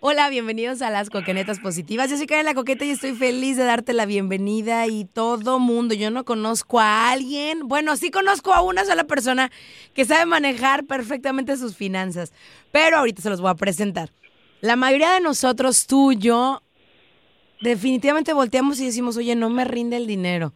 Hola, 0.00 0.30
bienvenidos 0.30 0.80
a 0.80 0.90
las 0.90 1.10
Coquenetas 1.10 1.58
Positivas. 1.58 2.08
Yo 2.08 2.16
soy 2.16 2.28
Karen 2.28 2.44
La 2.44 2.54
Coqueta 2.54 2.84
y 2.84 2.90
estoy 2.90 3.16
feliz 3.16 3.56
de 3.56 3.64
darte 3.64 3.92
la 3.92 4.06
bienvenida 4.06 4.86
y 4.86 5.06
todo 5.06 5.58
mundo. 5.58 5.92
Yo 5.92 6.12
no 6.12 6.24
conozco 6.24 6.78
a 6.78 7.10
alguien, 7.10 7.66
bueno, 7.66 7.96
sí 7.96 8.12
conozco 8.12 8.54
a 8.54 8.62
una 8.62 8.84
sola 8.84 9.02
persona 9.08 9.50
que 9.94 10.04
sabe 10.04 10.24
manejar 10.24 10.84
perfectamente 10.84 11.56
sus 11.56 11.74
finanzas, 11.74 12.32
pero 12.70 12.98
ahorita 12.98 13.22
se 13.22 13.28
los 13.28 13.40
voy 13.40 13.50
a 13.50 13.56
presentar. 13.56 14.12
La 14.60 14.76
mayoría 14.76 15.14
de 15.14 15.20
nosotros, 15.20 15.88
tú, 15.88 16.12
yo, 16.12 16.62
definitivamente 17.60 18.32
volteamos 18.32 18.78
y 18.78 18.86
decimos, 18.86 19.16
oye, 19.16 19.34
no 19.34 19.50
me 19.50 19.64
rinde 19.64 19.96
el 19.96 20.06
dinero. 20.06 20.54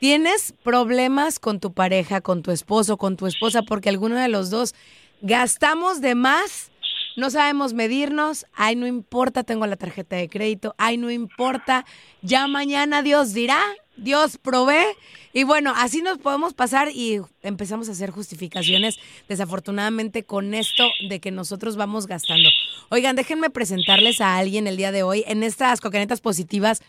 Tienes 0.00 0.52
problemas 0.64 1.38
con 1.38 1.60
tu 1.60 1.72
pareja, 1.72 2.22
con 2.22 2.42
tu 2.42 2.50
esposo, 2.50 2.96
con 2.96 3.16
tu 3.16 3.28
esposa, 3.28 3.62
porque 3.62 3.88
alguno 3.88 4.16
de 4.16 4.26
los 4.26 4.50
dos 4.50 4.74
gastamos 5.22 6.00
de 6.00 6.16
más 6.16 6.72
no 7.16 7.30
sabemos 7.30 7.74
medirnos, 7.74 8.46
ay, 8.52 8.76
no 8.76 8.86
importa, 8.86 9.44
tengo 9.44 9.66
la 9.66 9.76
tarjeta 9.76 10.16
de 10.16 10.28
crédito, 10.28 10.74
ay, 10.78 10.96
no 10.96 11.10
importa, 11.10 11.84
ya 12.22 12.46
mañana 12.48 13.02
Dios 13.02 13.32
dirá, 13.32 13.62
Dios 13.96 14.38
provee. 14.38 14.96
Y 15.32 15.44
bueno, 15.44 15.72
así 15.76 16.02
nos 16.02 16.18
podemos 16.18 16.54
pasar 16.54 16.90
y 16.92 17.20
empezamos 17.42 17.88
a 17.88 17.92
hacer 17.92 18.10
justificaciones, 18.10 18.98
desafortunadamente, 19.28 20.24
con 20.24 20.54
esto 20.54 20.84
de 21.08 21.20
que 21.20 21.30
nosotros 21.30 21.76
vamos 21.76 22.06
gastando. 22.06 22.48
Oigan, 22.88 23.16
déjenme 23.16 23.50
presentarles 23.50 24.20
a 24.20 24.36
alguien 24.36 24.66
el 24.66 24.76
día 24.76 24.92
de 24.92 25.02
hoy 25.02 25.24
en 25.26 25.42
estas 25.42 25.80
coquenetas 25.80 26.20
positivas. 26.20 26.82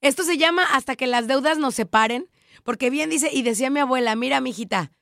Esto 0.00 0.22
se 0.22 0.38
llama 0.38 0.64
hasta 0.64 0.96
que 0.96 1.06
las 1.06 1.26
deudas 1.26 1.58
nos 1.58 1.74
separen, 1.74 2.28
porque 2.64 2.90
bien 2.90 3.10
dice, 3.10 3.30
y 3.32 3.42
decía 3.42 3.70
mi 3.70 3.80
abuela, 3.80 4.14
mira, 4.16 4.40
mijita, 4.40 4.92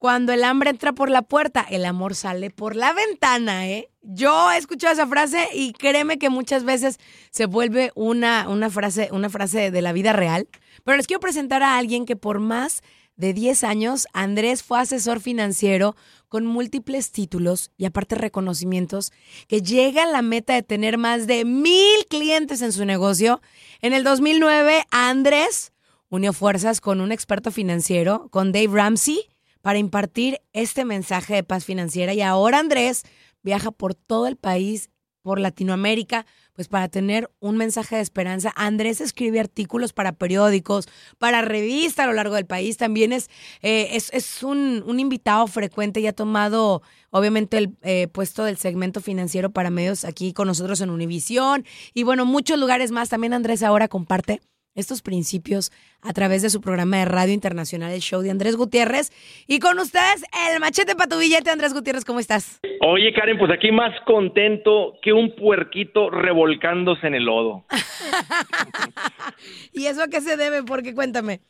cuando 0.00 0.32
el 0.32 0.44
hambre 0.44 0.70
entra 0.70 0.94
por 0.94 1.10
la 1.10 1.20
puerta, 1.20 1.60
el 1.68 1.84
amor 1.84 2.14
sale 2.14 2.48
por 2.48 2.74
la 2.74 2.94
ventana, 2.94 3.68
¿eh? 3.68 3.90
Yo 4.00 4.50
he 4.50 4.56
escuchado 4.56 4.94
esa 4.94 5.06
frase 5.06 5.48
y 5.52 5.74
créeme 5.74 6.18
que 6.18 6.30
muchas 6.30 6.64
veces 6.64 6.98
se 7.30 7.44
vuelve 7.44 7.92
una, 7.94 8.48
una, 8.48 8.70
frase, 8.70 9.10
una 9.12 9.28
frase 9.28 9.70
de 9.70 9.82
la 9.82 9.92
vida 9.92 10.14
real. 10.14 10.48
Pero 10.84 10.96
les 10.96 11.06
quiero 11.06 11.20
presentar 11.20 11.62
a 11.62 11.76
alguien 11.76 12.06
que 12.06 12.16
por 12.16 12.40
más 12.40 12.80
de 13.16 13.34
10 13.34 13.62
años, 13.62 14.06
Andrés 14.14 14.62
fue 14.62 14.80
asesor 14.80 15.20
financiero 15.20 15.94
con 16.28 16.46
múltiples 16.46 17.12
títulos 17.12 17.70
y 17.76 17.84
aparte 17.84 18.14
reconocimientos, 18.14 19.12
que 19.48 19.60
llega 19.60 20.04
a 20.04 20.10
la 20.10 20.22
meta 20.22 20.54
de 20.54 20.62
tener 20.62 20.96
más 20.96 21.26
de 21.26 21.44
mil 21.44 22.06
clientes 22.08 22.62
en 22.62 22.72
su 22.72 22.86
negocio. 22.86 23.42
En 23.82 23.92
el 23.92 24.02
2009, 24.02 24.82
Andrés 24.90 25.74
unió 26.08 26.32
fuerzas 26.32 26.80
con 26.80 27.02
un 27.02 27.12
experto 27.12 27.50
financiero, 27.50 28.28
con 28.30 28.50
Dave 28.50 28.68
Ramsey, 28.72 29.26
para 29.62 29.78
impartir 29.78 30.40
este 30.52 30.84
mensaje 30.84 31.34
de 31.34 31.42
paz 31.42 31.64
financiera. 31.64 32.14
Y 32.14 32.22
ahora 32.22 32.58
Andrés 32.58 33.04
viaja 33.42 33.70
por 33.70 33.94
todo 33.94 34.26
el 34.26 34.36
país, 34.36 34.90
por 35.22 35.38
Latinoamérica, 35.38 36.24
pues 36.54 36.68
para 36.68 36.88
tener 36.88 37.30
un 37.40 37.56
mensaje 37.56 37.96
de 37.96 38.02
esperanza. 38.02 38.52
Andrés 38.56 39.00
escribe 39.00 39.40
artículos 39.40 39.92
para 39.92 40.12
periódicos, 40.12 40.88
para 41.18 41.42
revistas 41.42 42.04
a 42.04 42.06
lo 42.06 42.14
largo 42.14 42.34
del 42.34 42.46
país. 42.46 42.76
También 42.76 43.12
es, 43.12 43.28
eh, 43.62 43.88
es, 43.92 44.10
es 44.12 44.42
un, 44.42 44.82
un, 44.86 44.98
invitado 45.00 45.46
frecuente 45.46 46.00
y 46.00 46.06
ha 46.06 46.12
tomado, 46.12 46.82
obviamente, 47.10 47.58
el 47.58 47.76
eh, 47.82 48.08
puesto 48.08 48.44
del 48.44 48.56
segmento 48.56 49.00
financiero 49.00 49.50
para 49.50 49.70
medios 49.70 50.04
aquí 50.04 50.32
con 50.32 50.46
nosotros 50.46 50.80
en 50.80 50.90
Univisión. 50.90 51.64
Y 51.94 52.02
bueno, 52.02 52.24
muchos 52.24 52.58
lugares 52.58 52.90
más. 52.90 53.08
También 53.08 53.34
Andrés 53.34 53.62
ahora 53.62 53.88
comparte 53.88 54.40
estos 54.74 55.02
principios 55.02 55.70
a 56.02 56.12
través 56.12 56.42
de 56.42 56.50
su 56.50 56.60
programa 56.60 56.98
de 56.98 57.04
radio 57.04 57.34
internacional, 57.34 57.92
el 57.92 58.00
show 58.00 58.22
de 58.22 58.30
Andrés 58.30 58.56
Gutiérrez. 58.56 59.10
Y 59.46 59.58
con 59.58 59.78
ustedes, 59.78 60.24
el 60.50 60.60
machete 60.60 60.94
para 60.94 61.08
tu 61.08 61.18
billete, 61.18 61.50
Andrés 61.50 61.74
Gutiérrez, 61.74 62.04
¿cómo 62.04 62.20
estás? 62.20 62.60
Oye, 62.80 63.12
Karen, 63.12 63.38
pues 63.38 63.50
aquí 63.50 63.72
más 63.72 63.92
contento 64.06 64.94
que 65.02 65.12
un 65.12 65.34
puerquito 65.34 66.10
revolcándose 66.10 67.06
en 67.06 67.14
el 67.14 67.24
lodo. 67.24 67.64
¿Y 69.72 69.86
eso 69.86 70.02
a 70.02 70.08
qué 70.08 70.20
se 70.20 70.36
debe? 70.36 70.62
Porque 70.62 70.94
cuéntame. 70.94 71.40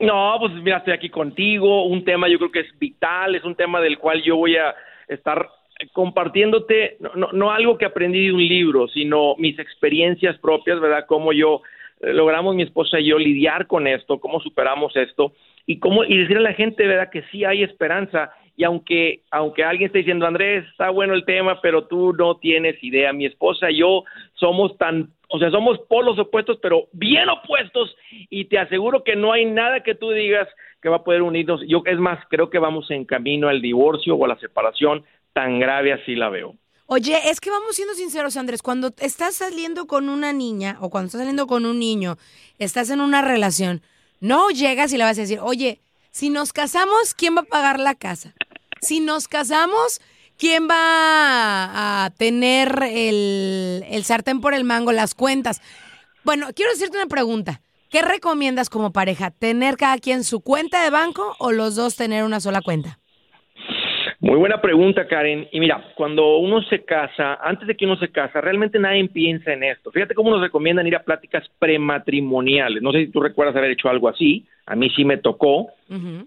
No, 0.00 0.36
pues 0.38 0.52
mira, 0.54 0.78
estoy 0.78 0.92
aquí 0.92 1.10
contigo, 1.10 1.86
un 1.86 2.04
tema 2.04 2.28
yo 2.28 2.38
creo 2.38 2.52
que 2.52 2.60
es 2.60 2.78
vital, 2.78 3.34
es 3.34 3.42
un 3.42 3.56
tema 3.56 3.80
del 3.80 3.98
cual 3.98 4.22
yo 4.22 4.36
voy 4.36 4.56
a 4.56 4.72
estar 5.08 5.48
compartiéndote, 5.92 6.96
no, 7.00 7.10
no, 7.14 7.32
no 7.32 7.50
algo 7.50 7.78
que 7.78 7.84
aprendí 7.84 8.26
de 8.26 8.32
un 8.32 8.46
libro, 8.46 8.86
sino 8.88 9.34
mis 9.38 9.58
experiencias 9.58 10.38
propias, 10.38 10.80
¿verdad? 10.80 11.04
Cómo 11.08 11.32
yo 11.32 11.62
logramos 12.00 12.54
mi 12.54 12.62
esposa 12.62 13.00
y 13.00 13.06
yo 13.06 13.18
lidiar 13.18 13.66
con 13.66 13.86
esto, 13.86 14.20
cómo 14.20 14.40
superamos 14.40 14.94
esto 14.96 15.32
y 15.66 15.78
cómo 15.78 16.04
y 16.04 16.16
decirle 16.16 16.46
a 16.46 16.50
la 16.50 16.54
gente, 16.54 16.86
verdad, 16.86 17.10
que 17.10 17.22
sí 17.30 17.44
hay 17.44 17.62
esperanza 17.62 18.30
y 18.56 18.64
aunque 18.64 19.22
aunque 19.30 19.64
alguien 19.64 19.86
esté 19.86 19.98
diciendo 19.98 20.26
Andrés 20.26 20.64
está 20.70 20.90
bueno 20.90 21.14
el 21.14 21.24
tema, 21.24 21.60
pero 21.60 21.86
tú 21.86 22.12
no 22.12 22.36
tienes 22.36 22.82
idea, 22.82 23.12
mi 23.12 23.26
esposa 23.26 23.70
y 23.70 23.78
yo 23.78 24.04
somos 24.34 24.76
tan 24.78 25.10
o 25.30 25.38
sea, 25.38 25.50
somos 25.50 25.78
polos 25.88 26.18
opuestos, 26.18 26.58
pero 26.62 26.88
bien 26.92 27.28
opuestos 27.28 27.94
y 28.30 28.46
te 28.46 28.58
aseguro 28.58 29.04
que 29.04 29.14
no 29.14 29.32
hay 29.32 29.44
nada 29.44 29.82
que 29.82 29.94
tú 29.94 30.10
digas 30.10 30.48
que 30.80 30.88
va 30.88 30.96
a 30.96 31.04
poder 31.04 31.22
unirnos. 31.22 31.60
Yo 31.66 31.82
es 31.84 31.98
más, 31.98 32.18
creo 32.30 32.48
que 32.48 32.58
vamos 32.58 32.90
en 32.90 33.04
camino 33.04 33.48
al 33.48 33.60
divorcio 33.60 34.14
o 34.14 34.24
a 34.24 34.28
la 34.28 34.38
separación, 34.38 35.04
tan 35.34 35.60
grave 35.60 35.92
así 35.92 36.14
la 36.14 36.30
veo. 36.30 36.54
Oye, 36.90 37.28
es 37.28 37.38
que 37.38 37.50
vamos 37.50 37.76
siendo 37.76 37.92
sinceros, 37.92 38.38
Andrés, 38.38 38.62
cuando 38.62 38.94
estás 39.00 39.34
saliendo 39.34 39.86
con 39.86 40.08
una 40.08 40.32
niña 40.32 40.78
o 40.80 40.88
cuando 40.88 41.08
estás 41.08 41.18
saliendo 41.18 41.46
con 41.46 41.66
un 41.66 41.78
niño, 41.78 42.16
estás 42.58 42.88
en 42.88 43.02
una 43.02 43.20
relación, 43.20 43.82
no 44.20 44.48
llegas 44.48 44.90
y 44.90 44.96
le 44.96 45.04
vas 45.04 45.18
a 45.18 45.20
decir, 45.20 45.38
oye, 45.42 45.82
si 46.12 46.30
nos 46.30 46.54
casamos, 46.54 47.12
¿quién 47.12 47.36
va 47.36 47.42
a 47.42 47.44
pagar 47.44 47.78
la 47.78 47.94
casa? 47.94 48.32
Si 48.80 49.00
nos 49.00 49.28
casamos, 49.28 50.00
¿quién 50.38 50.66
va 50.66 52.06
a 52.06 52.10
tener 52.16 52.82
el, 52.82 53.84
el 53.86 54.04
sartén 54.04 54.40
por 54.40 54.54
el 54.54 54.64
mango, 54.64 54.90
las 54.90 55.12
cuentas? 55.12 55.60
Bueno, 56.24 56.46
quiero 56.54 56.72
decirte 56.72 56.96
una 56.96 57.06
pregunta. 57.06 57.60
¿Qué 57.90 58.00
recomiendas 58.00 58.70
como 58.70 58.94
pareja? 58.94 59.30
¿Tener 59.30 59.76
cada 59.76 59.98
quien 59.98 60.24
su 60.24 60.40
cuenta 60.40 60.82
de 60.82 60.88
banco 60.88 61.36
o 61.38 61.52
los 61.52 61.74
dos 61.74 61.96
tener 61.96 62.24
una 62.24 62.40
sola 62.40 62.62
cuenta? 62.62 62.98
Muy 64.20 64.36
buena 64.36 64.60
pregunta, 64.60 65.06
Karen. 65.06 65.46
Y 65.52 65.60
mira, 65.60 65.80
cuando 65.94 66.38
uno 66.38 66.60
se 66.62 66.84
casa, 66.84 67.38
antes 67.40 67.68
de 67.68 67.76
que 67.76 67.84
uno 67.84 67.96
se 67.96 68.10
casa, 68.10 68.40
realmente 68.40 68.78
nadie 68.78 69.08
piensa 69.08 69.52
en 69.52 69.62
esto. 69.62 69.92
Fíjate 69.92 70.14
cómo 70.14 70.30
nos 70.30 70.40
recomiendan 70.40 70.88
ir 70.88 70.96
a 70.96 71.04
pláticas 71.04 71.48
prematrimoniales. 71.60 72.82
No 72.82 72.90
sé 72.90 73.06
si 73.06 73.12
tú 73.12 73.20
recuerdas 73.20 73.54
haber 73.54 73.70
hecho 73.70 73.88
algo 73.88 74.08
así. 74.08 74.44
A 74.66 74.74
mí 74.74 74.90
sí 74.90 75.04
me 75.04 75.18
tocó. 75.18 75.68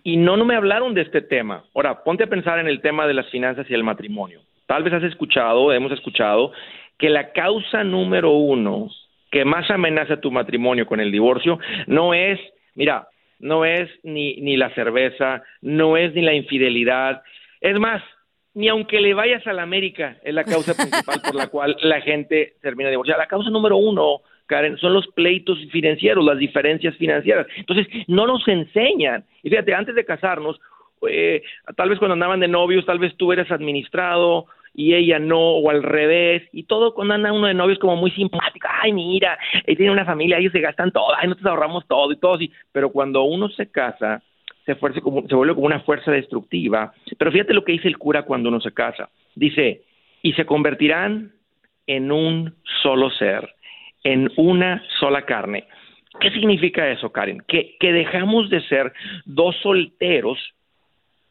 Y 0.03 0.15
no, 0.15 0.37
no 0.37 0.45
me 0.45 0.55
hablaron 0.55 0.93
de 0.93 1.01
este 1.01 1.21
tema. 1.21 1.65
Ahora, 1.75 2.03
ponte 2.03 2.23
a 2.23 2.27
pensar 2.27 2.59
en 2.59 2.67
el 2.67 2.79
tema 2.79 3.05
de 3.07 3.13
las 3.13 3.29
finanzas 3.29 3.69
y 3.69 3.73
el 3.73 3.83
matrimonio. 3.83 4.39
Tal 4.67 4.83
vez 4.83 4.93
has 4.93 5.03
escuchado, 5.03 5.73
hemos 5.73 5.91
escuchado, 5.91 6.53
que 6.97 7.09
la 7.09 7.33
causa 7.33 7.83
número 7.83 8.31
uno 8.31 8.89
que 9.31 9.45
más 9.45 9.69
amenaza 9.69 10.21
tu 10.21 10.31
matrimonio 10.31 10.85
con 10.85 10.99
el 10.99 11.11
divorcio 11.11 11.59
no 11.87 12.13
es, 12.13 12.39
mira, 12.75 13.07
no 13.39 13.65
es 13.65 13.89
ni, 14.03 14.35
ni 14.35 14.55
la 14.55 14.73
cerveza, 14.75 15.41
no 15.61 15.97
es 15.97 16.13
ni 16.13 16.21
la 16.21 16.33
infidelidad, 16.33 17.21
es 17.61 17.79
más, 17.79 18.03
ni 18.53 18.67
aunque 18.67 18.99
le 18.99 19.13
vayas 19.13 19.45
a 19.47 19.53
la 19.53 19.63
América, 19.63 20.17
es 20.23 20.33
la 20.33 20.43
causa 20.43 20.75
principal 20.75 21.21
por 21.21 21.35
la 21.35 21.47
cual 21.51 21.77
la 21.81 22.01
gente 22.01 22.55
termina 22.61 22.89
divorciada. 22.89 23.21
La 23.21 23.27
causa 23.27 23.49
número 23.49 23.77
uno, 23.77 24.21
Karen, 24.47 24.77
son 24.77 24.93
los 24.93 25.07
pleitos 25.07 25.57
financieros, 25.71 26.25
las 26.25 26.37
diferencias 26.37 26.97
financieras. 26.97 27.47
Entonces, 27.55 27.87
no 28.07 28.27
nos 28.27 28.45
enseñan. 28.47 29.23
Y 29.43 29.49
fíjate, 29.49 29.73
antes 29.73 29.95
de 29.95 30.03
casarnos, 30.03 30.59
eh, 31.07 31.41
tal 31.77 31.89
vez 31.89 31.99
cuando 31.99 32.13
andaban 32.13 32.39
de 32.39 32.47
novios, 32.47 32.85
tal 32.85 32.99
vez 32.99 33.15
tú 33.15 33.31
eres 33.31 33.49
administrado 33.51 34.47
y 34.73 34.93
ella 34.93 35.19
no, 35.19 35.39
o 35.39 35.69
al 35.69 35.83
revés, 35.83 36.43
y 36.53 36.63
todo 36.63 36.93
cuando 36.93 37.13
anda 37.13 37.33
uno 37.33 37.47
de 37.47 37.53
novios 37.53 37.77
como 37.79 37.97
muy 37.97 38.11
simpático, 38.11 38.67
ay 38.69 38.93
mira, 38.93 39.37
él 39.65 39.75
tiene 39.75 39.91
una 39.91 40.05
familia, 40.05 40.37
ellos 40.37 40.53
se 40.53 40.61
gastan 40.61 40.91
todo, 40.91 41.13
ay 41.17 41.27
nosotros 41.27 41.51
ahorramos 41.51 41.85
todo 41.87 42.11
y 42.13 42.17
todo 42.17 42.35
así, 42.35 42.51
pero 42.71 42.89
cuando 42.89 43.23
uno 43.23 43.49
se 43.49 43.69
casa, 43.69 44.23
se, 44.65 45.01
como, 45.01 45.27
se 45.27 45.35
vuelve 45.35 45.55
como 45.55 45.67
una 45.67 45.81
fuerza 45.81 46.11
destructiva. 46.11 46.93
Pero 47.17 47.31
fíjate 47.31 47.53
lo 47.53 47.63
que 47.63 47.73
dice 47.73 47.87
el 47.87 47.97
cura 47.97 48.23
cuando 48.23 48.49
uno 48.49 48.61
se 48.61 48.73
casa. 48.73 49.09
Dice, 49.35 49.81
y 50.21 50.33
se 50.33 50.45
convertirán 50.45 51.31
en 51.87 52.11
un 52.11 52.55
solo 52.81 53.09
ser, 53.11 53.53
en 54.03 54.31
una 54.37 54.83
sola 54.99 55.23
carne. 55.23 55.65
¿Qué 56.19 56.29
significa 56.31 56.89
eso, 56.89 57.11
Karen? 57.11 57.41
Que, 57.47 57.77
que 57.79 57.91
dejamos 57.91 58.49
de 58.49 58.61
ser 58.67 58.93
dos 59.25 59.55
solteros 59.61 60.37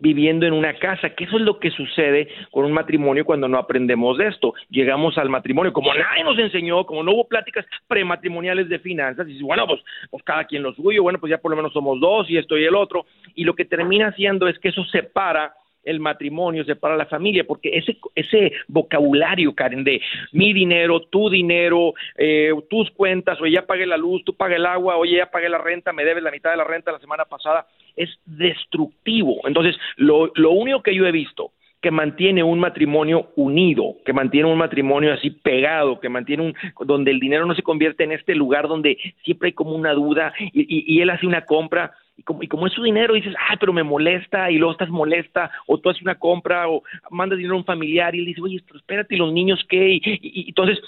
viviendo 0.00 0.46
en 0.46 0.52
una 0.52 0.74
casa, 0.78 1.10
que 1.10 1.24
eso 1.24 1.36
es 1.36 1.42
lo 1.42 1.58
que 1.58 1.70
sucede 1.70 2.28
con 2.50 2.64
un 2.64 2.72
matrimonio 2.72 3.24
cuando 3.24 3.48
no 3.48 3.58
aprendemos 3.58 4.18
de 4.18 4.28
esto. 4.28 4.54
Llegamos 4.70 5.16
al 5.18 5.28
matrimonio, 5.28 5.72
como 5.72 5.94
nadie 5.94 6.24
nos 6.24 6.38
enseñó, 6.38 6.84
como 6.84 7.02
no 7.02 7.12
hubo 7.12 7.28
pláticas 7.28 7.66
prematrimoniales 7.86 8.68
de 8.68 8.78
finanzas, 8.78 9.28
y 9.28 9.42
bueno, 9.42 9.66
pues, 9.66 9.80
pues 10.10 10.22
cada 10.24 10.44
quien 10.44 10.62
lo 10.62 10.72
suyo, 10.74 11.02
bueno, 11.02 11.18
pues 11.20 11.30
ya 11.30 11.38
por 11.38 11.50
lo 11.50 11.56
menos 11.56 11.72
somos 11.72 12.00
dos 12.00 12.28
y 12.28 12.38
esto 12.38 12.58
y 12.58 12.64
el 12.64 12.74
otro, 12.74 13.06
y 13.34 13.44
lo 13.44 13.54
que 13.54 13.64
termina 13.64 14.08
haciendo 14.08 14.48
es 14.48 14.58
que 14.58 14.70
eso 14.70 14.84
separa 14.84 15.52
el 15.84 16.00
matrimonio, 16.00 16.64
separa 16.64 16.96
la 16.96 17.06
familia, 17.06 17.44
porque 17.44 17.70
ese, 17.76 17.96
ese 18.14 18.52
vocabulario, 18.68 19.54
Karen, 19.54 19.84
de 19.84 20.00
mi 20.32 20.52
dinero, 20.52 21.00
tu 21.00 21.30
dinero, 21.30 21.94
eh, 22.16 22.52
tus 22.68 22.90
cuentas, 22.90 23.40
o 23.40 23.46
ya 23.46 23.66
pagué 23.66 23.86
la 23.86 23.96
luz, 23.96 24.24
tú 24.24 24.34
pagué 24.34 24.56
el 24.56 24.66
agua, 24.66 24.96
oye, 24.96 25.16
ya 25.16 25.30
pagué 25.30 25.48
la 25.48 25.58
renta, 25.58 25.92
me 25.92 26.04
debes 26.04 26.22
la 26.22 26.30
mitad 26.30 26.50
de 26.50 26.56
la 26.56 26.64
renta 26.64 26.92
la 26.92 26.98
semana 26.98 27.24
pasada, 27.24 27.66
es 27.96 28.10
destructivo. 28.26 29.40
Entonces, 29.44 29.76
lo, 29.96 30.30
lo 30.34 30.50
único 30.50 30.82
que 30.82 30.94
yo 30.94 31.06
he 31.06 31.12
visto 31.12 31.52
que 31.80 31.90
mantiene 31.90 32.42
un 32.42 32.60
matrimonio 32.60 33.30
unido, 33.36 33.96
que 34.04 34.12
mantiene 34.12 34.48
un 34.48 34.58
matrimonio 34.58 35.14
así 35.14 35.30
pegado, 35.30 35.98
que 35.98 36.10
mantiene 36.10 36.42
un 36.42 36.54
donde 36.86 37.10
el 37.10 37.20
dinero 37.20 37.46
no 37.46 37.54
se 37.54 37.62
convierte 37.62 38.04
en 38.04 38.12
este 38.12 38.34
lugar 38.34 38.68
donde 38.68 38.98
siempre 39.24 39.48
hay 39.48 39.52
como 39.54 39.74
una 39.74 39.94
duda 39.94 40.34
y, 40.38 40.94
y 40.94 41.00
él 41.00 41.08
hace 41.08 41.26
una 41.26 41.46
compra 41.46 41.92
y 42.20 42.22
como, 42.22 42.42
y 42.42 42.48
como 42.48 42.66
es 42.66 42.74
su 42.74 42.82
dinero, 42.82 43.14
dices, 43.14 43.34
ah, 43.38 43.56
pero 43.58 43.72
me 43.72 43.82
molesta, 43.82 44.50
y 44.50 44.58
luego 44.58 44.72
estás 44.72 44.90
molesta, 44.90 45.50
o 45.66 45.78
tú 45.78 45.88
haces 45.88 46.02
una 46.02 46.16
compra, 46.16 46.68
o 46.68 46.82
mandas 47.10 47.38
dinero 47.38 47.54
a 47.54 47.58
un 47.58 47.64
familiar, 47.64 48.14
y 48.14 48.18
él 48.18 48.26
dice, 48.26 48.42
oye, 48.42 48.62
pero 48.66 48.78
espérate, 48.78 49.14
¿y 49.14 49.18
los 49.18 49.32
niños 49.32 49.58
qué? 49.70 49.88
Y, 49.88 50.02
y, 50.04 50.48
entonces, 50.48 50.78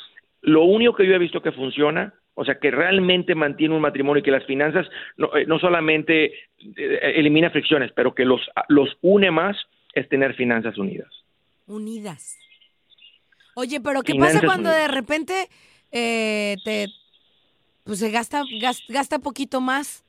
lo 0.42 0.64
único 0.64 0.94
que 0.94 1.06
yo 1.06 1.14
he 1.14 1.18
visto 1.18 1.40
que 1.40 1.52
funciona, 1.52 2.12
o 2.34 2.44
sea, 2.44 2.58
que 2.58 2.70
realmente 2.70 3.34
mantiene 3.34 3.74
un 3.74 3.80
matrimonio 3.80 4.20
y 4.20 4.22
que 4.22 4.30
las 4.30 4.44
finanzas 4.44 4.86
no, 5.16 5.34
eh, 5.34 5.46
no 5.46 5.58
solamente 5.58 6.34
eh, 6.76 7.12
elimina 7.14 7.48
fricciones, 7.48 7.92
pero 7.92 8.14
que 8.14 8.26
los, 8.26 8.42
los 8.68 8.90
une 9.00 9.30
más, 9.30 9.56
es 9.94 10.06
tener 10.10 10.34
finanzas 10.34 10.76
unidas. 10.76 11.08
Unidas. 11.66 12.38
Oye, 13.54 13.80
pero 13.80 14.02
¿qué 14.02 14.14
pasa 14.16 14.42
cuando 14.44 14.68
de 14.68 14.88
repente 14.88 15.48
eh, 15.92 16.56
te, 16.62 16.88
pues 17.84 18.00
se 18.00 18.10
gasta, 18.10 18.42
gasta, 18.60 18.84
gasta 18.92 19.18
poquito 19.18 19.62
más? 19.62 20.04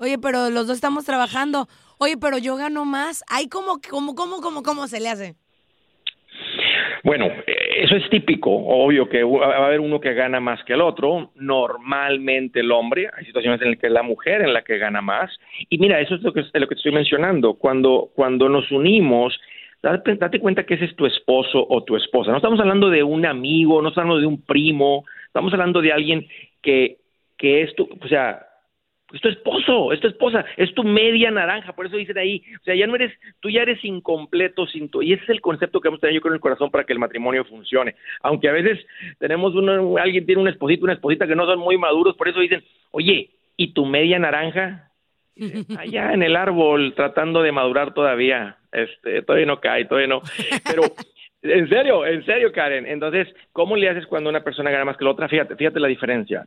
Oye, 0.00 0.16
pero 0.18 0.48
los 0.48 0.66
dos 0.66 0.76
estamos 0.76 1.04
trabajando. 1.04 1.66
Oye, 1.98 2.16
pero 2.18 2.38
yo 2.38 2.56
gano 2.56 2.86
más. 2.86 3.22
Hay 3.28 3.48
como, 3.48 3.80
como, 3.88 4.14
como, 4.14 4.40
como, 4.40 4.62
¿cómo 4.62 4.86
se 4.86 4.98
le 4.98 5.10
hace? 5.10 5.34
Bueno, 7.04 7.26
eso 7.46 7.96
es 7.96 8.08
típico, 8.10 8.50
obvio 8.50 9.08
que 9.08 9.22
va 9.22 9.54
a 9.54 9.66
haber 9.66 9.80
uno 9.80 10.00
que 10.00 10.12
gana 10.12 10.38
más 10.38 10.62
que 10.64 10.74
el 10.74 10.82
otro, 10.82 11.32
normalmente 11.34 12.60
el 12.60 12.70
hombre, 12.72 13.08
hay 13.16 13.24
situaciones 13.24 13.60
en 13.62 13.70
las 13.70 13.78
que 13.78 13.86
es 13.86 13.92
la 13.92 14.02
mujer 14.02 14.42
en 14.42 14.52
la 14.52 14.62
que 14.62 14.76
gana 14.76 15.00
más, 15.00 15.30
y 15.70 15.78
mira, 15.78 15.98
eso 15.98 16.14
es 16.14 16.22
lo 16.22 16.34
que, 16.34 16.42
lo 16.52 16.68
que 16.68 16.74
estoy 16.74 16.92
mencionando, 16.92 17.54
cuando, 17.54 18.10
cuando 18.14 18.50
nos 18.50 18.70
unimos, 18.70 19.38
date, 19.82 20.16
date, 20.16 20.40
cuenta 20.40 20.64
que 20.64 20.74
ese 20.74 20.84
es 20.84 20.96
tu 20.96 21.06
esposo 21.06 21.66
o 21.66 21.82
tu 21.84 21.96
esposa, 21.96 22.32
no 22.32 22.36
estamos 22.36 22.60
hablando 22.60 22.90
de 22.90 23.02
un 23.02 23.24
amigo, 23.24 23.80
no 23.80 23.88
estamos 23.88 24.10
hablando 24.10 24.20
de 24.20 24.34
un 24.34 24.42
primo, 24.42 25.04
estamos 25.26 25.54
hablando 25.54 25.80
de 25.80 25.92
alguien 25.92 26.26
que, 26.60 26.98
que 27.38 27.62
es 27.62 27.74
tu, 27.76 27.88
o 27.98 28.08
sea, 28.08 28.49
es 29.12 29.20
tu 29.20 29.28
esposo, 29.28 29.92
es 29.92 30.00
tu 30.00 30.08
esposa, 30.08 30.44
es 30.56 30.72
tu 30.74 30.84
media 30.84 31.30
naranja, 31.30 31.72
por 31.72 31.86
eso 31.86 31.96
dicen 31.96 32.18
ahí, 32.18 32.42
o 32.60 32.64
sea, 32.64 32.74
ya 32.74 32.86
no 32.86 32.94
eres, 32.94 33.12
tú 33.40 33.50
ya 33.50 33.62
eres 33.62 33.84
incompleto 33.84 34.66
sin 34.66 34.88
tu, 34.88 35.02
y 35.02 35.12
ese 35.12 35.24
es 35.24 35.30
el 35.30 35.40
concepto 35.40 35.80
que 35.80 35.88
hemos 35.88 36.00
tenido 36.00 36.16
yo 36.16 36.22
con 36.22 36.32
el 36.32 36.40
corazón 36.40 36.70
para 36.70 36.84
que 36.84 36.92
el 36.92 36.98
matrimonio 36.98 37.44
funcione, 37.44 37.96
aunque 38.22 38.48
a 38.48 38.52
veces 38.52 38.78
tenemos 39.18 39.54
uno, 39.54 39.96
alguien 39.98 40.26
tiene 40.26 40.42
un 40.42 40.48
esposito, 40.48 40.84
una 40.84 40.94
esposita 40.94 41.26
que 41.26 41.36
no 41.36 41.46
son 41.46 41.58
muy 41.58 41.76
maduros, 41.76 42.16
por 42.16 42.28
eso 42.28 42.40
dicen, 42.40 42.62
oye, 42.90 43.30
¿y 43.56 43.72
tu 43.72 43.86
media 43.86 44.18
naranja? 44.18 44.86
allá 45.78 46.12
en 46.12 46.22
el 46.22 46.36
árbol 46.36 46.92
tratando 46.94 47.42
de 47.42 47.52
madurar 47.52 47.94
todavía, 47.94 48.58
este, 48.72 49.22
todavía 49.22 49.46
no 49.46 49.60
cae, 49.60 49.86
todavía 49.86 50.08
no, 50.08 50.22
pero 50.66 50.82
en 51.42 51.68
serio, 51.68 52.06
en 52.06 52.24
serio, 52.24 52.52
Karen, 52.52 52.86
entonces, 52.86 53.28
¿cómo 53.52 53.76
le 53.76 53.88
haces 53.88 54.06
cuando 54.06 54.30
una 54.30 54.44
persona 54.44 54.70
gana 54.70 54.84
más 54.84 54.96
que 54.96 55.04
la 55.04 55.10
otra? 55.10 55.28
Fíjate, 55.28 55.56
fíjate 55.56 55.80
la 55.80 55.88
diferencia 55.88 56.46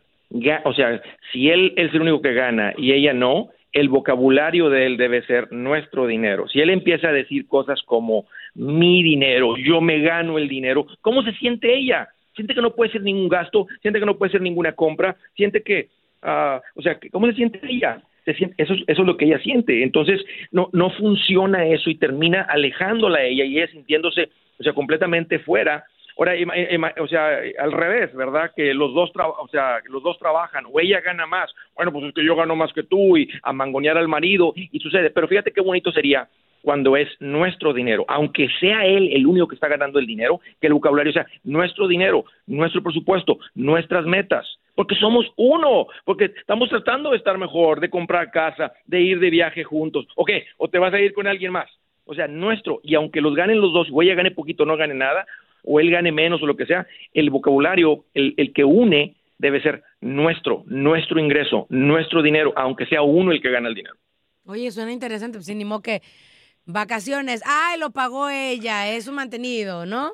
o 0.64 0.74
sea, 0.74 1.02
si 1.32 1.50
él 1.50 1.74
es 1.76 1.94
el 1.94 2.02
único 2.02 2.22
que 2.22 2.34
gana 2.34 2.74
y 2.78 2.92
ella 2.92 3.14
no, 3.14 3.50
el 3.72 3.90
vocabulario 3.90 4.70
de 4.70 4.86
él 4.86 4.98
debe 4.98 5.24
ser 5.24 5.52
nuestro 5.52 6.08
dinero. 6.08 6.48
Si 6.48 6.60
él 6.60 6.70
empieza 6.70 7.10
a 7.10 7.14
decir 7.14 7.48
cosas 7.48 7.82
como 7.84 8.26
mi 8.56 9.04
dinero, 9.04 9.56
yo 9.58 9.82
me 9.82 10.00
gano 10.00 10.38
el 10.38 10.48
dinero, 10.48 10.86
¿cómo 11.02 11.24
se 11.24 11.34
siente 11.34 11.76
ella? 11.76 12.08
Siente 12.36 12.54
que 12.56 12.62
no 12.62 12.76
puede 12.76 12.92
ser 12.92 13.02
ningún 13.02 13.30
gasto, 13.30 13.68
siente 13.82 14.00
que 14.00 14.06
no 14.06 14.18
puede 14.18 14.32
ser 14.32 14.42
ninguna 14.42 14.74
compra, 14.74 15.16
siente 15.36 15.62
que, 15.62 15.90
uh, 16.24 16.60
o 16.76 16.82
sea, 16.82 17.00
¿cómo 17.12 17.28
se 17.28 17.34
siente 17.34 17.60
ella? 17.68 18.02
Se 18.26 18.34
siente, 18.36 18.56
eso, 18.62 18.74
eso 18.74 19.02
es 19.02 19.08
lo 19.08 19.18
que 19.18 19.26
ella 19.26 19.40
siente. 19.40 19.84
Entonces, 19.84 20.24
no, 20.52 20.70
no 20.72 20.90
funciona 20.92 21.66
eso 21.66 21.90
y 21.90 21.96
termina 21.96 22.42
alejándola 22.42 23.20
a 23.20 23.24
ella 23.24 23.44
y 23.44 23.58
ella 23.58 23.68
sintiéndose, 23.68 24.30
o 24.64 24.66
sea, 24.66 24.74
completamente 24.74 25.40
fuera 25.40 25.86
Ahora, 26.18 26.34
o 27.00 27.08
sea, 27.08 27.40
al 27.60 27.72
revés, 27.72 28.14
¿verdad? 28.14 28.52
Que 28.56 28.74
los 28.74 28.94
dos, 28.94 29.12
o 29.16 29.48
sea, 29.50 29.80
los 29.86 30.04
dos 30.04 30.18
trabajan 30.20 30.66
o 30.72 30.80
ella 30.80 31.02
gana 31.02 31.26
más. 31.26 31.52
Bueno, 31.76 31.92
pues 31.92 32.06
es 32.06 32.14
que 32.14 32.24
yo 32.24 32.36
gano 32.36 32.56
más 32.56 32.72
que 32.74 32.84
tú 32.84 33.18
y 33.18 33.30
a 33.42 33.52
mangonear 33.54 33.98
al 33.98 34.08
marido 34.08 34.54
y 34.56 34.80
sucede. 34.80 35.10
Pero 35.10 35.28
fíjate 35.28 35.52
qué 35.52 35.62
bonito 35.62 35.92
sería 35.92 36.28
cuando 36.62 36.96
es 36.96 37.10
nuestro 37.20 37.74
dinero, 37.74 38.06
aunque 38.08 38.48
sea 38.62 38.86
él 38.86 39.10
el 39.12 39.28
único 39.28 39.50
que 39.50 39.56
está 39.56 39.68
ganando 39.68 40.00
el 40.00 40.08
dinero, 40.08 40.40
que 40.62 40.68
el 40.68 40.74
vocabulario 40.74 41.12
sea 41.12 41.28
nuestro 41.44 41.90
dinero, 41.90 42.24
nuestro 42.48 42.82
presupuesto, 42.82 43.38
nuestras 43.54 44.06
metas, 44.06 44.48
porque 44.74 44.96
somos 44.96 45.26
uno, 45.36 45.88
porque 46.06 46.32
estamos 46.38 46.70
tratando 46.70 47.10
de 47.10 47.18
estar 47.18 47.38
mejor, 47.38 47.82
de 47.82 47.90
comprar 47.90 48.32
casa, 48.32 48.72
de 48.86 49.02
ir 49.02 49.20
de 49.20 49.30
viaje 49.30 49.66
juntos, 49.66 50.08
¿o 50.16 50.24
qué? 50.24 50.46
¿O 50.56 50.70
te 50.70 50.80
vas 50.80 50.94
a 50.94 51.02
ir 51.02 51.12
con 51.12 51.28
alguien 51.28 51.52
más? 51.52 51.70
O 52.06 52.14
sea, 52.14 52.28
nuestro, 52.28 52.82
y 52.84 52.96
aunque 52.96 53.22
los 53.22 53.36
ganen 53.36 53.62
los 53.62 53.74
dos, 53.74 53.88
o 53.92 54.02
ella 54.02 54.16
gane 54.16 54.32
poquito, 54.32 54.66
no 54.66 54.78
gane 54.78 54.94
nada, 54.94 55.26
o 55.64 55.80
él 55.80 55.90
gane 55.90 56.12
menos 56.12 56.42
o 56.42 56.48
lo 56.48 56.58
que 56.58 56.66
sea, 56.66 56.86
el 57.14 57.30
vocabulario, 57.30 58.06
el, 58.14 58.34
el 58.38 58.52
que 58.54 58.64
une, 58.64 59.16
debe 59.38 59.62
ser 59.62 59.84
nuestro, 60.02 60.64
nuestro 60.68 61.20
ingreso, 61.20 61.66
nuestro 61.70 62.22
dinero, 62.22 62.54
aunque 62.56 62.86
sea 62.86 63.02
uno 63.02 63.32
el 63.32 63.42
que 63.42 63.52
gana 63.52 63.70
el 63.70 63.76
dinero. 63.76 63.96
Oye, 64.46 64.72
suena 64.72 64.92
interesante, 64.92 65.38
pues 65.38 65.56
ni 65.56 65.66
modo 65.66 65.82
que 65.82 66.02
vacaciones, 66.66 67.42
ay, 67.46 67.80
lo 67.80 67.92
pagó 67.92 68.30
ella, 68.30 68.90
es 68.90 69.08
un 69.08 69.16
mantenido, 69.16 69.86
¿no? 69.86 70.14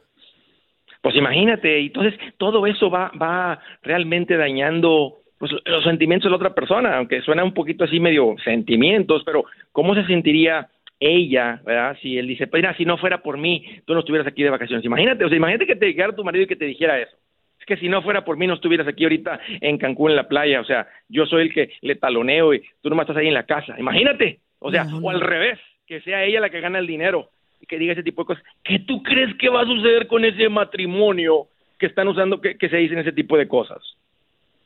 Pues 1.01 1.15
imagínate, 1.15 1.79
entonces 1.79 2.19
todo 2.37 2.65
eso 2.67 2.89
va, 2.89 3.11
va 3.19 3.59
realmente 3.81 4.35
dañando 4.35 5.19
pues, 5.37 5.51
los 5.65 5.83
sentimientos 5.83 6.25
de 6.25 6.31
la 6.31 6.35
otra 6.35 6.53
persona, 6.53 6.97
aunque 6.97 7.21
suena 7.21 7.43
un 7.43 7.53
poquito 7.53 7.85
así 7.85 7.99
medio 7.99 8.35
sentimientos, 8.43 9.23
pero 9.25 9.45
¿cómo 9.71 9.95
se 9.95 10.05
sentiría 10.05 10.67
ella, 10.99 11.61
¿verdad? 11.65 11.97
Si 12.01 12.17
él 12.17 12.27
dice, 12.27 12.47
pues 12.47 12.61
mira, 12.61 12.75
si 12.75 12.85
no 12.85 12.97
fuera 12.97 13.21
por 13.21 13.37
mí, 13.37 13.81
tú 13.85 13.93
no 13.93 14.01
estuvieras 14.01 14.27
aquí 14.27 14.43
de 14.43 14.49
vacaciones. 14.49 14.85
Imagínate, 14.85 15.23
o 15.23 15.29
sea, 15.29 15.37
imagínate 15.37 15.65
que 15.65 15.75
te 15.75 15.87
llegara 15.87 16.15
tu 16.15 16.23
marido 16.23 16.43
y 16.43 16.47
que 16.47 16.55
te 16.55 16.65
dijera 16.65 16.99
eso. 16.99 17.15
Es 17.59 17.65
que 17.65 17.77
si 17.77 17.89
no 17.89 18.01
fuera 18.01 18.25
por 18.25 18.37
mí, 18.37 18.47
no 18.47 18.55
estuvieras 18.55 18.87
aquí 18.87 19.03
ahorita 19.03 19.39
en 19.61 19.77
Cancún, 19.77 20.11
en 20.11 20.17
la 20.17 20.27
playa. 20.27 20.61
O 20.61 20.65
sea, 20.65 20.87
yo 21.07 21.25
soy 21.25 21.43
el 21.43 21.53
que 21.53 21.71
le 21.81 21.95
taloneo 21.95 22.53
y 22.53 22.63
tú 22.81 22.89
nomás 22.89 23.03
estás 23.03 23.17
ahí 23.17 23.27
en 23.27 23.33
la 23.33 23.45
casa. 23.45 23.79
Imagínate. 23.79 24.39
O 24.59 24.71
sea, 24.71 24.85
o 25.01 25.09
al 25.09 25.21
revés, 25.21 25.59
que 25.87 26.01
sea 26.01 26.23
ella 26.23 26.41
la 26.41 26.49
que 26.49 26.61
gana 26.61 26.79
el 26.79 26.87
dinero. 26.87 27.29
que 27.67 27.77
diga 27.77 27.93
ese 27.93 28.03
tipo 28.03 28.23
de 28.23 28.27
cosas. 28.27 28.43
¿Qué 28.63 28.79
tú 28.79 29.03
crees 29.03 29.35
que 29.37 29.49
va 29.49 29.61
a 29.61 29.65
suceder 29.65 30.07
con 30.07 30.25
ese 30.25 30.49
matrimonio 30.49 31.47
que 31.77 31.85
están 31.85 32.07
usando, 32.07 32.41
que, 32.41 32.57
que 32.57 32.69
se 32.69 32.77
dicen 32.77 32.99
ese 32.99 33.11
tipo 33.11 33.37
de 33.37 33.47
cosas? 33.47 33.77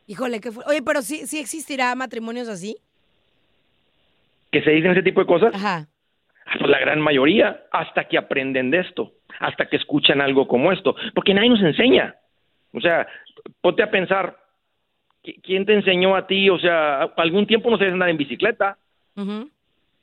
Híjole, 0.08 0.40
¿qué 0.40 0.52
fue? 0.52 0.64
Oye, 0.68 0.82
pero 0.82 1.02
sí, 1.02 1.28
sí 1.28 1.40
existirá 1.40 1.94
matrimonios 1.96 2.48
así. 2.50 2.76
¿Que 4.52 4.62
se 4.62 4.72
dicen 4.72 4.92
ese 4.92 5.04
tipo 5.04 5.20
de 5.22 5.28
cosas? 5.28 5.54
Ajá. 5.56 5.88
Pues 6.60 6.70
la 6.70 6.80
gran 6.80 7.00
mayoría, 7.02 7.64
hasta 7.72 8.06
que 8.06 8.18
aprenden 8.18 8.70
de 8.72 8.80
esto, 8.80 9.12
hasta 9.40 9.66
que 9.68 9.78
escuchan 9.78 10.22
algo 10.22 10.48
como 10.48 10.72
esto, 10.72 10.96
porque 11.16 11.34
nadie 11.34 11.50
nos 11.50 11.62
enseña. 11.62 12.16
O 12.74 12.82
sea, 12.82 13.08
ponte 13.62 13.84
a 13.84 13.90
pensar, 13.92 14.36
¿qui- 15.24 15.40
¿quién 15.42 15.66
te 15.66 15.74
enseñó 15.74 16.16
a 16.16 16.28
ti? 16.28 16.50
O 16.50 16.60
sea, 16.60 17.04
algún 17.18 17.46
tiempo 17.48 17.70
no 17.70 17.78
sabías 17.78 17.94
andar 17.94 18.10
en 18.10 18.18
bicicleta 18.18 18.78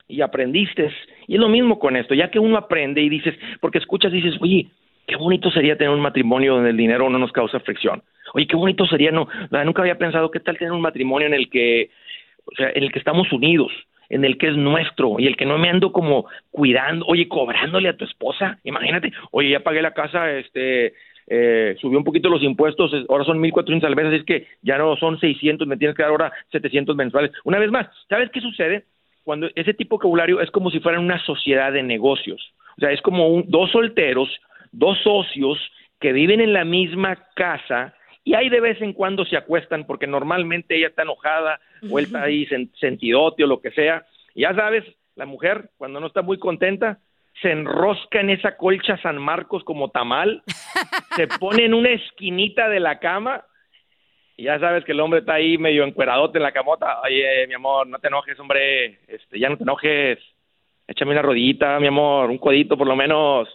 y 0.09 0.21
aprendiste. 0.23 0.91
Y 1.27 1.35
es 1.35 1.41
lo 1.41 1.49
mismo 1.49 1.79
con 1.79 1.97
esto, 1.97 2.15
ya 2.15 2.31
que 2.31 2.39
uno 2.39 2.57
aprende 2.57 3.01
y 3.01 3.09
dices, 3.09 3.35
porque 3.61 3.79
escuchas 3.79 4.13
y 4.13 4.21
dices, 4.21 4.41
oye, 4.41 4.67
qué 5.07 5.17
bonito 5.17 5.51
sería 5.51 5.77
tener 5.77 5.93
un 5.93 6.01
matrimonio 6.01 6.55
donde 6.55 6.71
el 6.71 6.77
dinero 6.77 7.09
no 7.11 7.19
nos 7.19 7.33
causa 7.33 7.61
fricción. 7.61 8.03
Oye, 8.35 8.47
qué 8.47 8.57
bonito 8.57 8.87
sería, 8.87 9.11
no, 9.11 9.29
nunca 9.65 9.83
había 9.83 9.99
pensado 9.99 10.31
qué 10.31 10.41
tal 10.41 10.57
tener 10.57 10.73
un 10.73 10.81
matrimonio 10.81 11.27
en 11.27 11.35
el 11.35 11.51
que, 11.51 11.91
o 12.45 12.55
sea, 12.57 12.71
en 12.75 12.85
el 12.85 12.93
que 12.93 12.99
estamos 13.01 13.33
unidos, 13.33 13.73
en 14.11 14.25
el 14.25 14.37
que 14.37 14.49
es 14.49 14.57
nuestro 14.57 15.17
y 15.19 15.27
el 15.27 15.37
que 15.37 15.47
no 15.47 15.57
me 15.57 15.71
ando 15.71 15.93
como 15.93 16.27
cuidando, 16.51 17.07
oye, 17.07 17.29
cobrándole 17.29 17.89
a 17.89 17.97
tu 17.97 18.05
esposa, 18.05 18.59
imagínate, 18.65 19.13
oye, 19.31 19.51
ya 19.51 19.61
pagué 19.61 19.81
la 19.81 19.93
casa, 19.95 20.31
este, 20.33 20.93
eh, 21.29 21.77
subió 21.81 21.97
un 21.97 22.05
poquito 22.05 22.29
los 22.29 22.43
impuestos, 22.43 22.93
es- 22.93 23.07
ahora 23.09 23.25
son 23.25 23.39
1.400 23.39 23.85
al 23.89 23.95
mes, 23.97 24.07
así 24.07 24.17
es 24.17 24.25
que 24.25 24.47
ya 24.63 24.77
no 24.79 24.97
son 24.97 25.19
600, 25.21 25.67
me 25.69 25.77
tienes 25.77 25.97
que 25.97 26.03
dar 26.03 26.11
ahora 26.11 26.33
700 26.51 26.97
mensuales. 26.97 27.31
Una 27.45 27.59
vez 27.61 27.71
más, 27.71 27.87
¿sabes 28.09 28.31
qué 28.31 28.41
sucede? 28.41 28.85
Cuando 29.23 29.49
ese 29.55 29.75
tipo 29.75 29.95
de 29.95 29.99
vocabulario 29.99 30.41
es 30.41 30.51
como 30.51 30.71
si 30.71 30.81
fuera 30.81 30.99
una 30.99 31.23
sociedad 31.25 31.73
de 31.73 31.85
negocios, 31.85 32.53
o 32.77 32.81
sea, 32.81 32.91
es 32.91 33.01
como 33.03 33.29
un- 33.29 33.45
dos 33.49 33.71
solteros, 33.71 34.29
dos 34.73 34.99
socios 35.05 35.59
que 36.01 36.13
viven 36.13 36.41
en 36.41 36.53
la 36.53 36.65
misma 36.65 37.17
casa 37.37 37.95
y 38.25 38.35
ahí 38.35 38.49
de 38.49 38.61
vez 38.61 38.81
en 38.83 38.93
cuando 38.93 39.25
se 39.25 39.37
acuestan 39.37 39.87
porque 39.87 40.07
normalmente 40.07 40.77
ella 40.77 40.89
está 40.89 41.03
enojada 41.03 41.61
o 41.91 41.99
él 41.99 42.07
está 42.07 42.23
ahí 42.23 42.47
sen- 42.47 42.71
sentidote 42.79 43.45
o 43.45 43.47
lo 43.47 43.61
que 43.61 43.71
sea. 43.71 44.05
Y 44.35 44.43
ya 44.43 44.55
sabes, 44.55 44.85
la 45.17 45.27
mujer 45.27 45.71
cuando 45.77 46.01
no 46.01 46.07
está 46.07 46.23
muy 46.23 46.39
contenta 46.39 46.99
se 47.41 47.51
enrosca 47.53 48.21
en 48.21 48.31
esa 48.31 48.57
colcha 48.57 48.99
San 49.03 49.17
Marcos 49.19 49.65
como 49.65 49.91
tamal, 49.91 50.43
se 51.17 51.27
pone 51.29 51.65
en 51.65 51.75
una 51.75 51.91
esquinita 51.91 52.69
de 52.69 52.81
la 52.81 52.99
cama 52.99 53.45
y 54.37 54.45
ya 54.45 54.59
sabes 54.59 54.85
que 54.85 54.93
el 54.93 55.01
hombre 55.01 55.21
está 55.21 55.35
ahí 55.35 55.57
medio 55.59 55.85
encueradote 55.85 56.39
en 56.39 56.43
la 56.45 56.53
camota. 56.53 57.01
Oye, 57.03 57.47
mi 57.47 57.55
amor, 57.55 57.87
no 57.87 57.99
te 57.99 58.09
enojes, 58.09 58.39
hombre, 58.41 58.99
este, 59.09 59.39
ya 59.39 59.49
no 59.49 59.57
te 59.57 59.63
enojes. 59.65 60.19
Échame 60.91 61.13
una 61.13 61.23
rodillita, 61.23 61.79
mi 61.79 61.87
amor, 61.87 62.31
un 62.31 62.39
codito 62.39 62.77
por 62.77 62.89
lo 62.89 62.97
menos. 62.97 63.49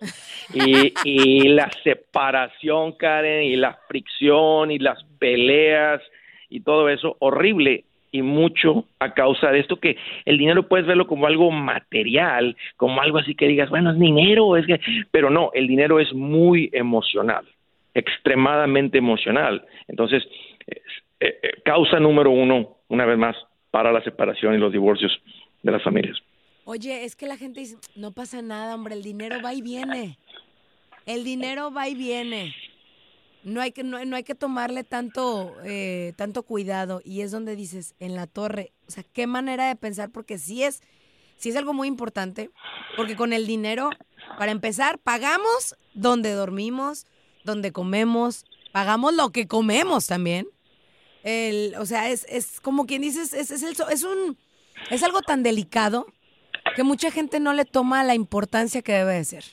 Y, 0.53 1.49
la 1.49 1.69
separación, 1.83 2.93
Karen, 2.93 3.43
y 3.43 3.57
la 3.57 3.77
fricción, 3.89 4.71
y 4.71 4.79
las 4.79 5.03
peleas, 5.19 6.01
y 6.49 6.61
todo 6.61 6.87
eso, 6.87 7.17
horrible. 7.19 7.83
Y 8.13 8.21
mucho 8.21 8.85
a 8.99 9.13
causa 9.13 9.51
de 9.51 9.59
esto 9.59 9.75
que 9.81 9.97
el 10.23 10.37
dinero 10.37 10.69
puedes 10.69 10.85
verlo 10.87 11.07
como 11.07 11.27
algo 11.27 11.51
material, 11.51 12.55
como 12.77 13.01
algo 13.01 13.17
así 13.17 13.35
que 13.35 13.49
digas, 13.49 13.69
bueno, 13.69 13.91
es 13.91 13.99
dinero, 13.99 14.55
es 14.55 14.65
que... 14.65 14.79
Pero 15.11 15.29
no, 15.29 15.51
el 15.53 15.67
dinero 15.67 15.99
es 15.99 16.13
muy 16.13 16.69
emocional, 16.71 17.45
extremadamente 17.93 18.97
emocional. 18.97 19.65
Entonces, 19.89 20.23
es- 20.67 20.77
eh, 21.19 21.37
eh, 21.43 21.51
causa 21.65 21.99
número 21.99 22.31
uno, 22.31 22.77
una 22.87 23.05
vez 23.05 23.17
más, 23.17 23.35
para 23.71 23.91
la 23.91 24.01
separación 24.01 24.55
y 24.55 24.57
los 24.57 24.71
divorcios 24.71 25.11
de 25.63 25.71
las 25.73 25.83
familias. 25.83 26.17
Oye, 26.67 27.05
es 27.05 27.15
que 27.15 27.27
la 27.27 27.37
gente 27.37 27.59
dice, 27.59 27.77
no 27.95 28.11
pasa 28.11 28.41
nada, 28.41 28.73
hombre, 28.73 28.95
el 28.95 29.03
dinero 29.03 29.39
va 29.39 29.53
y 29.53 29.61
viene. 29.61 30.17
El 31.05 31.23
dinero 31.23 31.71
va 31.71 31.87
y 31.87 31.93
viene. 31.93 32.55
No 33.43 33.61
hay 33.61 33.71
que, 33.71 33.83
no, 33.83 33.97
hay 33.97 34.23
que 34.23 34.33
tomarle 34.33 34.83
tanto, 34.83 35.55
eh, 35.63 36.13
tanto 36.15 36.41
cuidado. 36.41 37.03
Y 37.05 37.21
es 37.21 37.29
donde 37.29 37.55
dices, 37.55 37.93
en 37.99 38.15
la 38.15 38.25
torre. 38.25 38.73
O 38.87 38.91
sea, 38.91 39.03
qué 39.03 39.27
manera 39.27 39.67
de 39.67 39.75
pensar, 39.75 40.09
porque 40.09 40.39
sí 40.39 40.63
es, 40.63 40.81
sí 41.37 41.49
es 41.49 41.55
algo 41.55 41.71
muy 41.71 41.87
importante. 41.87 42.49
Porque 42.97 43.15
con 43.15 43.31
el 43.31 43.45
dinero, 43.45 43.91
para 44.39 44.51
empezar, 44.51 44.97
pagamos 44.97 45.75
donde 45.93 46.31
dormimos, 46.31 47.05
donde 47.43 47.71
comemos, 47.71 48.43
pagamos 48.71 49.13
lo 49.13 49.29
que 49.29 49.47
comemos 49.47 50.07
también. 50.07 50.47
El, 51.21 51.75
o 51.77 51.85
sea, 51.85 52.09
es, 52.09 52.25
es 52.27 52.59
como 52.59 52.87
quien 52.87 53.03
dices, 53.03 53.33
es, 53.33 53.51
es, 53.51 53.61
el 53.61 53.75
es 53.91 54.03
un, 54.03 54.35
es 54.89 55.03
algo 55.03 55.21
tan 55.21 55.43
delicado 55.43 56.07
que 56.75 56.83
mucha 56.83 57.11
gente 57.11 57.39
no 57.39 57.53
le 57.53 57.65
toma 57.65 58.03
la 58.03 58.15
importancia 58.15 58.81
que 58.81 58.93
debe 58.93 59.13
de 59.13 59.23
ser. 59.23 59.43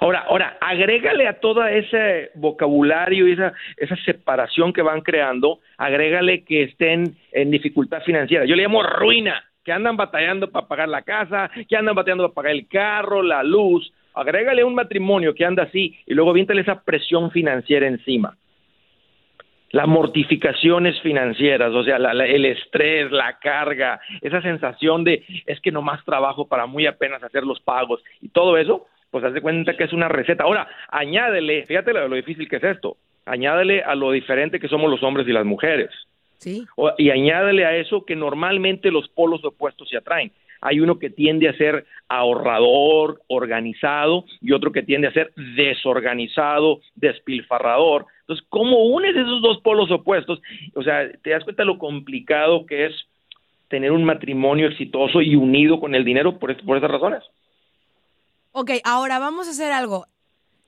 Ahora, 0.00 0.20
ahora, 0.20 0.56
agrégale 0.60 1.26
a 1.26 1.40
todo 1.40 1.66
ese 1.66 2.30
vocabulario 2.34 3.26
y 3.26 3.32
esa, 3.32 3.52
esa 3.76 3.96
separación 4.04 4.72
que 4.72 4.82
van 4.82 5.00
creando, 5.00 5.58
agrégale 5.76 6.44
que 6.44 6.62
estén 6.62 7.16
en 7.32 7.50
dificultad 7.50 8.02
financiera. 8.02 8.44
Yo 8.44 8.54
le 8.54 8.62
llamo 8.62 8.82
ruina, 8.82 9.44
que 9.64 9.72
andan 9.72 9.96
batallando 9.96 10.50
para 10.50 10.68
pagar 10.68 10.88
la 10.88 11.02
casa, 11.02 11.50
que 11.68 11.76
andan 11.76 11.94
batallando 11.94 12.24
para 12.28 12.34
pagar 12.34 12.52
el 12.52 12.68
carro, 12.68 13.22
la 13.22 13.42
luz. 13.42 13.92
Agrégale 14.14 14.64
un 14.64 14.74
matrimonio 14.74 15.34
que 15.34 15.44
anda 15.44 15.64
así 15.64 15.96
y 16.06 16.14
luego 16.14 16.32
viéntale 16.32 16.62
esa 16.62 16.82
presión 16.82 17.30
financiera 17.30 17.86
encima. 17.86 18.36
Las 19.72 19.86
mortificaciones 19.86 21.00
financieras, 21.00 21.72
o 21.72 21.84
sea, 21.84 21.98
la- 21.98 22.12
la- 22.14 22.26
el 22.26 22.44
estrés, 22.44 23.10
la 23.12 23.38
carga, 23.38 24.00
esa 24.20 24.42
sensación 24.42 25.04
de 25.04 25.22
es 25.46 25.60
que 25.60 25.70
no 25.70 25.80
más 25.82 26.04
trabajo 26.04 26.48
para 26.48 26.66
muy 26.66 26.86
apenas 26.86 27.22
hacer 27.22 27.44
los 27.44 27.60
pagos 27.60 28.02
y 28.20 28.28
todo 28.30 28.56
eso, 28.58 28.86
pues 29.10 29.24
haz 29.24 29.32
de 29.32 29.40
cuenta 29.40 29.76
que 29.76 29.84
es 29.84 29.92
una 29.92 30.08
receta. 30.08 30.44
Ahora, 30.44 30.68
añádele, 30.88 31.66
fíjate 31.66 31.92
lo, 31.92 32.08
lo 32.08 32.16
difícil 32.16 32.48
que 32.48 32.56
es 32.56 32.64
esto, 32.64 32.96
añádele 33.26 33.82
a 33.82 33.94
lo 33.94 34.10
diferente 34.12 34.58
que 34.60 34.68
somos 34.68 34.90
los 34.90 35.02
hombres 35.02 35.26
y 35.28 35.32
las 35.32 35.44
mujeres. 35.44 35.90
Sí. 36.38 36.64
O- 36.76 36.92
y 36.96 37.10
añádele 37.10 37.64
a 37.64 37.76
eso 37.76 38.04
que 38.04 38.16
normalmente 38.16 38.90
los 38.90 39.08
polos 39.08 39.44
opuestos 39.44 39.88
se 39.88 39.96
atraen. 39.98 40.32
Hay 40.62 40.80
uno 40.80 40.98
que 40.98 41.08
tiende 41.10 41.48
a 41.48 41.54
ser 41.54 41.86
ahorrador, 42.08 43.20
organizado, 43.28 44.24
y 44.42 44.52
otro 44.52 44.72
que 44.72 44.82
tiende 44.82 45.08
a 45.08 45.12
ser 45.12 45.32
desorganizado, 45.56 46.80
despilfarrador. 46.96 48.06
Entonces, 48.30 48.46
¿cómo 48.48 48.84
unes 48.84 49.16
esos 49.16 49.42
dos 49.42 49.60
polos 49.60 49.90
opuestos? 49.90 50.40
O 50.76 50.84
sea, 50.84 51.10
te 51.20 51.30
das 51.30 51.42
cuenta 51.42 51.64
lo 51.64 51.78
complicado 51.78 52.64
que 52.64 52.86
es 52.86 52.94
tener 53.66 53.90
un 53.90 54.04
matrimonio 54.04 54.68
exitoso 54.68 55.20
y 55.20 55.34
unido 55.34 55.80
con 55.80 55.96
el 55.96 56.04
dinero 56.04 56.38
por, 56.38 56.56
por 56.64 56.76
esas 56.76 56.92
razones. 56.92 57.24
Ok, 58.52 58.70
ahora 58.84 59.18
vamos 59.18 59.48
a 59.48 59.50
hacer 59.50 59.72
algo. 59.72 60.06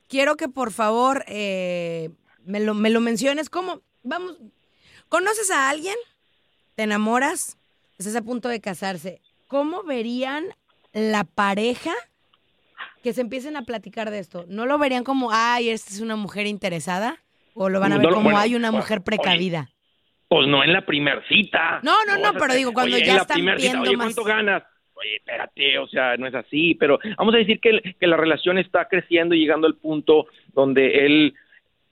Quiero 0.09 0.35
que 0.35 0.49
por 0.49 0.73
favor 0.73 1.25
eh, 1.29 2.11
me, 2.45 2.59
lo, 2.59 2.75
me 2.75 2.91
lo 2.91 3.01
menciones. 3.01 3.49
¿Cómo? 3.49 3.81
Vamos. 4.03 4.39
¿Conoces 5.09 5.53
a 5.53 5.71
alguien? 5.71 5.95
¿Te 6.75 6.83
enamoras? 6.83 7.59
Estás 7.97 8.17
a 8.17 8.23
punto 8.23 8.49
de 8.49 8.61
casarse. 8.61 9.21
¿Cómo 9.47 9.85
verían 9.85 10.47
la 10.93 11.23
pareja 11.23 11.93
que 13.05 13.13
se 13.13 13.21
empiecen 13.21 13.57
a 13.57 13.63
platicar 13.63 14.11
de 14.11 14.19
esto? 14.19 14.47
¿No 14.49 14.67
lo 14.67 14.79
verían 14.79 15.05
como, 15.05 15.31
ay, 15.31 15.69
esta 15.71 15.93
es 15.93 16.01
una 16.01 16.17
mujer 16.17 16.49
interesada? 16.49 17.23
¿O 17.55 17.69
lo 17.69 17.81
van 17.81 17.93
a 17.93 17.97
ver 17.97 18.05
No 18.05 18.11
lo- 18.11 18.17
como, 18.17 18.25
bueno, 18.25 18.39
hay 18.39 18.55
una 18.55 18.71
bueno, 18.71 18.83
mujer 18.83 19.03
precavida? 19.03 19.69
Pues 20.29 20.47
no 20.49 20.65
en 20.65 20.73
la 20.73 20.81
primer 20.87 21.23
cita. 21.29 21.81
No, 21.83 22.05
no, 22.07 22.17
no, 22.19 22.33
pero 22.39 22.55
digo, 22.55 22.73
cuando 22.73 22.97
oye, 22.97 23.05
ya 23.05 23.11
en 23.13 23.17
la 23.17 23.23
están 23.23 23.35
primer 23.37 23.61
cita, 23.61 23.73
viendo 23.73 23.89
oye, 23.91 23.97
más- 23.99 24.07
¿cuánto 24.15 24.25
ganas? 24.25 24.63
Oye, 24.95 25.17
espérate, 25.17 25.79
o 25.79 25.87
sea, 25.89 26.17
no 26.17 26.27
es 26.27 26.35
así, 26.35 26.75
pero 26.77 26.99
vamos 27.19 27.35
a 27.35 27.39
decir 27.39 27.61
que, 27.61 27.71
el- 27.71 27.97
que 27.99 28.07
la 28.07 28.17
relación 28.17 28.57
está 28.59 28.87
creciendo 28.89 29.35
y 29.35 29.41
llegando 29.41 29.67
al 29.67 29.75
punto 29.77 30.27
donde 30.55 31.05
él, 31.07 31.35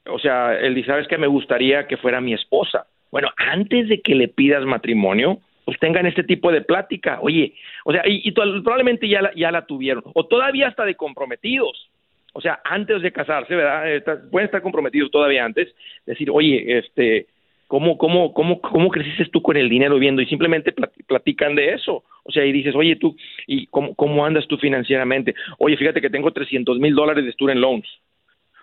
o 0.07 0.19
sea, 0.19 0.55
él 0.59 0.75
dice, 0.75 0.89
¿sabes 0.89 1.09
qué? 1.09 1.19
Me 1.19 1.27
gustaría 1.27 1.87
que 1.87 1.97
fuera 1.99 2.21
mi 2.21 2.33
esposa. 2.35 2.87
Bueno, 3.11 3.29
antes 3.37 3.89
de 3.89 4.01
que 4.01 4.15
le 4.15 4.29
pidas 4.29 4.65
matrimonio, 4.65 5.41
pues 5.67 5.79
tengan 5.79 6.07
este 6.07 6.23
tipo 6.23 6.51
de 6.53 6.63
plática. 6.63 7.19
Oye, 7.21 7.55
o 7.85 7.93
sea, 7.93 8.03
y, 8.07 8.31
probablemente 8.33 9.09
ya 9.09 9.21
la, 9.23 9.35
ya 9.35 9.51
la 9.51 9.67
tuvieron, 9.67 10.03
o 10.15 10.25
todavía 10.27 10.69
hasta 10.69 10.85
de 10.85 10.95
comprometidos. 10.95 11.90
O 12.33 12.41
sea, 12.41 12.61
antes 12.65 13.03
de 13.03 13.13
casarse, 13.13 13.55
¿verdad? 13.55 13.93
Está- 13.93 14.21
pueden 14.31 14.47
estar 14.47 14.63
comprometidos 14.63 15.11
todavía 15.11 15.45
antes. 15.45 15.75
Decir, 16.07 16.31
oye, 16.31 16.79
este, 16.79 17.27
¿cómo, 17.67 17.99
cómo, 17.99 18.33
cómo, 18.33 18.61
cómo 18.61 18.89
creciste 18.91 19.27
tú 19.27 19.43
con 19.43 19.57
el 19.57 19.69
dinero 19.69 19.99
viendo? 19.99 20.23
Y 20.23 20.27
simplemente 20.27 20.75
plati- 20.75 21.05
platican 21.07 21.55
de 21.55 21.75
eso. 21.75 22.05
O 22.25 22.33
sea, 22.33 22.45
y 22.45 22.53
dices, 22.53 22.75
oye, 22.75 22.97
tú, 22.97 23.17
¿y 23.47 23.67
cómo, 23.67 23.95
cómo 23.95 24.25
andas 24.25 24.47
tú 24.47 24.57
financieramente? 24.59 25.35
Oye, 25.59 25.77
fíjate 25.77 26.01
que 26.01 26.11
tengo 26.11 26.33
300 26.33 26.79
mil 26.79 26.95
dólares 26.95 27.25
de 27.25 27.33
student 27.33 27.61
loans. 27.61 27.87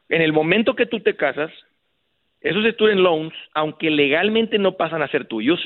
En 0.09 0.21
el 0.21 0.31
momento 0.31 0.75
que 0.75 0.85
tú 0.85 1.01
te 1.01 1.15
casas, 1.15 1.51
esos 2.39 2.63
student 2.73 3.01
loans, 3.01 3.33
aunque 3.53 3.89
legalmente 3.89 4.57
no 4.57 4.77
pasan 4.77 5.01
a 5.01 5.09
ser 5.09 5.25
tuyos, 5.25 5.59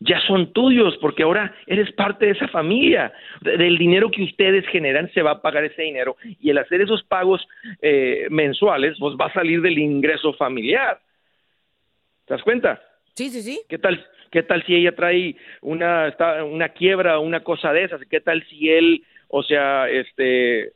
ya 0.00 0.20
son 0.26 0.52
tuyos 0.52 0.96
porque 1.00 1.22
ahora 1.22 1.54
eres 1.66 1.90
parte 1.92 2.26
de 2.26 2.32
esa 2.32 2.48
familia. 2.48 3.12
De- 3.40 3.56
Del 3.56 3.78
dinero 3.78 4.10
que 4.10 4.22
ustedes 4.22 4.66
generan 4.68 5.10
se 5.12 5.22
va 5.22 5.32
a 5.32 5.42
pagar 5.42 5.64
ese 5.64 5.82
dinero 5.82 6.16
y 6.40 6.50
el 6.50 6.58
hacer 6.58 6.80
esos 6.82 7.02
pagos 7.04 7.46
eh, 7.80 8.26
mensuales 8.30 8.96
pues 8.98 9.14
va 9.16 9.26
a 9.26 9.32
salir 9.32 9.60
del 9.62 9.78
ingreso 9.78 10.32
familiar. 10.34 10.98
¿Te 12.26 12.34
das 12.34 12.42
cuenta? 12.42 12.82
Sí, 13.14 13.28
sí, 13.30 13.42
sí. 13.42 13.60
¿Qué 13.68 13.78
tal, 13.78 14.04
qué 14.30 14.42
tal 14.42 14.64
si 14.64 14.74
ella 14.74 14.94
trae 14.94 15.36
una, 15.60 16.08
está- 16.08 16.42
una 16.44 16.70
quiebra 16.70 17.18
o 17.18 17.22
una 17.22 17.40
cosa 17.40 17.72
de 17.72 17.84
esas? 17.84 18.00
¿Qué 18.10 18.20
tal 18.20 18.42
si 18.48 18.70
él, 18.70 19.02
o 19.28 19.42
sea, 19.42 19.88
este, 19.88 20.72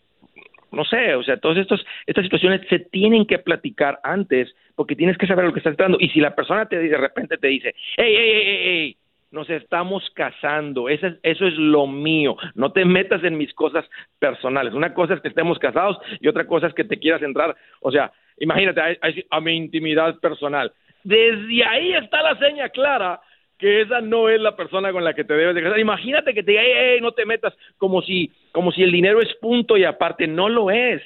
no 0.71 0.85
sé, 0.85 1.15
o 1.15 1.23
sea, 1.23 1.39
todas 1.39 1.59
estos, 1.59 1.85
estas 2.07 2.25
situaciones 2.25 2.61
se 2.69 2.79
tienen 2.79 3.27
que 3.27 3.39
platicar 3.39 3.99
antes 4.03 4.55
porque 4.77 4.95
tienes 4.95 5.19
que 5.19 5.27
saber 5.27 5.45
lo 5.47 5.53
que 5.53 5.59
estás 5.61 5.73
entrando. 5.73 5.99
Y 6.01 6.09
si 6.11 6.21
la 6.21 6.35
persona 6.37 6.67
te 6.67 6.79
de 6.79 6.97
repente 6.97 7.37
te 7.39 7.49
dice, 7.49 7.75
hey, 7.97 8.15
hey, 8.17 8.33
hey, 8.45 8.61
hey, 8.65 8.97
nos 9.31 9.49
estamos 9.51 10.09
casando, 10.15 10.89
eso 10.89 11.07
es, 11.07 11.15
eso 11.23 11.47
es 11.47 11.55
lo 11.55 11.87
mío, 11.87 12.37
no 12.55 12.73
te 12.73 12.85
metas 12.85 13.23
en 13.25 13.37
mis 13.37 13.53
cosas 13.55 13.85
personales. 14.19 14.75
Una 14.75 14.95
cosa 14.95 15.15
es 15.15 15.21
que 15.21 15.29
estemos 15.29 15.59
casados 15.59 15.99
y 16.21 16.29
otra 16.29 16.47
cosa 16.47 16.67
es 16.69 16.75
que 16.75 16.85
te 16.85 16.99
quieras 16.99 17.23
entrar, 17.23 17.57
o 17.81 17.91
sea, 17.91 18.13
imagínate 18.39 18.81
a, 18.81 18.97
a 19.31 19.41
mi 19.41 19.57
intimidad 19.57 20.19
personal. 20.21 20.73
Desde 21.05 21.65
ahí 21.65 21.93
está 21.93 22.23
la 22.23 22.39
seña 22.39 22.69
clara 22.71 23.21
que 23.59 23.81
esa 23.83 24.01
no 24.01 24.29
es 24.29 24.41
la 24.41 24.57
persona 24.57 24.93
con 24.93 25.05
la 25.05 25.15
que 25.15 25.25
te 25.25 25.35
debes 25.35 25.55
de 25.55 25.63
casar. 25.63 25.79
Imagínate 25.81 26.33
que 26.33 26.43
te 26.43 26.53
diga, 26.53 26.63
hey, 26.65 26.99
no 27.03 27.13
te 27.13 27.27
metas 27.27 27.53
como 27.77 28.03
si, 28.03 28.33
como 28.53 28.71
si 28.71 28.83
el 28.83 28.93
dinero 28.93 29.21
es 29.21 29.35
punto 29.41 29.77
y 29.77 29.85
aparte, 29.85 30.27
no 30.27 30.49
lo 30.49 30.71
es. 30.71 31.03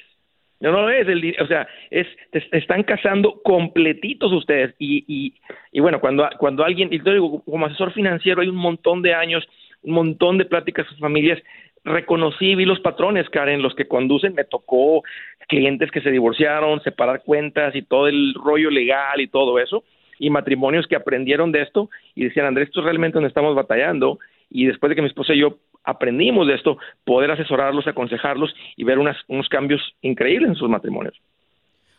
No, 0.63 0.71
no 0.71 0.89
es, 0.89 1.07
el, 1.07 1.35
o 1.41 1.45
sea, 1.47 1.67
es, 1.91 2.07
están 2.51 2.83
casando 2.83 3.41
completitos 3.43 4.31
ustedes. 4.31 4.73
Y, 4.79 5.03
y, 5.07 5.33
y 5.73 5.79
bueno, 5.81 5.99
cuando, 5.99 6.27
cuando 6.39 6.63
alguien, 6.63 6.87
y 6.91 6.99
te 6.99 7.11
digo, 7.11 7.43
como 7.43 7.65
asesor 7.65 7.91
financiero 7.91 8.41
hay 8.41 8.47
un 8.47 8.55
montón 8.55 9.01
de 9.01 9.13
años, 9.13 9.43
un 9.81 9.93
montón 9.93 10.37
de 10.37 10.45
pláticas 10.45 10.87
con 10.87 10.97
familias, 10.99 11.39
reconocí 11.83 12.55
vi 12.55 12.63
los 12.63 12.79
patrones, 12.79 13.29
Karen, 13.29 13.61
los 13.61 13.75
que 13.75 13.89
conducen, 13.89 14.35
me 14.35 14.45
tocó 14.45 15.03
clientes 15.49 15.91
que 15.91 15.99
se 15.99 16.11
divorciaron, 16.11 16.81
separar 16.81 17.23
cuentas 17.23 17.75
y 17.75 17.81
todo 17.81 18.07
el 18.07 18.33
rollo 18.33 18.69
legal 18.69 19.19
y 19.19 19.27
todo 19.27 19.59
eso 19.59 19.83
y 20.17 20.29
matrimonios 20.29 20.87
que 20.87 20.95
aprendieron 20.95 21.51
de 21.51 21.63
esto 21.63 21.89
y 22.15 22.23
decían, 22.23 22.45
Andrés, 22.45 22.69
esto 22.69 22.79
es 22.79 22.85
realmente 22.85 23.15
donde 23.15 23.27
estamos 23.27 23.55
batallando. 23.55 24.19
Y 24.49 24.67
después 24.67 24.89
de 24.89 24.95
que 24.95 25.01
mi 25.01 25.09
esposa 25.09 25.33
y 25.33 25.39
yo 25.39 25.57
aprendimos 25.83 26.47
de 26.47 26.55
esto, 26.55 26.77
poder 27.03 27.31
asesorarlos, 27.31 27.87
aconsejarlos 27.87 28.53
y 28.75 28.83
ver 28.83 28.99
unas, 28.99 29.17
unos 29.27 29.49
cambios 29.49 29.81
increíbles 30.01 30.49
en 30.49 30.55
sus 30.55 30.69
matrimonios. 30.69 31.15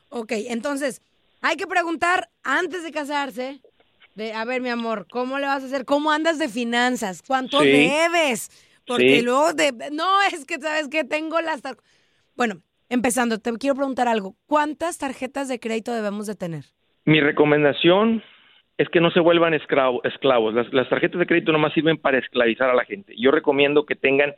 Ok, 0.09 0.33
entonces, 0.49 1.03
hay 1.43 1.57
que 1.57 1.67
preguntar 1.67 2.29
antes 2.43 2.85
de 2.85 2.93
casarse, 2.93 3.61
de, 4.15 4.33
a 4.33 4.45
ver, 4.45 4.61
mi 4.61 4.69
amor, 4.69 5.07
¿cómo 5.11 5.39
le 5.39 5.47
vas 5.47 5.63
a 5.63 5.67
hacer? 5.67 5.85
¿Cómo 5.85 6.11
andas 6.11 6.39
de 6.39 6.49
finanzas? 6.49 7.23
¿Cuánto 7.27 7.61
debes? 7.61 8.51
Porque 8.87 9.23
luego, 9.23 9.53
de, 9.53 9.73
no, 9.93 10.23
es 10.33 10.45
que, 10.45 10.59
¿sabes 10.61 10.89
que 10.89 11.05
Tengo 11.05 11.41
las... 11.41 11.63
Bueno, 12.37 12.63
empezando, 12.89 13.39
te 13.39 13.53
quiero 13.55 13.75
preguntar 13.75 14.09
algo. 14.09 14.37
¿Cuántas 14.47 14.99
tarjetas 14.99 15.49
de 15.49 15.59
crédito 15.59 15.93
debemos 15.93 16.27
de 16.27 16.35
tener? 16.35 16.65
Mi 17.05 17.21
recomendación 17.21 18.23
es 18.77 18.89
que 18.89 19.01
no 19.01 19.11
se 19.11 19.21
vuelvan 19.21 19.55
esclavos. 19.55 20.55
Las, 20.73 20.89
tarjetas 20.89 21.19
de 21.19 21.27
crédito 21.27 21.53
nomás 21.53 21.73
sirven 21.73 21.97
para 21.97 22.19
esclavizar 22.19 22.71
a 22.71 22.75
la 22.75 22.85
gente. 22.85 23.15
Yo 23.17 23.31
recomiendo 23.31 23.87
que 23.87 23.95
tengan 23.95 24.35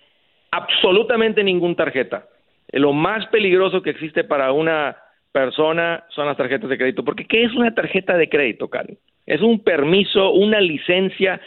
absolutamente 0.50 1.42
ninguna 1.42 1.74
tarjeta. 1.74 2.28
Lo 2.72 2.92
más 2.92 3.26
peligroso 3.28 3.82
que 3.82 3.90
existe 3.90 4.24
para 4.24 4.52
una 4.52 4.96
persona 5.32 6.04
son 6.10 6.26
las 6.26 6.36
tarjetas 6.36 6.68
de 6.68 6.76
crédito. 6.76 7.04
Porque 7.04 7.26
¿qué 7.26 7.44
es 7.44 7.52
una 7.54 7.74
tarjeta 7.74 8.16
de 8.16 8.28
crédito, 8.28 8.68
Karen? 8.68 8.98
Es 9.24 9.40
un 9.40 9.62
permiso, 9.62 10.32
una 10.32 10.60
licencia 10.60 11.40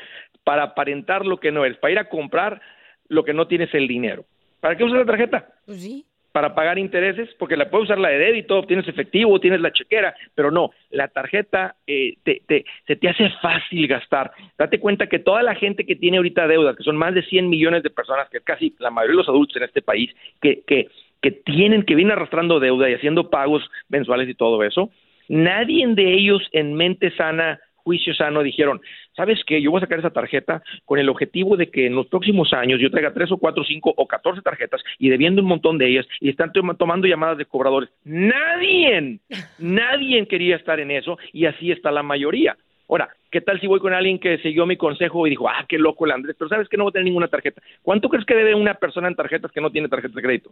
para 0.43 0.63
aparentar 0.63 1.25
lo 1.25 1.39
que 1.39 1.51
no 1.51 1.65
es, 1.65 1.77
para 1.77 1.91
ir 1.91 1.99
a 1.99 2.09
comprar 2.09 2.61
lo 3.07 3.23
que 3.23 3.33
no 3.33 3.47
tienes 3.47 3.73
el 3.73 3.87
dinero. 3.87 4.25
¿Para 4.59 4.75
qué 4.75 4.83
usas 4.83 4.99
la 4.99 5.05
tarjeta? 5.05 5.47
Pues 5.65 5.81
sí 5.81 6.05
para 6.31 6.53
pagar 6.53 6.77
intereses, 6.77 7.29
porque 7.39 7.57
la 7.57 7.69
puedes 7.69 7.85
usar 7.85 7.97
la 7.97 8.09
de 8.09 8.19
débito, 8.19 8.63
tienes 8.63 8.87
efectivo, 8.87 9.39
tienes 9.39 9.61
la 9.61 9.71
chequera, 9.71 10.13
pero 10.35 10.51
no, 10.51 10.71
la 10.91 11.07
tarjeta 11.07 11.75
eh, 11.87 12.15
te, 12.23 12.41
te, 12.47 12.65
se 12.85 12.95
te 12.95 13.09
hace 13.09 13.29
fácil 13.41 13.87
gastar. 13.87 14.31
Date 14.57 14.79
cuenta 14.79 15.07
que 15.07 15.19
toda 15.19 15.43
la 15.43 15.55
gente 15.55 15.85
que 15.85 15.95
tiene 15.95 16.17
ahorita 16.17 16.47
deuda, 16.47 16.75
que 16.75 16.83
son 16.83 16.97
más 16.97 17.13
de 17.13 17.23
100 17.23 17.49
millones 17.49 17.83
de 17.83 17.89
personas, 17.89 18.29
que 18.29 18.37
es 18.37 18.43
casi 18.43 18.75
la 18.79 18.91
mayoría 18.91 19.13
de 19.13 19.17
los 19.17 19.29
adultos 19.29 19.57
en 19.57 19.63
este 19.63 19.81
país, 19.81 20.11
que, 20.41 20.61
que, 20.67 20.87
que 21.21 21.31
tienen, 21.31 21.83
que 21.83 21.95
vienen 21.95 22.13
arrastrando 22.13 22.59
deuda 22.59 22.89
y 22.89 22.93
haciendo 22.93 23.29
pagos 23.29 23.69
mensuales 23.89 24.29
y 24.29 24.35
todo 24.35 24.63
eso, 24.63 24.91
nadie 25.27 25.85
de 25.87 26.13
ellos 26.13 26.47
en 26.51 26.73
mente 26.73 27.11
sana 27.15 27.59
juicio 27.89 28.13
sano 28.13 28.43
dijeron, 28.43 28.79
¿sabes 29.15 29.39
qué? 29.47 29.59
Yo 29.59 29.71
voy 29.71 29.79
a 29.79 29.81
sacar 29.81 29.97
esa 29.97 30.11
tarjeta 30.11 30.61
con 30.85 30.99
el 30.99 31.09
objetivo 31.09 31.57
de 31.57 31.71
que 31.71 31.87
en 31.87 31.95
los 31.95 32.05
próximos 32.05 32.53
años 32.53 32.79
yo 32.79 32.91
traiga 32.91 33.15
tres 33.15 33.31
o 33.31 33.37
cuatro, 33.37 33.63
cinco 33.63 33.91
o 33.97 34.07
catorce 34.07 34.43
tarjetas 34.43 34.83
y 34.99 35.09
debiendo 35.09 35.41
un 35.41 35.47
montón 35.47 35.79
de 35.79 35.87
ellas 35.87 36.05
y 36.19 36.29
están 36.29 36.51
tomando 36.53 37.07
llamadas 37.07 37.39
de 37.39 37.45
cobradores. 37.45 37.89
Nadie, 38.03 39.19
nadie 39.57 40.27
quería 40.27 40.55
estar 40.55 40.79
en 40.79 40.91
eso 40.91 41.17
y 41.33 41.47
así 41.47 41.71
está 41.71 41.89
la 41.89 42.03
mayoría. 42.03 42.55
Ahora, 42.87 43.09
¿qué 43.31 43.41
tal 43.41 43.59
si 43.59 43.65
voy 43.65 43.79
con 43.79 43.93
alguien 43.93 44.19
que 44.19 44.37
siguió 44.37 44.67
mi 44.67 44.77
consejo 44.77 45.25
y 45.25 45.31
dijo, 45.31 45.49
ah, 45.49 45.65
qué 45.67 45.79
loco 45.79 46.05
el 46.05 46.11
Andrés, 46.11 46.35
pero 46.37 46.49
sabes 46.49 46.69
que 46.69 46.77
no 46.77 46.83
voy 46.83 46.91
a 46.91 46.93
tener 46.93 47.05
ninguna 47.05 47.27
tarjeta? 47.27 47.59
¿Cuánto 47.81 48.07
crees 48.07 48.25
que 48.25 48.35
debe 48.35 48.53
una 48.53 48.75
persona 48.75 49.07
en 49.07 49.15
tarjetas 49.15 49.51
que 49.51 49.61
no 49.61 49.71
tiene 49.71 49.89
tarjeta 49.89 50.13
de 50.13 50.21
crédito? 50.21 50.51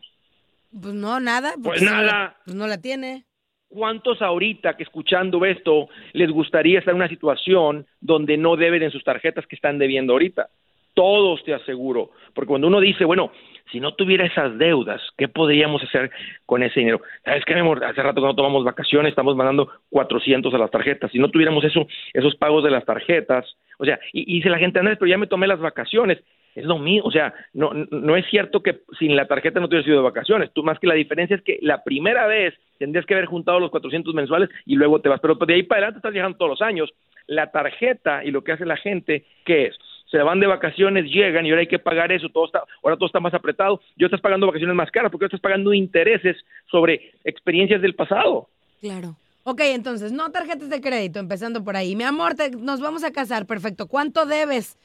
Pues 0.71 0.95
no, 0.95 1.19
nada. 1.19 1.54
Pues 1.63 1.84
nada. 1.84 2.36
pues 2.45 2.56
no 2.56 2.65
la 2.65 2.82
tiene. 2.82 3.27
¿Cuántos 3.69 4.21
ahorita 4.21 4.77
que 4.77 4.84
escuchando 4.84 5.43
esto 5.45 5.89
les 6.13 6.32
gustaría 6.32 6.80
estar 6.80 6.93
en 6.93 7.01
una 7.01 7.10
situación 7.10 7.86
donde 7.99 8.38
no 8.38 8.56
deben 8.56 8.84
en 8.84 8.91
sus 8.91 9.03
tarjetas 9.03 9.45
que 9.45 9.56
están 9.56 9.77
debiendo 9.77 10.13
ahorita? 10.13 10.47
Todos 10.93 11.43
te 11.43 11.53
aseguro, 11.53 12.12
porque 12.34 12.47
cuando 12.47 12.67
uno 12.67 12.80
dice, 12.80 13.06
bueno, 13.06 13.32
si 13.71 13.80
no 13.80 13.93
tuviera 13.93 14.25
esas 14.25 14.58
deudas, 14.58 15.01
¿qué 15.17 15.27
podríamos 15.27 15.84
hacer 15.84 16.10
con 16.45 16.63
ese 16.63 16.80
dinero? 16.80 17.01
¿Sabes 17.25 17.43
qué, 17.45 17.53
mi 17.53 17.60
amor? 17.60 17.84
Hace 17.84 18.01
rato 18.01 18.21
que 18.21 18.27
no 18.27 18.36
tomamos 18.36 18.63
vacaciones, 18.63 19.12
estamos 19.12 19.36
mandando 19.36 19.69
400 19.89 20.51
a 20.53 20.58
las 20.58 20.71
tarjetas. 20.71 21.12
Si 21.12 21.19
no 21.19 21.30
tuviéramos 21.30 21.63
eso, 21.65 21.88
esos 22.13 22.36
pagos 22.38 22.63
de 22.63 22.71
las 22.71 22.86
tarjetas, 22.86 23.45
o 23.77 23.86
sea, 23.86 23.99
y, 24.13 24.21
y 24.21 24.36
dice 24.38 24.49
la 24.49 24.60
gente, 24.60 24.80
Andrés, 24.80 24.97
pero 24.97 25.10
ya 25.10 25.17
me 25.17 25.27
tomé 25.27 25.45
las 25.45 25.60
vacaciones 25.60 26.19
es 26.58 26.65
lo 26.65 26.80
mismo, 26.80 27.08
o 27.08 27.12
sea, 27.12 27.34
no, 27.54 27.72
no 27.74 28.15
es 28.15 28.26
cierto 28.32 28.63
que 28.63 28.80
sin 28.98 29.15
la 29.15 29.28
tarjeta 29.28 29.60
no 29.60 29.70
te 29.70 29.76
hubieras 29.76 29.88
ido 29.88 29.98
de 29.98 30.04
vacaciones, 30.04 30.52
tú 30.54 30.63
más 30.63 30.80
que 30.80 30.88
la 30.88 30.96
diferencia 30.96 31.36
es 31.36 31.43
que 31.43 31.60
la 31.62 31.84
primera 31.84 32.26
vez 32.26 32.56
tendrías 32.80 33.06
que 33.06 33.13
haber 33.13 33.28
juntado 33.28 33.60
los 33.60 33.70
400 33.70 34.13
mensuales 34.15 34.50
y 34.65 34.76
luego 34.76 35.00
te 35.00 35.08
vas, 35.08 35.20
pero 35.22 35.36
de 35.36 35.54
ahí 35.54 35.63
para 35.63 35.80
adelante 35.80 36.00
estás 36.00 36.13
viajando 36.13 36.38
todos 36.38 36.50
los 36.50 36.62
años, 36.63 36.91
la 37.28 37.52
tarjeta 37.52 38.24
y 38.24 38.32
lo 38.32 38.43
que 38.43 38.54
hace 38.54 38.65
la 38.65 38.78
gente, 38.78 39.24
¿qué 39.46 39.67
es? 39.67 39.78
se 40.10 40.17
van 40.20 40.39
de 40.39 40.48
vacaciones, 40.48 41.06
llegan 41.12 41.46
y 41.46 41.50
ahora 41.50 41.62
hay 41.62 41.67
que 41.67 41.80
pagar 41.80 42.12
eso, 42.12 42.30
todo 42.30 42.46
está, 42.46 42.63
ahora 42.82 42.96
todo 42.96 43.08
está 43.08 43.20
más 43.20 43.34
apretado, 43.34 43.82
yo 43.98 44.08
estás 44.08 44.22
pagando 44.22 44.48
vacaciones 44.48 44.76
más 44.76 44.89
caras 44.89 45.12
porque 45.12 45.26
estás 45.26 45.41
pagando 45.41 45.74
intereses 45.74 46.38
sobre 46.72 47.12
experiencias 47.24 47.82
del 47.82 47.93
pasado. 47.93 48.48
Claro. 48.80 49.17
Ok, 49.43 49.62
entonces, 49.63 50.12
no 50.12 50.30
tarjetas 50.32 50.70
de 50.70 50.82
crédito, 50.82 51.20
empezando 51.20 51.63
por 51.63 51.78
ahí. 51.78 51.96
Mi 51.96 52.04
amor, 52.04 52.34
nos 52.60 52.82
vamos 52.82 53.04
a 53.04 53.12
casar, 53.12 53.46
perfecto. 53.46 53.88
¿Cuánto 53.88 54.26
debes? 54.26 54.78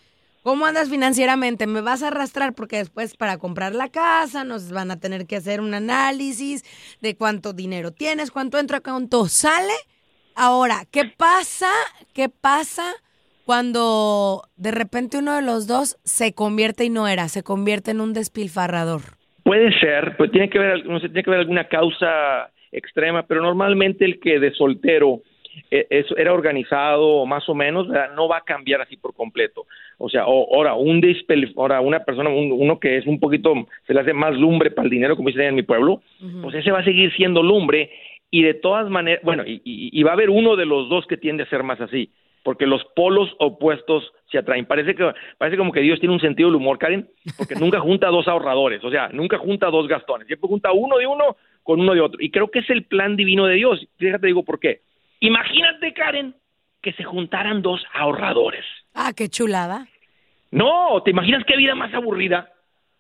¿Cómo 0.43 0.67
andas 0.67 0.91
financieramente? 0.91 1.69
¿Me 1.69 1.83
vas 1.83 2.03
a 2.03 2.09
arrastrar? 2.09 2.53
Porque 2.53 2.79
después 2.79 3.17
para 3.17 3.39
comprar 3.39 3.77
la 3.77 3.89
casa 3.89 4.43
nos 4.43 4.73
van 4.73 4.91
a 4.91 4.99
tener 4.99 5.27
que 5.27 5.37
hacer 5.37 5.61
un 5.61 5.73
análisis 5.73 6.65
de 7.01 7.17
cuánto 7.17 7.53
dinero 7.53 7.93
tienes, 7.93 8.33
cuánto 8.33 8.59
entra, 8.59 8.81
cuánto 8.81 9.27
sale. 9.27 9.73
Ahora, 10.35 10.83
¿qué 10.91 11.05
pasa? 11.17 11.71
¿Qué 12.13 12.29
pasa 12.29 12.83
cuando 13.47 14.43
de 14.57 14.73
repente 14.73 15.19
uno 15.19 15.37
de 15.37 15.43
los 15.43 15.69
dos 15.69 15.97
se 16.03 16.35
convierte 16.35 16.87
y 16.87 16.91
no 16.91 17.07
era, 17.07 17.29
se 17.29 17.45
convierte 17.45 17.93
en 17.93 18.01
un 18.01 18.13
despilfarrador? 18.13 19.03
Puede 19.45 19.73
ser, 19.79 20.17
pues 20.17 20.33
tiene 20.33 20.51
que 20.51 20.59
ver, 20.59 20.85
no 20.87 20.99
sé, 20.99 21.07
tiene 21.07 21.23
que 21.23 21.31
ver 21.31 21.41
alguna 21.41 21.69
causa 21.69 22.51
extrema, 22.73 23.27
pero 23.29 23.43
normalmente 23.43 24.05
el 24.05 24.19
que 24.19 24.41
de 24.41 24.53
soltero 24.55 25.23
eso 25.71 26.17
era 26.17 26.33
organizado 26.33 27.25
más 27.27 27.49
o 27.49 27.55
menos, 27.55 27.89
no 28.15 28.29
va 28.29 28.39
a 28.39 28.45
cambiar 28.45 28.81
así 28.81 28.97
por 28.97 29.15
completo. 29.15 29.67
O 29.99 30.09
sea, 30.09 30.23
ahora, 30.23 30.75
un 30.75 31.03
ahora 31.57 31.81
una 31.81 32.01
persona, 32.01 32.31
uno 32.31 32.79
que 32.81 32.97
es 32.99 33.07
un 33.07 33.21
poquito, 33.21 33.55
se 33.87 33.95
le 33.95 34.01
hace 34.01 34.13
más 34.13 34.35
lumbre 34.35 34.71
para 34.71 34.85
el 34.85 34.91
dinero, 34.91 35.17
como 35.17 35.29
dicen 35.29 35.47
en 35.47 35.55
mi 35.55 35.63
pueblo, 35.63 36.03
pues 36.43 36.55
ese 36.55 36.71
va 36.71 36.81
a 36.81 36.85
seguir 36.85 37.13
siendo 37.15 37.43
lumbre 37.43 37.91
y 38.35 38.43
de 38.43 38.55
todas 38.55 38.89
maneras, 38.89 39.23
bueno, 39.23 39.45
y, 39.47 40.03
va 40.03 40.11
a 40.11 40.15
haber 40.15 40.31
uno 40.31 40.57
de 40.57 40.65
los 40.65 40.89
dos 40.89 41.07
que 41.07 41.19
tiende 41.19 41.43
a 41.43 41.51
ser 41.51 41.63
más 41.63 41.81
así, 41.83 42.11
porque 42.43 42.67
los 42.67 42.83
polos 42.97 43.31
opuestos 43.39 44.11
se 44.31 44.39
atraen. 44.39 44.65
Parece 44.65 44.95
que 44.95 45.13
parece 45.37 45.59
como 45.59 45.71
que 45.71 45.83
Dios 45.83 46.01
tiene 46.01 46.15
un 46.15 46.21
sentido 46.21 46.49
del 46.49 46.57
humor, 46.57 46.79
Karen, 46.79 47.09
porque 47.37 47.55
nunca 47.55 47.79
junta 47.81 48.09
dos 48.09 48.27
ahorradores, 48.29 48.83
o 48.85 48.91
sea, 48.91 49.11
nunca 49.11 49.37
junta 49.37 49.71
dos 49.71 49.87
gastones, 49.87 50.27
siempre 50.27 50.49
junta 50.49 50.73
uno 50.73 50.97
de 50.97 51.07
uno 51.07 51.37
con 51.63 51.81
uno 51.81 51.93
de 51.95 52.01
otro. 52.01 52.23
Y 52.23 52.31
creo 52.31 52.51
que 52.51 52.61
es 52.61 52.71
el 52.71 52.85
plan 52.85 53.17
divino 53.17 53.47
de 53.47 53.57
Dios. 53.57 53.87
Fíjate, 53.99 54.27
digo 54.27 54.45
por 54.45 54.59
qué. 54.59 54.81
Imagínate, 55.23 55.95
Karen, 55.95 56.35
que 56.83 56.93
se 56.95 57.05
juntaran 57.05 57.63
dos 57.63 57.81
ahorradores. 57.95 58.65
Ah, 58.93 59.13
qué 59.17 59.29
chulada. 59.29 59.87
No, 60.51 61.01
¿te 61.05 61.13
imaginas 61.13 61.45
qué 61.47 61.57
vida 61.57 61.77
más 61.77 61.95
aburrida? 61.95 62.53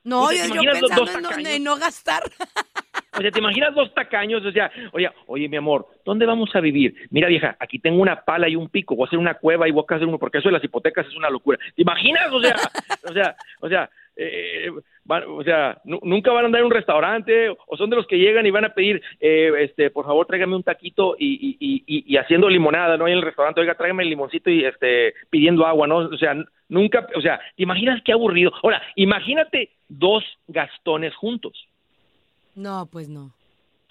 No, 0.05 0.33
yo, 0.33 0.39
pensando 0.95 1.31
en, 1.33 1.65
no, 1.65 1.77
gastar. 1.77 2.23
O 3.15 3.21
sea, 3.21 3.31
¿te 3.31 3.39
imaginas 3.41 3.75
dos 3.75 3.93
tacaños? 3.93 4.45
O 4.45 4.53
sea, 4.53 4.71
oye, 4.93 5.11
oye, 5.27 5.49
mi 5.49 5.57
amor, 5.57 5.87
¿dónde 6.05 6.25
vamos 6.25 6.55
a 6.55 6.61
vivir? 6.61 6.95
Mira, 7.11 7.27
vieja, 7.27 7.57
aquí 7.59 7.81
tengo 7.81 8.01
una 8.01 8.25
pala 8.25 8.49
y 8.49 8.55
un 8.55 8.69
pico, 8.69 8.95
voy 8.95 9.05
a 9.05 9.09
hacer 9.09 9.19
una 9.19 9.35
cueva 9.35 9.69
y 9.69 9.73
voy 9.73 9.85
a 9.89 9.95
hacer 9.95 10.07
uno, 10.07 10.19
porque 10.19 10.39
eso 10.39 10.49
de 10.49 10.53
las 10.53 10.65
hipotecas 10.65 11.07
es 11.07 11.17
una 11.17 11.29
locura. 11.29 11.59
¿Te 11.75 11.83
imaginas? 11.83 12.33
O 12.33 12.41
sea, 12.41 12.55
o 13.09 13.13
sea, 13.13 13.37
o 13.61 13.69
sea, 13.69 13.91
eh, 14.17 14.71
o 15.09 15.43
sea, 15.43 15.81
nunca 15.85 16.33
van 16.33 16.45
a 16.45 16.47
andar 16.47 16.61
en 16.61 16.67
un 16.67 16.73
restaurante 16.73 17.51
o 17.51 17.77
son 17.77 17.91
de 17.91 17.97
los 17.97 18.07
que 18.07 18.19
llegan 18.19 18.47
y 18.47 18.51
van 18.51 18.65
a 18.65 18.75
pedir, 18.75 19.03
eh, 19.21 19.51
este, 19.61 19.91
por 19.91 20.05
favor, 20.05 20.27
tráigame 20.27 20.57
un 20.57 20.63
taquito 20.63 21.17
y, 21.19 21.57
y, 21.59 21.85
y, 21.87 22.17
haciendo 22.17 22.49
limonada, 22.49 22.97
¿no? 22.97 23.09
En 23.09 23.15
el 23.15 23.23
restaurante, 23.23 23.61
oiga, 23.61 23.75
tráigame 23.75 24.05
el 24.05 24.11
limoncito 24.11 24.51
y 24.51 24.65
este, 24.65 25.15
pidiendo 25.31 25.67
agua, 25.67 25.87
¿no? 25.87 25.99
O 25.99 26.19
sea, 26.19 26.35
nunca, 26.69 27.07
o 27.17 27.21
sea, 27.21 27.41
¿te 27.57 27.63
imaginas 27.63 28.03
qué 28.05 28.13
aburrido? 28.13 28.53
Ahora, 28.63 28.83
imagínate 28.97 29.71
dos 29.89 30.25
gastones 30.47 31.15
juntos. 31.15 31.67
No, 32.55 32.87
pues 32.91 33.09
no. 33.09 33.31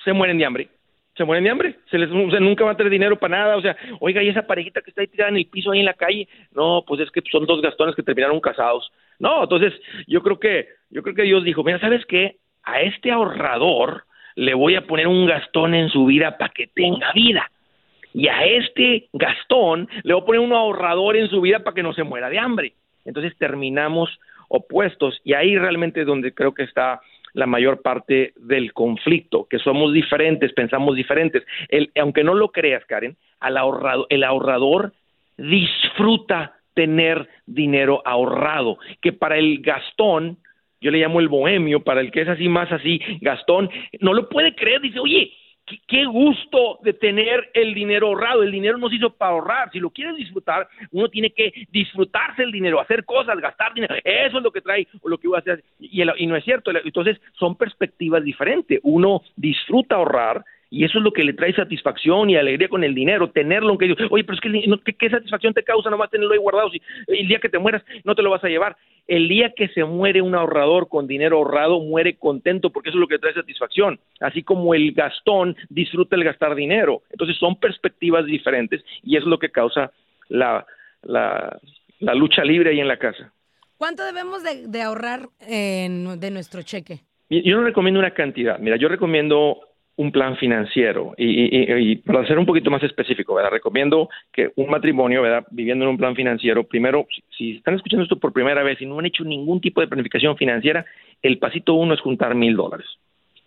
Se 0.03 0.13
mueren 0.13 0.37
de 0.37 0.45
hambre. 0.45 0.69
Se 1.15 1.25
mueren 1.25 1.43
de 1.43 1.49
hambre. 1.49 1.79
Se 1.89 1.97
les, 1.97 2.09
o 2.09 2.31
sea, 2.31 2.39
nunca 2.39 2.63
va 2.63 2.71
a 2.71 2.77
tener 2.77 2.91
dinero 2.91 3.19
para 3.19 3.37
nada. 3.37 3.57
O 3.57 3.61
sea, 3.61 3.75
oiga, 3.99 4.23
¿y 4.23 4.29
esa 4.29 4.47
parejita 4.47 4.81
que 4.81 4.91
está 4.91 5.01
ahí 5.01 5.07
tirada 5.07 5.29
en 5.29 5.37
el 5.37 5.47
piso, 5.47 5.71
ahí 5.71 5.79
en 5.79 5.85
la 5.85 5.93
calle? 5.93 6.27
No, 6.53 6.83
pues 6.87 7.01
es 7.01 7.11
que 7.11 7.21
son 7.29 7.45
dos 7.45 7.61
gastones 7.61 7.95
que 7.95 8.03
terminaron 8.03 8.39
casados. 8.39 8.91
No, 9.21 9.43
entonces 9.43 9.71
yo 10.07 10.23
creo 10.23 10.39
que, 10.39 10.67
yo 10.89 11.03
creo 11.03 11.13
que 11.13 11.21
Dios 11.21 11.43
dijo, 11.43 11.63
mira, 11.63 11.79
¿sabes 11.79 12.03
qué? 12.07 12.37
A 12.63 12.81
este 12.81 13.11
ahorrador 13.11 14.05
le 14.35 14.55
voy 14.55 14.73
a 14.73 14.87
poner 14.87 15.07
un 15.07 15.27
gastón 15.27 15.75
en 15.75 15.89
su 15.89 16.07
vida 16.07 16.39
para 16.39 16.51
que 16.51 16.65
tenga 16.65 17.11
vida. 17.13 17.51
Y 18.15 18.27
a 18.27 18.43
este 18.45 19.09
gastón 19.13 19.87
le 20.01 20.15
voy 20.15 20.23
a 20.23 20.25
poner 20.25 20.41
un 20.41 20.53
ahorrador 20.53 21.15
en 21.17 21.29
su 21.29 21.39
vida 21.39 21.59
para 21.59 21.75
que 21.75 21.83
no 21.83 21.93
se 21.93 22.01
muera 22.01 22.31
de 22.31 22.39
hambre. 22.39 22.73
Entonces 23.05 23.37
terminamos 23.37 24.09
opuestos 24.47 25.21
y 25.23 25.33
ahí 25.33 25.55
realmente 25.55 26.01
es 26.01 26.07
donde 26.07 26.33
creo 26.33 26.55
que 26.55 26.63
está 26.63 26.99
la 27.33 27.45
mayor 27.45 27.83
parte 27.83 28.33
del 28.37 28.73
conflicto, 28.73 29.45
que 29.47 29.59
somos 29.59 29.93
diferentes, 29.93 30.51
pensamos 30.53 30.95
diferentes. 30.95 31.43
El, 31.69 31.91
aunque 32.01 32.23
no 32.23 32.33
lo 32.33 32.49
creas, 32.51 32.83
Karen, 32.85 33.15
al 33.39 33.55
ahorrado, 33.57 34.07
el 34.09 34.23
ahorrador 34.23 34.93
disfruta 35.37 36.55
tener 36.73 37.27
dinero 37.45 38.01
ahorrado, 38.05 38.77
que 39.01 39.13
para 39.13 39.37
el 39.37 39.61
Gastón, 39.61 40.37
yo 40.79 40.91
le 40.91 40.99
llamo 40.99 41.19
el 41.19 41.27
bohemio, 41.27 41.83
para 41.83 42.01
el 42.01 42.11
que 42.11 42.21
es 42.21 42.27
así 42.27 42.49
más 42.49 42.71
así, 42.71 42.99
Gastón, 43.21 43.69
no 43.99 44.13
lo 44.13 44.29
puede 44.29 44.55
creer, 44.55 44.81
dice, 44.81 44.99
oye, 44.99 45.31
qué 45.87 46.05
gusto 46.05 46.79
de 46.83 46.93
tener 46.93 47.49
el 47.53 47.73
dinero 47.73 48.07
ahorrado. 48.07 48.43
El 48.43 48.51
dinero 48.51 48.77
no 48.77 48.89
se 48.89 48.95
hizo 48.95 49.15
para 49.15 49.31
ahorrar. 49.31 49.71
Si 49.71 49.79
lo 49.79 49.89
quieres 49.89 50.15
disfrutar, 50.15 50.67
uno 50.91 51.09
tiene 51.09 51.31
que 51.31 51.51
disfrutarse 51.69 52.43
el 52.43 52.51
dinero, 52.51 52.79
hacer 52.79 53.05
cosas, 53.05 53.39
gastar 53.39 53.73
dinero. 53.73 53.95
Eso 54.03 54.37
es 54.37 54.43
lo 54.43 54.51
que 54.51 54.61
trae 54.61 54.87
o 55.01 55.09
lo 55.09 55.17
que 55.17 55.27
iba 55.27 55.37
a 55.37 55.41
hacer. 55.41 55.63
Y, 55.79 56.01
y 56.01 56.27
no 56.27 56.35
es 56.35 56.43
cierto. 56.43 56.71
Entonces, 56.71 57.19
son 57.37 57.55
perspectivas 57.55 58.23
diferentes. 58.23 58.79
Uno 58.83 59.21
disfruta 59.35 59.95
ahorrar 59.95 60.43
y 60.73 60.85
eso 60.85 60.99
es 60.99 61.03
lo 61.03 61.11
que 61.11 61.25
le 61.25 61.33
trae 61.33 61.53
satisfacción 61.53 62.29
y 62.29 62.37
alegría 62.37 62.69
con 62.69 62.85
el 62.85 62.95
dinero, 62.95 63.29
tenerlo, 63.29 63.69
aunque 63.69 63.93
oye, 64.09 64.23
pero 64.23 64.35
es 64.35 64.79
que 64.83 64.93
¿qué, 64.93 65.09
satisfacción 65.09 65.53
te 65.53 65.63
causa 65.63 65.89
nomás 65.89 66.09
tenerlo 66.09 66.31
ahí 66.31 66.39
guardado 66.39 66.71
si 66.71 66.81
el 67.07 67.27
día 67.27 67.39
que 67.39 67.49
te 67.49 67.59
mueras 67.59 67.83
no 68.05 68.15
te 68.15 68.21
lo 68.21 68.29
vas 68.29 68.43
a 68.45 68.47
llevar. 68.47 68.77
El 69.05 69.27
día 69.27 69.51
que 69.53 69.67
se 69.67 69.83
muere 69.83 70.21
un 70.21 70.33
ahorrador 70.33 70.87
con 70.87 71.07
dinero 71.07 71.37
ahorrado, 71.37 71.81
muere 71.81 72.15
contento 72.15 72.69
porque 72.69 72.87
eso 72.87 72.97
es 72.97 73.01
lo 73.01 73.09
que 73.09 73.19
trae 73.19 73.33
satisfacción, 73.33 73.99
así 74.21 74.43
como 74.43 74.73
el 74.73 74.93
gastón 74.93 75.57
disfruta 75.69 76.15
el 76.15 76.23
gastar 76.23 76.55
dinero. 76.55 77.01
Entonces 77.09 77.35
son 77.37 77.57
perspectivas 77.57 78.25
diferentes 78.25 78.81
y 79.03 79.17
eso 79.17 79.25
es 79.25 79.29
lo 79.29 79.39
que 79.39 79.49
causa 79.49 79.91
la, 80.29 80.65
la, 81.01 81.59
la 81.99 82.15
lucha 82.15 82.45
libre 82.45 82.69
ahí 82.69 82.79
en 82.79 82.87
la 82.87 82.97
casa. 82.97 83.33
¿Cuánto 83.75 84.05
debemos 84.05 84.41
de, 84.43 84.81
ahorrar 84.81 85.27
de 85.39 86.29
nuestro 86.31 86.61
cheque? 86.61 87.01
Yo 87.29 87.57
no 87.57 87.63
recomiendo 87.63 87.99
una 87.99 88.13
cantidad. 88.13 88.59
Mira, 88.59 88.77
yo 88.77 88.87
recomiendo 88.87 89.59
un 89.97 90.11
plan 90.11 90.37
financiero. 90.37 91.13
Y, 91.17 91.95
para 91.97 92.25
ser 92.25 92.39
un 92.39 92.45
poquito 92.45 92.71
más 92.71 92.83
específico, 92.83 93.35
¿verdad? 93.35 93.51
recomiendo 93.51 94.09
que 94.31 94.51
un 94.55 94.69
matrimonio, 94.69 95.21
¿verdad? 95.21 95.45
viviendo 95.51 95.85
en 95.85 95.91
un 95.91 95.97
plan 95.97 96.15
financiero, 96.15 96.63
primero, 96.63 97.07
si, 97.37 97.57
están 97.57 97.75
escuchando 97.75 98.03
esto 98.03 98.19
por 98.19 98.33
primera 98.33 98.63
vez 98.63 98.81
y 98.81 98.85
no 98.85 98.99
han 98.99 99.05
hecho 99.05 99.23
ningún 99.23 99.61
tipo 99.61 99.81
de 99.81 99.87
planificación 99.87 100.37
financiera, 100.37 100.85
el 101.21 101.37
pasito 101.37 101.73
uno 101.73 101.93
es 101.93 102.01
juntar 102.01 102.35
mil 102.35 102.55
dólares. 102.55 102.87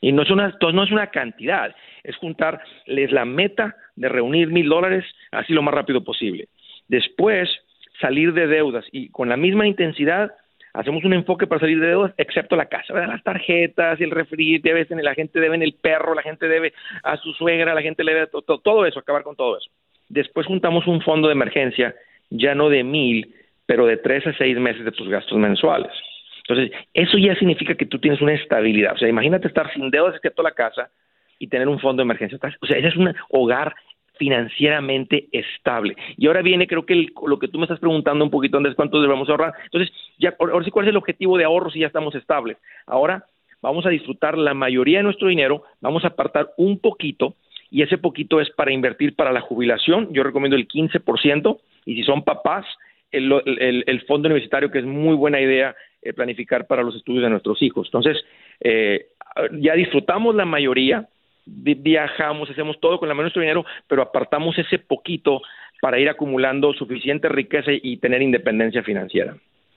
Y 0.01 0.13
no 0.13 0.23
es, 0.23 0.31
una, 0.31 0.55
no 0.73 0.85
es 0.85 0.93
una 0.93 1.07
cantidad, 1.07 1.75
es 2.03 2.17
juntarles 2.17 3.11
la 3.11 3.25
meta 3.25 3.75
de 3.97 4.09
reunir 4.09 4.49
mil 4.49 4.69
dólares 4.69 5.05
así 5.31 5.55
lo 5.55 5.63
más 5.63 5.73
rápido 5.73 6.05
posible. 6.05 6.49
Después, 6.89 7.49
salir 8.01 8.35
de 8.35 8.47
deudas 8.47 8.85
y 8.93 9.09
con 9.09 9.31
la 9.31 9.39
misma 9.39 9.67
intensidad 9.67 10.33
hacemos 10.75 11.05
un 11.05 11.15
enfoque 11.15 11.47
para 11.47 11.61
salir 11.61 11.81
de 11.81 11.87
deudas, 11.87 12.13
excepto 12.19 12.57
la 12.57 12.67
casa. 12.67 12.93
Las 12.95 13.23
tarjetas 13.23 13.99
y 14.01 14.05
el 14.05 14.11
refri, 14.11 14.59
debes, 14.59 14.91
la 14.91 15.15
gente 15.15 15.41
debe 15.41 15.55
en 15.55 15.63
el 15.63 15.75
perro, 15.75 16.15
la 16.15 16.23
gente 16.23 16.49
debe 16.49 16.75
a 17.03 17.17
su 17.17 17.33
suegra, 17.33 17.75
la 17.75 17.83
gente 17.83 18.05
le 18.05 18.13
debe 18.13 18.27
todo, 18.27 18.59
todo 18.59 18.85
eso, 18.85 18.99
acabar 18.99 19.23
con 19.23 19.37
todo 19.37 19.57
eso. 19.57 19.71
Después 20.09 20.47
juntamos 20.47 20.87
un 20.87 21.01
fondo 21.01 21.29
de 21.29 21.33
emergencia, 21.33 21.95
ya 22.29 22.55
no 22.55 22.69
de 22.69 22.83
mil, 22.83 23.35
pero 23.67 23.87
de 23.87 23.97
tres 23.97 24.27
a 24.27 24.37
seis 24.37 24.59
meses 24.59 24.85
de 24.85 24.93
tus 24.93 25.09
gastos 25.09 25.39
mensuales. 25.39 25.93
Entonces, 26.47 26.77
eso 26.93 27.17
ya 27.17 27.35
significa 27.37 27.75
que 27.75 27.87
tú 27.87 27.99
tienes 27.99 28.21
una 28.21 28.35
estabilidad. 28.35 28.95
O 28.95 28.99
sea, 28.99 29.09
imagínate 29.09 29.49
estar 29.49 29.73
sin 29.73 29.91
deudas 29.91 30.17
excepto 30.17 30.43
la 30.43 30.53
casa 30.53 30.91
y 31.39 31.47
tener 31.47 31.69
un 31.69 31.79
fondo 31.79 32.03
de 32.03 32.05
emergencia. 32.05 32.39
O 32.61 32.67
sea, 32.67 32.79
ese 32.79 32.89
es 32.89 32.97
un 32.97 33.15
hogar 33.31 33.75
financieramente 34.19 35.29
estable. 35.33 35.97
Y 36.17 36.27
ahora 36.27 36.43
viene, 36.43 36.67
creo 36.67 36.87
que 36.87 37.09
lo 37.27 37.39
que 37.39 37.49
tú 37.49 37.59
me 37.59 37.65
estás 37.65 37.81
preguntando 37.81 38.25
un 38.25 38.31
poquito, 38.31 38.57
Andrés, 38.57 38.75
¿cuánto 38.77 39.01
debemos 39.01 39.29
ahorrar? 39.29 39.55
Entonces, 39.65 39.93
ya, 40.19 40.35
ahora 40.39 40.65
sí, 40.65 40.71
¿cuál 40.71 40.87
es 40.87 40.91
el 40.91 40.97
objetivo 40.97 41.37
de 41.37 41.45
ahorro 41.45 41.71
si 41.71 41.81
ya 41.81 41.87
estamos 41.87 42.15
estables? 42.15 42.57
Ahora 42.87 43.25
vamos 43.61 43.87
a 43.87 43.91
disfrutar 43.91 44.37
la 44.37 44.55
mayoría 44.55 44.99
de 44.99 45.05
nuestro 45.05 45.29
dinero, 45.29 45.65
vamos 45.81 46.05
a 46.05 46.09
apartar 46.09 46.51
un 46.59 46.79
poquito 46.79 47.35
y 47.71 47.83
ese 47.83 47.99
poquito 47.99 48.41
es 48.41 48.51
para 48.51 48.73
invertir 48.73 49.17
para 49.17 49.33
la 49.33 49.41
jubilación. 49.41 50.13
Yo 50.13 50.23
recomiendo 50.23 50.57
el 50.57 50.69
15% 50.69 51.59
y 51.87 51.97
si 51.97 52.03
son 52.05 52.23
papás, 52.23 52.67
el, 53.11 53.33
el, 53.87 54.01
fondo 54.03 54.27
universitario, 54.27 54.71
que 54.71 54.81
es 54.81 54.85
muy 54.85 55.15
buena 55.17 55.41
idea 55.41 55.75
eh, 56.03 56.13
planificar 56.13 56.67
para 56.67 56.83
los 56.83 56.97
estudios 56.97 57.23
de 57.23 57.31
nuestros 57.31 57.63
hijos. 57.63 57.87
Entonces, 57.87 58.25
eh, 58.61 59.07
ya 59.53 59.75
disfrutamos 59.75 60.35
la 60.35 60.45
mayoría, 60.45 61.09
viajamos, 61.47 62.51
hacemos 62.51 62.79
todo 62.81 62.99
con 62.99 63.09
la 63.09 63.15
mano 63.15 63.23
de 63.23 63.27
nuestro 63.27 63.43
dinero, 63.43 63.65
pero 63.87 64.03
apartamos 64.03 64.59
ese 64.59 64.79
poquito 64.79 65.43
para 65.81 65.99
ir 65.99 66.09
acumulando 66.09 66.73
suficiente 66.73 67.29
riqueza 67.29 67.71
y 67.71 67.99
tener 67.99 68.23
independencia 68.23 68.83
financiera. 68.83 69.37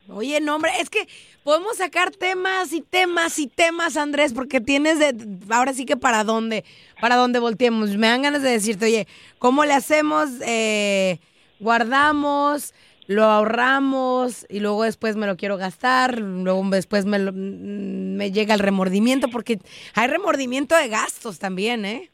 Oye, 0.10 0.39
no, 0.39 0.56
hombre, 0.56 0.71
es 0.80 0.89
que 0.89 1.06
podemos 1.43 1.77
sacar 1.77 2.12
temas 2.12 2.71
y 2.71 2.82
temas 2.82 3.39
y 3.39 3.47
temas, 3.47 3.97
Andrés, 3.97 4.34
porque 4.34 4.62
tienes 4.62 4.99
de, 4.99 5.13
ahora 5.49 5.73
sí 5.73 5.86
que 5.86 5.97
para 5.97 6.23
dónde, 6.23 6.63
para 7.01 7.17
dónde 7.17 7.39
volteemos. 7.39 7.89
Me 7.97 8.08
dan 8.08 8.21
ganas 8.21 8.41
de 8.41 8.51
decirte, 8.51 8.86
oye, 8.86 9.08
¿cómo 9.38 9.65
le 9.65 9.73
hacemos? 9.73 10.30
Eh, 10.47 11.19
guardamos, 11.60 12.73
lo 13.08 13.24
ahorramos 13.24 14.46
y 14.50 14.60
luego 14.60 14.84
después 14.84 15.15
me 15.15 15.26
lo 15.26 15.38
quiero 15.38 15.58
gastar, 15.58 16.20
luego 16.20 16.63
después 16.70 17.06
me, 17.06 17.17
me 17.32 18.32
llega 18.32 18.54
el 18.54 18.60
remordimiento, 18.60 19.30
porque 19.30 19.60
hay 19.96 20.08
remordimiento 20.08 20.76
de 20.76 20.89
gastos 20.89 21.39
también, 21.39 21.86
¿eh? 21.86 22.12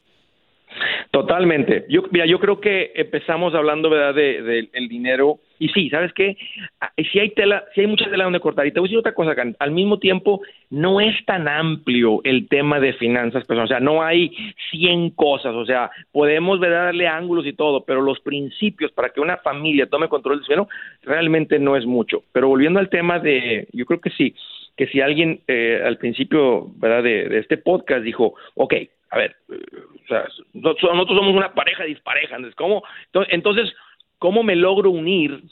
Totalmente. 1.10 1.86
Yo, 1.88 2.02
mira, 2.10 2.26
yo 2.26 2.40
creo 2.40 2.60
que 2.60 2.92
empezamos 2.94 3.54
hablando, 3.54 3.88
¿verdad?, 3.88 4.14
del 4.14 4.70
de, 4.72 4.88
dinero. 4.88 5.38
Y 5.58 5.68
sí, 5.68 5.88
¿sabes 5.88 6.12
qué? 6.12 6.36
Ah, 6.80 6.90
si 7.12 7.20
hay 7.20 7.30
tela, 7.30 7.64
si 7.74 7.82
hay 7.82 7.86
mucha 7.86 8.10
tela 8.10 8.24
donde 8.24 8.40
cortar. 8.40 8.66
Y 8.66 8.72
te 8.72 8.80
voy 8.80 8.88
a 8.88 8.90
decir 8.90 8.98
otra 8.98 9.14
cosa, 9.14 9.34
Al 9.60 9.70
mismo 9.70 9.98
tiempo, 9.98 10.40
no 10.70 11.00
es 11.00 11.14
tan 11.24 11.46
amplio 11.46 12.20
el 12.24 12.48
tema 12.48 12.80
de 12.80 12.94
finanzas 12.94 13.44
personales. 13.44 13.70
O 13.70 13.74
sea, 13.74 13.80
no 13.80 14.02
hay 14.02 14.34
100 14.72 15.10
cosas. 15.10 15.54
O 15.54 15.64
sea, 15.64 15.90
podemos 16.10 16.60
darle 16.60 17.06
ángulos 17.06 17.46
y 17.46 17.52
todo, 17.52 17.84
pero 17.84 18.02
los 18.02 18.18
principios 18.20 18.90
para 18.92 19.10
que 19.10 19.20
una 19.20 19.36
familia 19.36 19.86
tome 19.86 20.08
control 20.08 20.38
del 20.38 20.46
dinero 20.46 20.68
realmente 21.02 21.58
no 21.58 21.76
es 21.76 21.86
mucho. 21.86 22.24
Pero 22.32 22.48
volviendo 22.48 22.80
al 22.80 22.88
tema 22.88 23.20
de, 23.20 23.68
yo 23.72 23.86
creo 23.86 24.00
que 24.00 24.10
sí, 24.10 24.34
que 24.76 24.88
si 24.88 25.00
alguien 25.00 25.40
eh, 25.46 25.80
al 25.84 25.98
principio, 25.98 26.72
¿verdad?, 26.76 27.04
de, 27.04 27.28
de 27.28 27.38
este 27.38 27.58
podcast 27.58 28.02
dijo, 28.02 28.34
ok, 28.54 28.74
a 29.10 29.18
ver, 29.18 29.36
o 29.48 30.06
sea, 30.08 30.26
nosotros 30.52 31.18
somos 31.18 31.34
una 31.34 31.52
pareja 31.52 31.84
dispareja, 31.84 32.36
¿cómo? 32.56 32.82
Entonces, 33.28 33.72
¿cómo 34.18 34.42
me 34.42 34.56
logro 34.56 34.90
unir 34.90 35.42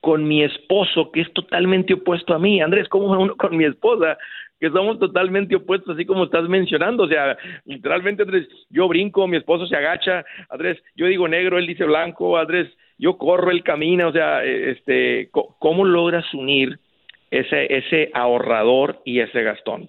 con 0.00 0.26
mi 0.26 0.42
esposo 0.42 1.10
que 1.12 1.22
es 1.22 1.32
totalmente 1.32 1.94
opuesto 1.94 2.34
a 2.34 2.38
mí? 2.38 2.60
Andrés, 2.60 2.88
¿cómo 2.88 3.10
me 3.10 3.22
uno 3.22 3.36
con 3.36 3.56
mi 3.56 3.64
esposa? 3.64 4.18
que 4.60 4.70
somos 4.70 4.98
totalmente 4.98 5.56
opuestos, 5.56 5.94
así 5.94 6.06
como 6.06 6.24
estás 6.24 6.48
mencionando, 6.48 7.02
o 7.02 7.08
sea, 7.08 7.36
literalmente, 7.66 8.22
Andrés, 8.22 8.48
yo 8.70 8.88
brinco, 8.88 9.26
mi 9.26 9.36
esposo 9.36 9.66
se 9.66 9.76
agacha, 9.76 10.24
Andrés, 10.48 10.82
yo 10.96 11.06
digo 11.06 11.28
negro, 11.28 11.58
él 11.58 11.66
dice 11.66 11.84
blanco, 11.84 12.38
Andrés, 12.38 12.72
yo 12.96 13.18
corro, 13.18 13.50
él 13.50 13.62
camina, 13.62 14.06
o 14.06 14.12
sea, 14.12 14.42
este, 14.42 15.28
¿cómo 15.30 15.84
logras 15.84 16.32
unir 16.32 16.78
ese, 17.30 17.76
ese 17.76 18.10
ahorrador 18.14 19.02
y 19.04 19.20
ese 19.20 19.42
gastón? 19.42 19.88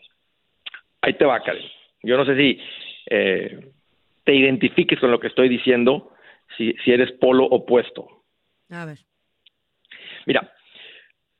Ahí 1.01 1.13
te 1.13 1.25
va, 1.25 1.39
Karen. 1.41 1.63
Yo 2.03 2.17
no 2.17 2.25
sé 2.25 2.35
si 2.35 2.59
eh, 3.09 3.71
te 4.23 4.33
identifiques 4.33 4.99
con 4.99 5.11
lo 5.11 5.19
que 5.19 5.27
estoy 5.27 5.49
diciendo 5.49 6.11
si, 6.57 6.73
si 6.83 6.91
eres 6.91 7.11
polo 7.13 7.45
opuesto. 7.45 8.07
A 8.69 8.85
ver. 8.85 8.97
Mira, 10.25 10.51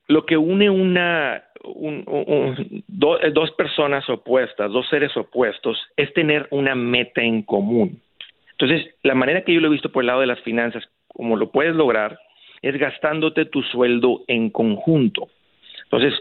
lo 0.08 0.26
que 0.26 0.38
une 0.38 0.70
una 0.70 1.44
un, 1.64 2.84
dos 2.88 3.52
personas 3.52 4.08
opuestas, 4.10 4.72
dos 4.72 4.88
seres 4.90 5.16
opuestos, 5.18 5.80
es 5.98 6.14
tener 6.14 6.48
una 6.52 6.76
meta 6.76 7.22
en 7.22 7.42
común. 7.42 8.02
Entonces, 8.52 8.96
la 9.04 9.16
manera 9.16 9.42
que 9.42 9.54
yo 9.54 9.60
lo 9.60 9.68
he 9.68 9.72
visto 9.72 9.92
por 9.92 10.04
el 10.04 10.08
lado 10.08 10.22
de 10.22 10.28
las 10.28 10.40
finanzas, 10.42 10.84
como 11.08 11.36
lo 11.36 11.52
puedes 11.52 11.76
lograr, 11.76 12.20
es 12.62 12.78
gastándote 12.78 13.46
tu 13.46 13.64
sueldo 13.64 14.24
en 14.28 14.50
conjunto. 14.50 15.30
Entonces, 15.84 16.14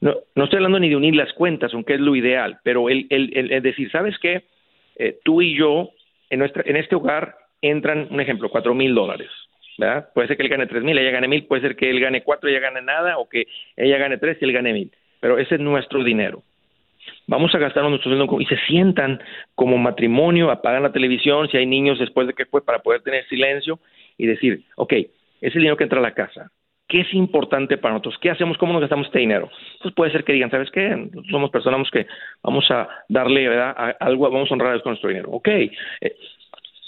no, 0.00 0.16
no 0.34 0.44
estoy 0.44 0.58
hablando 0.58 0.80
ni 0.80 0.88
de 0.88 0.96
unir 0.96 1.14
las 1.14 1.32
cuentas, 1.32 1.72
aunque 1.74 1.94
es 1.94 2.00
lo 2.00 2.16
ideal, 2.16 2.58
pero 2.64 2.88
el, 2.88 3.06
el, 3.10 3.52
el 3.52 3.62
decir, 3.62 3.90
¿sabes 3.90 4.18
qué? 4.18 4.44
Eh, 5.02 5.18
tú 5.24 5.42
y 5.42 5.56
yo, 5.56 5.90
en, 6.30 6.38
nuestra, 6.38 6.62
en 6.64 6.76
este 6.76 6.94
hogar, 6.94 7.34
entran, 7.60 8.06
un 8.08 8.20
ejemplo, 8.20 8.48
cuatro 8.50 8.72
mil 8.72 8.94
dólares. 8.94 9.28
¿verdad? 9.76 10.10
Puede 10.14 10.28
ser 10.28 10.36
que 10.36 10.44
él 10.44 10.48
gane 10.48 10.68
tres 10.68 10.84
mil, 10.84 10.96
ella 10.96 11.10
gane 11.10 11.26
mil, 11.26 11.44
puede 11.46 11.62
ser 11.62 11.74
que 11.74 11.90
él 11.90 11.98
gane 11.98 12.22
cuatro 12.22 12.48
y 12.48 12.52
ella 12.52 12.60
gane 12.60 12.82
nada, 12.82 13.18
o 13.18 13.28
que 13.28 13.46
ella 13.76 13.98
gane 13.98 14.18
tres 14.18 14.38
y 14.40 14.44
él 14.44 14.52
gane 14.52 14.72
mil. 14.72 14.92
Pero 15.18 15.38
ese 15.38 15.56
es 15.56 15.60
nuestro 15.60 16.04
dinero. 16.04 16.44
vamos 17.26 17.52
a 17.52 17.58
gastar 17.58 17.82
nuestro 17.88 18.12
dinero 18.12 18.40
y 18.40 18.46
se 18.46 18.58
sientan 18.68 19.20
como 19.56 19.76
matrimonio, 19.76 20.52
apagan 20.52 20.84
la 20.84 20.92
televisión, 20.92 21.48
si 21.48 21.56
hay 21.56 21.66
niños 21.66 21.98
después 21.98 22.28
de 22.28 22.34
que 22.34 22.46
fue 22.46 22.64
para 22.64 22.78
poder 22.78 23.02
tener 23.02 23.26
silencio 23.26 23.80
y 24.18 24.26
decir, 24.26 24.62
ok, 24.76 24.92
es 24.92 25.54
el 25.56 25.62
dinero 25.62 25.76
que 25.76 25.84
entra 25.84 25.98
a 25.98 26.02
la 26.02 26.14
casa, 26.14 26.52
¿qué 26.92 27.00
es 27.00 27.14
importante 27.14 27.78
para 27.78 27.94
nosotros? 27.94 28.18
¿Qué 28.20 28.30
hacemos? 28.30 28.58
¿Cómo 28.58 28.74
nos 28.74 28.82
gastamos 28.82 29.06
este 29.06 29.20
dinero? 29.20 29.50
Pues 29.80 29.94
puede 29.94 30.12
ser 30.12 30.24
que 30.24 30.34
digan, 30.34 30.50
¿sabes 30.50 30.70
qué? 30.70 31.08
Somos 31.30 31.50
personas 31.50 31.90
que 31.90 32.06
vamos 32.42 32.70
a 32.70 32.86
darle, 33.08 33.48
¿verdad? 33.48 33.96
algo, 33.98 34.30
vamos 34.30 34.50
a 34.50 34.52
honrar 34.52 34.82
con 34.82 34.90
nuestro 34.90 35.08
dinero. 35.08 35.30
Ok, 35.30 35.48
eh, 35.48 35.72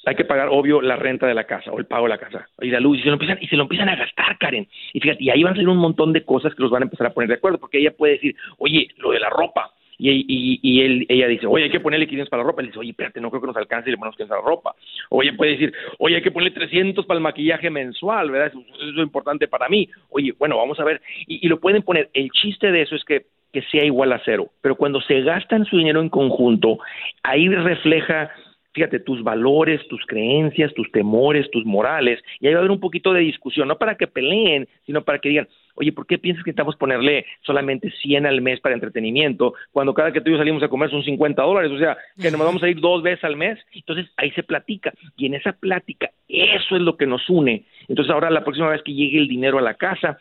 hay 0.04 0.14
que 0.14 0.26
pagar, 0.26 0.48
obvio, 0.50 0.82
la 0.82 0.96
renta 0.96 1.26
de 1.26 1.32
la 1.32 1.44
casa 1.44 1.72
o 1.72 1.78
el 1.78 1.86
pago 1.86 2.04
de 2.04 2.10
la 2.10 2.18
casa 2.18 2.46
y 2.60 2.68
la 2.68 2.80
luz 2.80 2.98
y 2.98 3.00
se 3.00 3.06
lo 3.06 3.14
empiezan, 3.14 3.38
y 3.40 3.46
se 3.46 3.56
lo 3.56 3.62
empiezan 3.62 3.88
a 3.88 3.96
gastar, 3.96 4.36
Karen. 4.36 4.68
Y 4.92 5.00
fíjate, 5.00 5.24
y 5.24 5.30
ahí 5.30 5.42
van 5.42 5.54
a 5.54 5.56
salir 5.56 5.70
un 5.70 5.78
montón 5.78 6.12
de 6.12 6.22
cosas 6.22 6.54
que 6.54 6.62
los 6.62 6.70
van 6.70 6.82
a 6.82 6.84
empezar 6.84 7.06
a 7.06 7.14
poner 7.14 7.28
de 7.28 7.36
acuerdo, 7.36 7.56
porque 7.56 7.78
ella 7.78 7.96
puede 7.96 8.14
decir, 8.14 8.36
oye, 8.58 8.88
lo 8.98 9.12
de 9.12 9.20
la 9.20 9.30
ropa, 9.30 9.72
y, 9.98 10.10
y, 10.10 10.60
y 10.62 11.06
ella 11.08 11.28
dice, 11.28 11.46
oye, 11.46 11.64
hay 11.64 11.70
que 11.70 11.80
ponerle 11.80 12.06
500 12.06 12.30
para 12.30 12.42
la 12.42 12.48
ropa. 12.48 12.62
Él 12.62 12.68
dice, 12.68 12.78
oye, 12.78 12.90
espérate, 12.90 13.20
no 13.20 13.30
creo 13.30 13.40
que 13.40 13.46
nos 13.48 13.56
alcance 13.56 13.88
y 13.88 13.92
le 13.92 13.98
ponemos 13.98 14.16
500 14.16 14.36
para 14.36 14.42
la 14.42 14.48
ropa. 14.48 14.74
Oye, 15.10 15.32
puede 15.32 15.52
decir, 15.52 15.72
oye, 15.98 16.16
hay 16.16 16.22
que 16.22 16.30
ponerle 16.30 16.54
300 16.54 17.06
para 17.06 17.18
el 17.18 17.22
maquillaje 17.22 17.70
mensual, 17.70 18.30
¿verdad? 18.30 18.48
Eso, 18.48 18.60
es 18.60 18.96
importante 18.96 19.48
para 19.48 19.68
mí. 19.68 19.88
Oye, 20.10 20.34
bueno, 20.38 20.56
vamos 20.56 20.78
a 20.80 20.84
ver. 20.84 21.00
Y, 21.26 21.44
y 21.46 21.48
lo 21.48 21.60
pueden 21.60 21.82
poner. 21.82 22.10
El 22.12 22.30
chiste 22.30 22.70
de 22.70 22.82
eso 22.82 22.96
es 22.96 23.04
que 23.04 23.26
que 23.52 23.62
sea 23.70 23.84
igual 23.84 24.12
a 24.12 24.20
cero. 24.24 24.48
Pero 24.60 24.74
cuando 24.74 25.00
se 25.00 25.20
gastan 25.20 25.64
su 25.64 25.78
dinero 25.78 26.00
en 26.00 26.08
conjunto, 26.08 26.80
ahí 27.22 27.48
refleja 27.48 28.32
fíjate, 28.74 28.98
tus 28.98 29.22
valores, 29.22 29.86
tus 29.88 30.04
creencias, 30.04 30.74
tus 30.74 30.90
temores, 30.90 31.48
tus 31.50 31.64
morales, 31.64 32.20
y 32.40 32.48
ahí 32.48 32.54
va 32.54 32.58
a 32.58 32.62
haber 32.62 32.72
un 32.72 32.80
poquito 32.80 33.12
de 33.12 33.20
discusión, 33.20 33.68
no 33.68 33.78
para 33.78 33.96
que 33.96 34.08
peleen, 34.08 34.68
sino 34.84 35.04
para 35.04 35.20
que 35.20 35.28
digan, 35.28 35.48
oye, 35.74 35.92
¿por 35.92 36.06
qué 36.06 36.18
piensas 36.18 36.44
que 36.44 36.50
necesitamos 36.50 36.76
ponerle 36.76 37.26
solamente 37.42 37.90
100 38.02 38.26
al 38.26 38.40
mes 38.40 38.60
para 38.60 38.74
entretenimiento 38.74 39.54
cuando 39.72 39.94
cada 39.94 40.12
que 40.12 40.20
tú 40.20 40.30
y 40.30 40.32
yo 40.32 40.38
salimos 40.38 40.62
a 40.62 40.68
comer 40.68 40.90
son 40.90 41.02
50 41.02 41.42
dólares? 41.42 41.70
O 41.70 41.78
sea, 41.78 41.96
que 42.20 42.30
nos 42.30 42.40
vamos 42.40 42.62
a 42.62 42.68
ir 42.68 42.80
dos 42.80 43.02
veces 43.02 43.24
al 43.24 43.36
mes. 43.36 43.58
Entonces 43.72 44.06
ahí 44.16 44.30
se 44.32 44.42
platica, 44.42 44.92
y 45.16 45.26
en 45.26 45.34
esa 45.34 45.52
plática, 45.52 46.10
eso 46.28 46.76
es 46.76 46.82
lo 46.82 46.96
que 46.96 47.06
nos 47.06 47.28
une. 47.28 47.64
Entonces 47.88 48.12
ahora 48.12 48.30
la 48.30 48.44
próxima 48.44 48.68
vez 48.68 48.82
que 48.82 48.94
llegue 48.94 49.18
el 49.18 49.28
dinero 49.28 49.58
a 49.58 49.62
la 49.62 49.74
casa, 49.74 50.18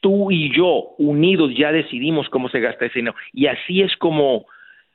tú 0.00 0.30
y 0.30 0.54
yo 0.54 0.94
unidos 0.98 1.52
ya 1.56 1.72
decidimos 1.72 2.28
cómo 2.28 2.48
se 2.48 2.60
gasta 2.60 2.86
ese 2.86 3.00
dinero. 3.00 3.16
Y 3.32 3.46
así 3.46 3.82
es 3.82 3.96
como 3.96 4.46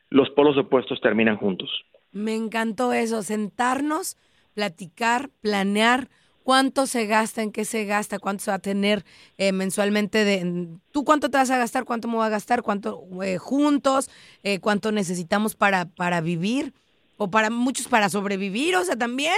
los 0.10 0.30
polos 0.32 0.58
opuestos 0.58 1.00
terminan 1.02 1.38
juntos. 1.38 1.70
Me 2.12 2.36
encantó 2.36 2.92
eso, 2.92 3.22
sentarnos, 3.24 4.18
platicar, 4.54 5.30
planear 5.42 6.10
cuánto 6.44 6.88
se 6.88 7.06
gasta, 7.06 7.42
en 7.42 7.52
qué 7.52 7.66
se 7.66 7.86
gasta, 7.86 8.20
cuánto 8.20 8.44
se 8.44 8.52
va 8.52 8.56
a 8.56 8.60
tener 8.60 9.06
eh, 9.38 9.52
mensualmente 9.52 10.24
de 10.26 10.68
tú 10.92 11.04
cuánto 11.04 11.30
te 11.30 11.38
vas 11.38 11.50
a 11.50 11.58
gastar, 11.58 11.86
cuánto 11.86 12.08
me 12.08 12.16
voy 12.16 12.26
a 12.26 12.30
gastar, 12.30 12.62
cuánto 12.62 13.04
eh, 13.24 13.38
juntos, 13.38 14.10
eh, 14.44 14.60
cuánto 14.60 14.92
necesitamos 14.92 15.56
para, 15.56 15.86
para 15.86 16.22
vivir 16.22 16.74
o 17.18 17.30
para 17.30 17.50
muchos 17.50 17.88
para 17.88 18.10
sobrevivir, 18.10 18.76
o 18.76 18.84
sea, 18.84 18.96
también. 18.96 19.38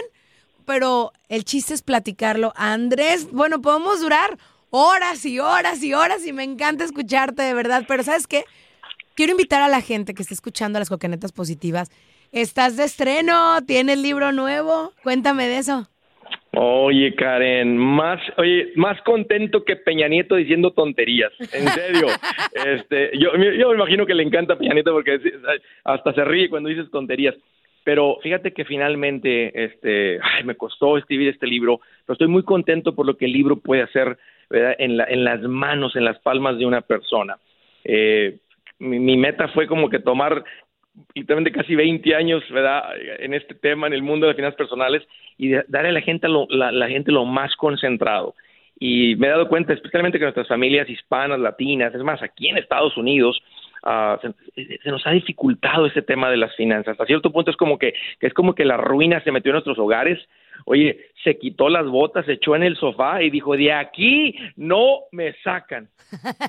Pero 0.65 1.11
el 1.27 1.43
chiste 1.43 1.73
es 1.73 1.81
platicarlo. 1.81 2.53
Andrés, 2.55 3.29
bueno, 3.31 3.61
podemos 3.61 3.99
durar 3.99 4.37
horas 4.69 5.25
y 5.25 5.39
horas 5.39 5.83
y 5.83 5.93
horas 5.93 6.25
y 6.25 6.31
me 6.31 6.43
encanta 6.43 6.85
escucharte 6.85 7.43
de 7.43 7.53
verdad, 7.53 7.83
pero 7.87 8.01
¿sabes 8.03 8.27
qué? 8.27 8.45
Quiero 9.15 9.31
invitar 9.31 9.61
a 9.61 9.67
la 9.67 9.81
gente 9.81 10.13
que 10.13 10.21
esté 10.21 10.33
escuchando 10.33 10.79
las 10.79 10.89
coquenetas 10.89 11.31
positivas 11.31 11.89
Estás 12.33 12.77
de 12.77 12.85
estreno, 12.85 13.63
tienes 13.63 13.99
libro 13.99 14.31
nuevo. 14.31 14.91
Cuéntame 15.03 15.47
de 15.47 15.59
eso. 15.59 15.87
Oye, 16.55 17.15
Karen, 17.15 17.77
más, 17.77 18.21
oye, 18.37 18.73
más 18.75 19.01
contento 19.01 19.63
que 19.63 19.75
Peña 19.75 20.07
Nieto 20.07 20.35
diciendo 20.35 20.71
tonterías. 20.71 21.31
En 21.51 21.67
serio. 21.67 22.07
este, 22.65 23.09
yo, 23.17 23.35
yo 23.35 23.69
me 23.69 23.75
imagino 23.75 24.05
que 24.05 24.13
le 24.13 24.21
encanta 24.21 24.55
Peña 24.55 24.73
Nieto 24.73 24.91
porque 24.91 25.19
hasta 25.83 26.13
se 26.13 26.23
ríe 26.23 26.49
cuando 26.49 26.69
dices 26.69 26.91
tonterías. 26.91 27.35
Pero 27.83 28.17
fíjate 28.21 28.53
que 28.53 28.65
finalmente, 28.65 29.65
este, 29.65 30.19
ay, 30.21 30.43
me 30.43 30.55
costó 30.55 30.97
escribir 30.97 31.29
este 31.29 31.47
libro, 31.47 31.81
pero 32.05 32.13
estoy 32.13 32.27
muy 32.27 32.43
contento 32.43 32.93
por 32.93 33.07
lo 33.07 33.17
que 33.17 33.25
el 33.25 33.33
libro 33.33 33.57
puede 33.57 33.81
hacer 33.81 34.17
En, 34.51 34.97
la, 34.97 35.05
en 35.05 35.23
las 35.23 35.41
manos, 35.41 35.95
en 35.95 36.05
las 36.05 36.19
palmas 36.19 36.59
de 36.59 36.67
una 36.67 36.81
persona. 36.81 37.37
Eh, 37.83 38.37
mi, 38.77 38.99
mi, 38.99 39.17
meta 39.17 39.47
fue 39.47 39.65
como 39.65 39.89
que 39.89 39.99
tomar 39.99 40.43
literalmente 41.15 41.51
casi 41.51 41.75
20 41.75 42.15
años, 42.15 42.43
¿verdad?, 42.49 42.84
en 43.19 43.34
este 43.34 43.56
tema, 43.56 43.88
en 43.88 43.93
el 43.93 44.03
mundo 44.03 44.25
de 44.25 44.32
las 44.32 44.36
finanzas 44.36 44.58
personales, 44.58 45.03
y 45.38 45.51
darle 45.67 45.89
a 45.89 45.93
la 45.93 46.01
gente 46.01 46.27
lo, 46.27 46.47
la, 46.49 46.88
gente 46.88 47.12
lo 47.12 47.25
más 47.25 47.56
concentrado. 47.56 48.36
Y 48.79 49.15
me 49.15 49.27
he 49.27 49.29
dado 49.29 49.47
cuenta, 49.47 49.73
especialmente 49.73 50.17
que 50.17 50.25
nuestras 50.25 50.47
familias 50.47 50.89
hispanas, 50.89 51.39
latinas, 51.39 51.93
es 51.93 52.03
más, 52.03 52.21
aquí 52.21 52.49
en 52.49 52.58
Estados 52.58 52.97
Unidos, 52.97 53.41
uh, 53.84 54.17
se, 54.56 54.77
se, 54.77 54.89
nos 54.89 55.06
ha 55.08 55.12
dificultado 55.12 55.86
ese 55.86 56.01
tema 56.01 56.29
de 56.29 56.38
las 56.38 56.56
finanzas. 56.56 56.91
Hasta 56.91 57.06
cierto 57.06 57.32
punto 57.32 57.51
es 57.51 57.58
como 57.58 57.77
que, 57.77 57.93
que, 58.19 58.27
es 58.27 58.34
como 58.34 58.53
que 58.56 58.65
la 58.65 58.77
ruina 58.77 59.21
se 59.23 59.32
metió 59.32 59.51
en 59.51 59.56
nuestros 59.56 59.79
hogares. 59.79 60.19
Oye, 60.65 61.08
se 61.23 61.38
quitó 61.38 61.69
las 61.69 61.86
botas, 61.86 62.25
se 62.25 62.34
echó 62.34 62.56
en 62.56 62.63
el 62.63 62.77
sofá 62.77 63.21
y 63.21 63.29
dijo, 63.29 63.56
de 63.56 63.71
aquí 63.71 64.36
no 64.56 65.01
me 65.12 65.34
sacan. 65.43 65.89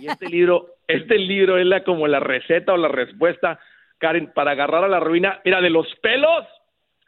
Y 0.00 0.07
este 0.07 0.28
libro, 0.30 0.66
este 0.88 1.18
libro 1.18 1.59
es 1.59 1.66
la, 1.66 1.83
como 1.85 2.07
la 2.07 2.20
receta 2.20 2.72
o 2.72 2.76
la 2.76 2.88
respuesta 2.88 3.59
Para 4.34 4.52
agarrar 4.52 4.84
a 4.84 4.88
la 4.88 5.00
ruina, 5.00 5.40
mira, 5.44 5.60
de 5.60 5.70
los 5.70 5.86
pelos, 6.02 6.44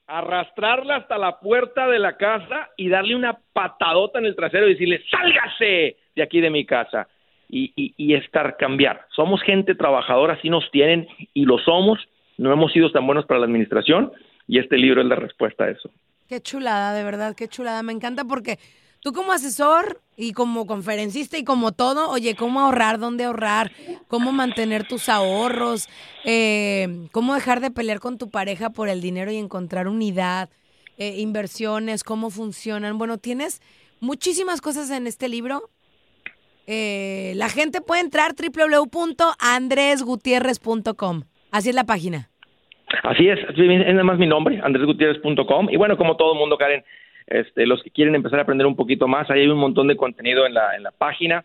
arrastrarla 0.07 0.97
hasta 0.97 1.19
la 1.19 1.41
puerta 1.41 1.89
de 1.89 1.99
la 1.99 2.17
casa 2.17 2.71
y 2.77 2.89
darle 2.89 3.15
una 3.15 3.39
patadota 3.53 4.19
en 4.19 4.27
el 4.27 4.37
trasero 4.37 4.67
y 4.67 4.73
decirle, 4.73 5.03
sálgase 5.11 5.97
de 6.15 6.23
aquí 6.23 6.41
de 6.41 6.51
mi 6.51 6.65
casa. 6.65 7.09
Y, 7.49 7.73
y, 7.77 7.95
y 7.97 8.15
estar 8.15 8.57
cambiar. 8.57 9.07
Somos 9.15 9.41
gente 9.43 9.77
trabajadora, 9.77 10.35
así 10.35 10.51
nos 10.51 10.69
tienen 10.73 11.07
y 11.33 11.45
lo 11.45 11.59
somos. 11.59 12.01
No 12.39 12.53
hemos 12.53 12.73
sido 12.73 12.91
tan 12.91 13.07
buenos 13.07 13.25
para 13.27 13.39
la 13.39 13.47
administración 13.47 14.11
y 14.49 14.59
este 14.59 14.77
libro 14.77 15.01
es 15.01 15.07
la 15.07 15.15
respuesta 15.15 15.65
a 15.65 15.71
eso. 15.71 15.89
Qué 16.29 16.41
chulada, 16.41 16.93
de 16.93 17.05
verdad, 17.05 17.35
qué 17.37 17.47
chulada. 17.47 17.83
Me 17.85 17.93
encanta 17.93 18.25
porque 18.25 18.59
Tú 19.07 19.13
como 19.13 19.31
asesor 19.31 20.01
y 20.17 20.33
como 20.33 20.67
conferencista 20.67 21.39
y 21.39 21.45
como 21.45 21.71
todo, 21.71 22.11
oye, 22.11 22.35
¿cómo 22.35 22.59
ahorrar? 22.59 22.99
¿Dónde 22.99 23.23
ahorrar? 23.23 23.71
¿Cómo 24.09 24.33
mantener 24.33 24.83
tus 24.83 25.09
ahorros? 25.09 25.89
Eh, 26.25 27.07
¿Cómo 27.13 27.37
dejar 27.37 27.61
de 27.61 27.71
pelear 27.71 28.01
con 28.01 28.19
tu 28.19 28.33
pareja 28.33 28.71
por 28.71 28.89
el 28.89 29.01
dinero 29.01 29.31
y 29.31 29.37
encontrar 29.37 29.87
unidad? 29.87 30.49
Eh, 30.99 31.19
inversiones, 31.19 32.03
cómo 32.03 32.31
funcionan. 32.31 32.99
Bueno, 32.99 33.19
tienes 33.19 33.63
muchísimas 34.01 34.61
cosas 34.61 34.91
en 34.91 35.07
este 35.07 35.29
libro. 35.29 35.71
Eh, 36.67 37.35
la 37.37 37.49
gente 37.49 37.81
puede 37.81 38.01
entrar 38.01 38.35
www.andresgutierrez.com. 38.35 41.23
Así 41.53 41.69
es 41.69 41.77
la 41.77 41.85
página. 41.85 42.29
Así 43.05 43.29
es, 43.29 43.39
es 43.51 43.57
nada 43.57 44.03
más 44.03 44.19
mi 44.19 44.27
nombre, 44.27 44.61
andresgutierrez.com. 44.65 45.69
Y 45.71 45.77
bueno, 45.77 45.97
como 45.97 46.17
todo 46.17 46.35
mundo, 46.35 46.59
Karen, 46.59 46.83
este, 47.27 47.67
los 47.67 47.83
que 47.83 47.91
quieren 47.91 48.15
empezar 48.15 48.39
a 48.39 48.43
aprender 48.43 48.67
un 48.67 48.77
poquito 48.77 49.09
más, 49.09 49.31
ahí 49.31 49.41
hay 49.41 49.49
un 49.49 49.59
montón 49.59 49.89
de 49.89 49.97
contenido 49.97 50.47
en 50.47 50.55
la, 50.55 50.77
en 50.77 50.83
la 50.83 50.91
página 50.91 51.45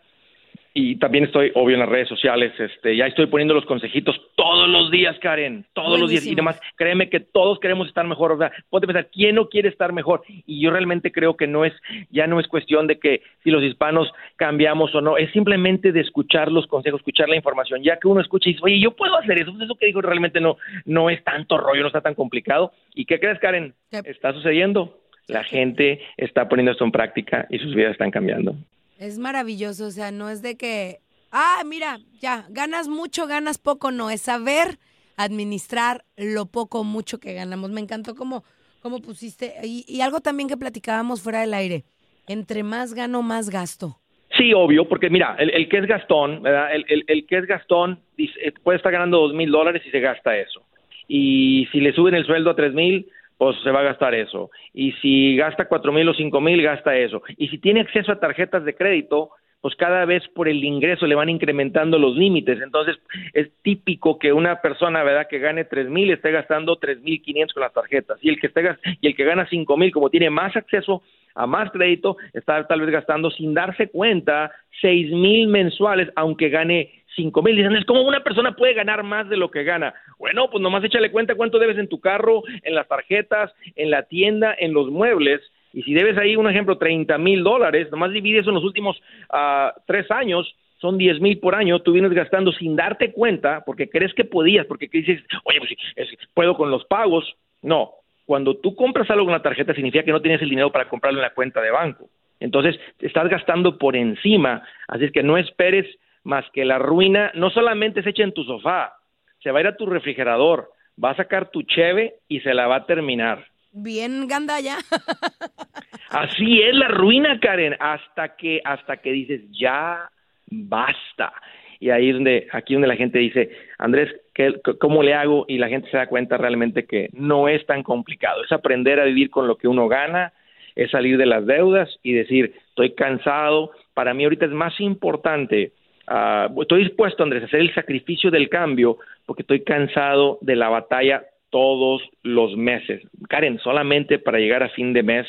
y 0.73 0.95
también 0.97 1.25
estoy 1.25 1.51
obvio 1.55 1.73
en 1.73 1.81
las 1.81 1.89
redes 1.89 2.07
sociales, 2.07 2.53
este, 2.57 2.95
ya 2.95 3.05
estoy 3.05 3.25
poniendo 3.25 3.53
los 3.53 3.65
consejitos 3.65 4.15
todos 4.35 4.69
los 4.69 4.89
días, 4.89 5.17
Karen, 5.19 5.65
todos 5.73 5.99
los 5.99 6.09
días. 6.09 6.25
Y 6.25 6.33
demás, 6.33 6.61
créeme 6.77 7.09
que 7.09 7.19
todos 7.19 7.59
queremos 7.59 7.89
estar 7.89 8.07
mejor, 8.07 8.31
o 8.31 8.37
sea, 8.37 8.51
puede 8.69 8.87
pensar, 8.87 9.09
¿quién 9.11 9.35
no 9.35 9.49
quiere 9.49 9.67
estar 9.67 9.91
mejor? 9.91 10.23
Y 10.27 10.61
yo 10.61 10.71
realmente 10.71 11.11
creo 11.11 11.35
que 11.35 11.45
no 11.45 11.65
es, 11.65 11.73
ya 12.09 12.25
no 12.25 12.39
es 12.39 12.47
cuestión 12.47 12.87
de 12.87 12.99
que 12.99 13.21
si 13.43 13.51
los 13.51 13.61
hispanos 13.63 14.09
cambiamos 14.37 14.95
o 14.95 15.01
no, 15.01 15.17
es 15.17 15.29
simplemente 15.33 15.91
de 15.91 15.99
escuchar 15.99 16.49
los 16.49 16.67
consejos, 16.67 17.01
escuchar 17.01 17.27
la 17.27 17.35
información, 17.35 17.83
ya 17.83 17.97
que 17.97 18.07
uno 18.07 18.21
escucha 18.21 18.49
y 18.49 18.53
dice, 18.53 18.63
oye, 18.63 18.79
yo 18.79 18.91
puedo 18.91 19.17
hacer 19.17 19.39
eso, 19.39 19.51
pues 19.51 19.65
eso 19.65 19.75
que 19.75 19.87
digo 19.87 20.01
realmente 20.01 20.39
no, 20.39 20.55
no 20.85 21.09
es 21.09 21.21
tanto 21.25 21.57
rollo, 21.57 21.81
no 21.81 21.87
está 21.87 22.01
tan 22.01 22.15
complicado, 22.15 22.71
¿y 22.95 23.03
qué 23.03 23.19
crees, 23.19 23.39
Karen? 23.39 23.73
Está 23.91 24.31
sucediendo 24.31 25.00
la 25.27 25.43
gente 25.43 26.01
está 26.17 26.47
poniendo 26.47 26.71
esto 26.71 26.85
en 26.85 26.91
práctica 26.91 27.47
y 27.49 27.59
sus 27.59 27.75
vidas 27.75 27.93
están 27.93 28.11
cambiando. 28.11 28.55
Es 28.99 29.17
maravilloso, 29.17 29.87
o 29.87 29.91
sea, 29.91 30.11
no 30.11 30.29
es 30.29 30.41
de 30.41 30.57
que, 30.57 30.99
ah, 31.31 31.63
mira, 31.65 31.99
ya, 32.19 32.45
ganas 32.49 32.87
mucho, 32.87 33.27
ganas 33.27 33.57
poco, 33.57 33.91
no, 33.91 34.09
es 34.09 34.21
saber 34.21 34.77
administrar 35.17 36.03
lo 36.17 36.45
poco 36.45 36.81
o 36.81 36.83
mucho 36.83 37.19
que 37.19 37.33
ganamos. 37.33 37.71
Me 37.71 37.81
encantó 37.81 38.15
cómo, 38.15 38.43
cómo 38.81 39.01
pusiste, 39.01 39.53
y, 39.63 40.01
algo 40.01 40.21
también 40.21 40.49
que 40.49 40.57
platicábamos 40.57 41.21
fuera 41.21 41.41
del 41.41 41.53
aire, 41.53 41.83
entre 42.27 42.63
más 42.63 42.93
gano, 42.93 43.21
más 43.21 43.49
gasto. 43.49 43.97
Sí, 44.37 44.53
obvio, 44.53 44.87
porque 44.87 45.09
mira, 45.09 45.35
el, 45.39 45.67
que 45.67 45.79
es 45.79 45.85
Gastón, 45.87 46.41
¿verdad? 46.41 46.73
El, 46.73 47.03
el, 47.05 47.25
que 47.25 47.37
es 47.37 47.45
Gastón 47.45 47.99
dice, 48.15 48.53
puede 48.63 48.77
estar 48.77 48.91
ganando 48.91 49.19
dos 49.19 49.33
mil 49.33 49.51
dólares 49.51 49.81
y 49.85 49.89
se 49.89 49.99
gasta 49.99 50.37
eso. 50.37 50.61
Y 51.07 51.67
si 51.71 51.81
le 51.81 51.91
suben 51.91 52.15
el 52.15 52.25
sueldo 52.25 52.51
a 52.51 52.55
tres 52.55 52.73
mil, 52.73 53.09
pues 53.41 53.57
se 53.63 53.71
va 53.71 53.79
a 53.79 53.85
gastar 53.85 54.13
eso. 54.13 54.51
Y 54.71 54.91
si 55.01 55.35
gasta 55.35 55.67
cuatro 55.67 55.91
mil 55.91 56.07
o 56.07 56.13
cinco 56.13 56.39
mil, 56.39 56.61
gasta 56.61 56.95
eso. 56.95 57.23
Y 57.37 57.47
si 57.47 57.57
tiene 57.57 57.81
acceso 57.81 58.11
a 58.11 58.19
tarjetas 58.19 58.63
de 58.63 58.75
crédito, 58.75 59.31
pues 59.61 59.75
cada 59.75 60.05
vez 60.05 60.27
por 60.29 60.49
el 60.49 60.63
ingreso 60.63 61.05
le 61.05 61.15
van 61.15 61.29
incrementando 61.29 61.99
los 61.99 62.17
límites. 62.17 62.59
Entonces, 62.61 62.97
es 63.33 63.49
típico 63.61 64.17
que 64.17 64.33
una 64.33 64.59
persona, 64.59 65.03
¿verdad?, 65.03 65.27
que 65.29 65.39
gane 65.39 65.65
tres 65.65 65.87
mil 65.87 66.11
esté 66.11 66.31
gastando 66.31 66.77
tres 66.77 66.99
mil 67.01 67.21
quinientos 67.21 67.53
con 67.53 67.61
las 67.61 67.73
tarjetas. 67.73 68.17
Y 68.21 68.29
el 68.29 68.39
que 68.39 68.47
esté, 68.47 68.63
y 68.99 69.07
el 69.07 69.15
que 69.15 69.23
gana 69.23 69.47
cinco 69.49 69.77
mil, 69.77 69.91
como 69.91 70.09
tiene 70.09 70.29
más 70.29 70.55
acceso 70.55 71.03
a 71.35 71.47
más 71.47 71.71
crédito, 71.71 72.17
está 72.33 72.67
tal 72.67 72.81
vez 72.81 72.89
gastando 72.89 73.31
sin 73.31 73.53
darse 73.53 73.87
cuenta 73.89 74.51
seis 74.81 75.09
mil 75.11 75.47
mensuales, 75.47 76.09
aunque 76.15 76.49
gane 76.49 76.91
cinco 77.15 77.41
mil. 77.41 77.55
Dicen, 77.55 77.83
¿cómo 77.85 78.01
una 78.01 78.23
persona 78.23 78.55
puede 78.55 78.73
ganar 78.73 79.03
más 79.03 79.29
de 79.29 79.37
lo 79.37 79.51
que 79.51 79.63
gana? 79.63 79.93
Bueno, 80.17 80.49
pues 80.49 80.61
nomás 80.61 80.83
échale 80.83 81.11
cuenta 81.11 81.35
cuánto 81.35 81.59
debes 81.59 81.77
en 81.77 81.87
tu 81.87 82.01
carro, 82.01 82.43
en 82.63 82.73
las 82.73 82.87
tarjetas, 82.87 83.53
en 83.75 83.91
la 83.91 84.03
tienda, 84.03 84.55
en 84.57 84.73
los 84.73 84.89
muebles 84.89 85.39
y 85.73 85.83
si 85.83 85.93
debes 85.93 86.17
ahí 86.17 86.35
un 86.35 86.49
ejemplo, 86.49 86.77
30 86.77 87.17
mil 87.17 87.43
dólares, 87.43 87.89
nomás 87.91 88.11
divides 88.11 88.47
en 88.47 88.53
los 88.53 88.63
últimos 88.63 89.01
uh, 89.31 89.79
tres 89.85 90.09
años, 90.11 90.55
son 90.79 90.97
10 90.97 91.21
mil 91.21 91.39
por 91.39 91.55
año, 91.55 91.79
tú 91.79 91.93
vienes 91.93 92.11
gastando 92.11 92.51
sin 92.51 92.75
darte 92.75 93.11
cuenta, 93.11 93.63
porque 93.65 93.89
crees 93.89 94.13
que 94.13 94.25
podías, 94.25 94.65
porque 94.65 94.89
dices, 94.91 95.21
oye, 95.43 95.59
pues 95.59 95.71
es, 95.95 96.09
puedo 96.33 96.55
con 96.55 96.71
los 96.71 96.83
pagos. 96.85 97.35
No, 97.61 97.91
cuando 98.25 98.57
tú 98.57 98.75
compras 98.75 99.09
algo 99.11 99.25
con 99.25 99.33
la 99.33 99.43
tarjeta 99.43 99.73
significa 99.73 100.03
que 100.03 100.11
no 100.11 100.21
tienes 100.21 100.41
el 100.41 100.49
dinero 100.49 100.71
para 100.71 100.89
comprarlo 100.89 101.19
en 101.19 101.23
la 101.23 101.33
cuenta 101.33 101.61
de 101.61 101.71
banco. 101.71 102.09
Entonces, 102.39 102.79
estás 102.99 103.29
gastando 103.29 103.77
por 103.77 103.95
encima, 103.95 104.63
así 104.87 105.05
es 105.05 105.11
que 105.11 105.21
no 105.21 105.37
esperes 105.37 105.85
más 106.23 106.43
que 106.51 106.65
la 106.65 106.79
ruina, 106.79 107.31
no 107.35 107.51
solamente 107.51 108.01
se 108.01 108.09
echa 108.09 108.23
en 108.23 108.33
tu 108.33 108.43
sofá, 108.43 108.93
se 109.39 109.51
va 109.51 109.59
a 109.59 109.61
ir 109.61 109.67
a 109.67 109.77
tu 109.77 109.85
refrigerador, 109.85 110.69
va 111.03 111.11
a 111.11 111.15
sacar 111.15 111.51
tu 111.51 111.61
cheve 111.61 112.15
y 112.27 112.39
se 112.39 112.55
la 112.55 112.67
va 112.67 112.77
a 112.77 112.85
terminar 112.85 113.50
bien 113.73 114.27
gandalla. 114.27 114.77
Así 116.09 116.61
es 116.61 116.75
la 116.75 116.89
ruina, 116.89 117.39
Karen, 117.39 117.75
hasta 117.79 118.35
que 118.35 118.61
hasta 118.63 118.97
que 118.97 119.11
dices 119.11 119.41
ya 119.51 120.09
basta. 120.47 121.33
Y 121.79 121.89
ahí 121.89 122.09
es 122.09 122.15
donde 122.15 122.47
aquí 122.51 122.73
donde 122.73 122.87
la 122.87 122.95
gente 122.95 123.17
dice, 123.17 123.49
Andrés, 123.79 124.13
¿qué, 124.33 124.53
¿cómo 124.79 125.01
le 125.01 125.15
hago? 125.15 125.45
Y 125.47 125.57
la 125.57 125.69
gente 125.69 125.89
se 125.89 125.97
da 125.97 126.07
cuenta 126.07 126.37
realmente 126.37 126.85
que 126.85 127.09
no 127.13 127.47
es 127.47 127.65
tan 127.65 127.81
complicado. 127.81 128.43
Es 128.43 128.51
aprender 128.51 128.99
a 128.99 129.05
vivir 129.05 129.29
con 129.31 129.47
lo 129.47 129.55
que 129.55 129.67
uno 129.67 129.87
gana, 129.87 130.31
es 130.75 130.91
salir 130.91 131.17
de 131.17 131.25
las 131.25 131.45
deudas 131.45 131.89
y 132.03 132.13
decir, 132.13 132.53
estoy 132.69 132.93
cansado. 132.93 133.71
Para 133.93 134.13
mí 134.13 134.23
ahorita 134.23 134.45
es 134.45 134.51
más 134.51 134.79
importante 134.79 135.71
uh, 136.07 136.61
estoy 136.61 136.83
dispuesto, 136.83 137.23
Andrés, 137.23 137.43
a 137.43 137.45
hacer 137.45 137.61
el 137.61 137.73
sacrificio 137.73 138.31
del 138.31 138.49
cambio 138.49 138.97
porque 139.25 139.43
estoy 139.43 139.63
cansado 139.63 140.37
de 140.41 140.55
la 140.55 140.69
batalla 140.69 141.23
todos 141.51 142.01
los 142.23 142.57
meses. 142.57 143.03
Karen, 143.29 143.59
solamente 143.59 144.17
para 144.17 144.39
llegar 144.39 144.63
a 144.63 144.69
fin 144.69 144.93
de 144.93 145.03
mes, 145.03 145.27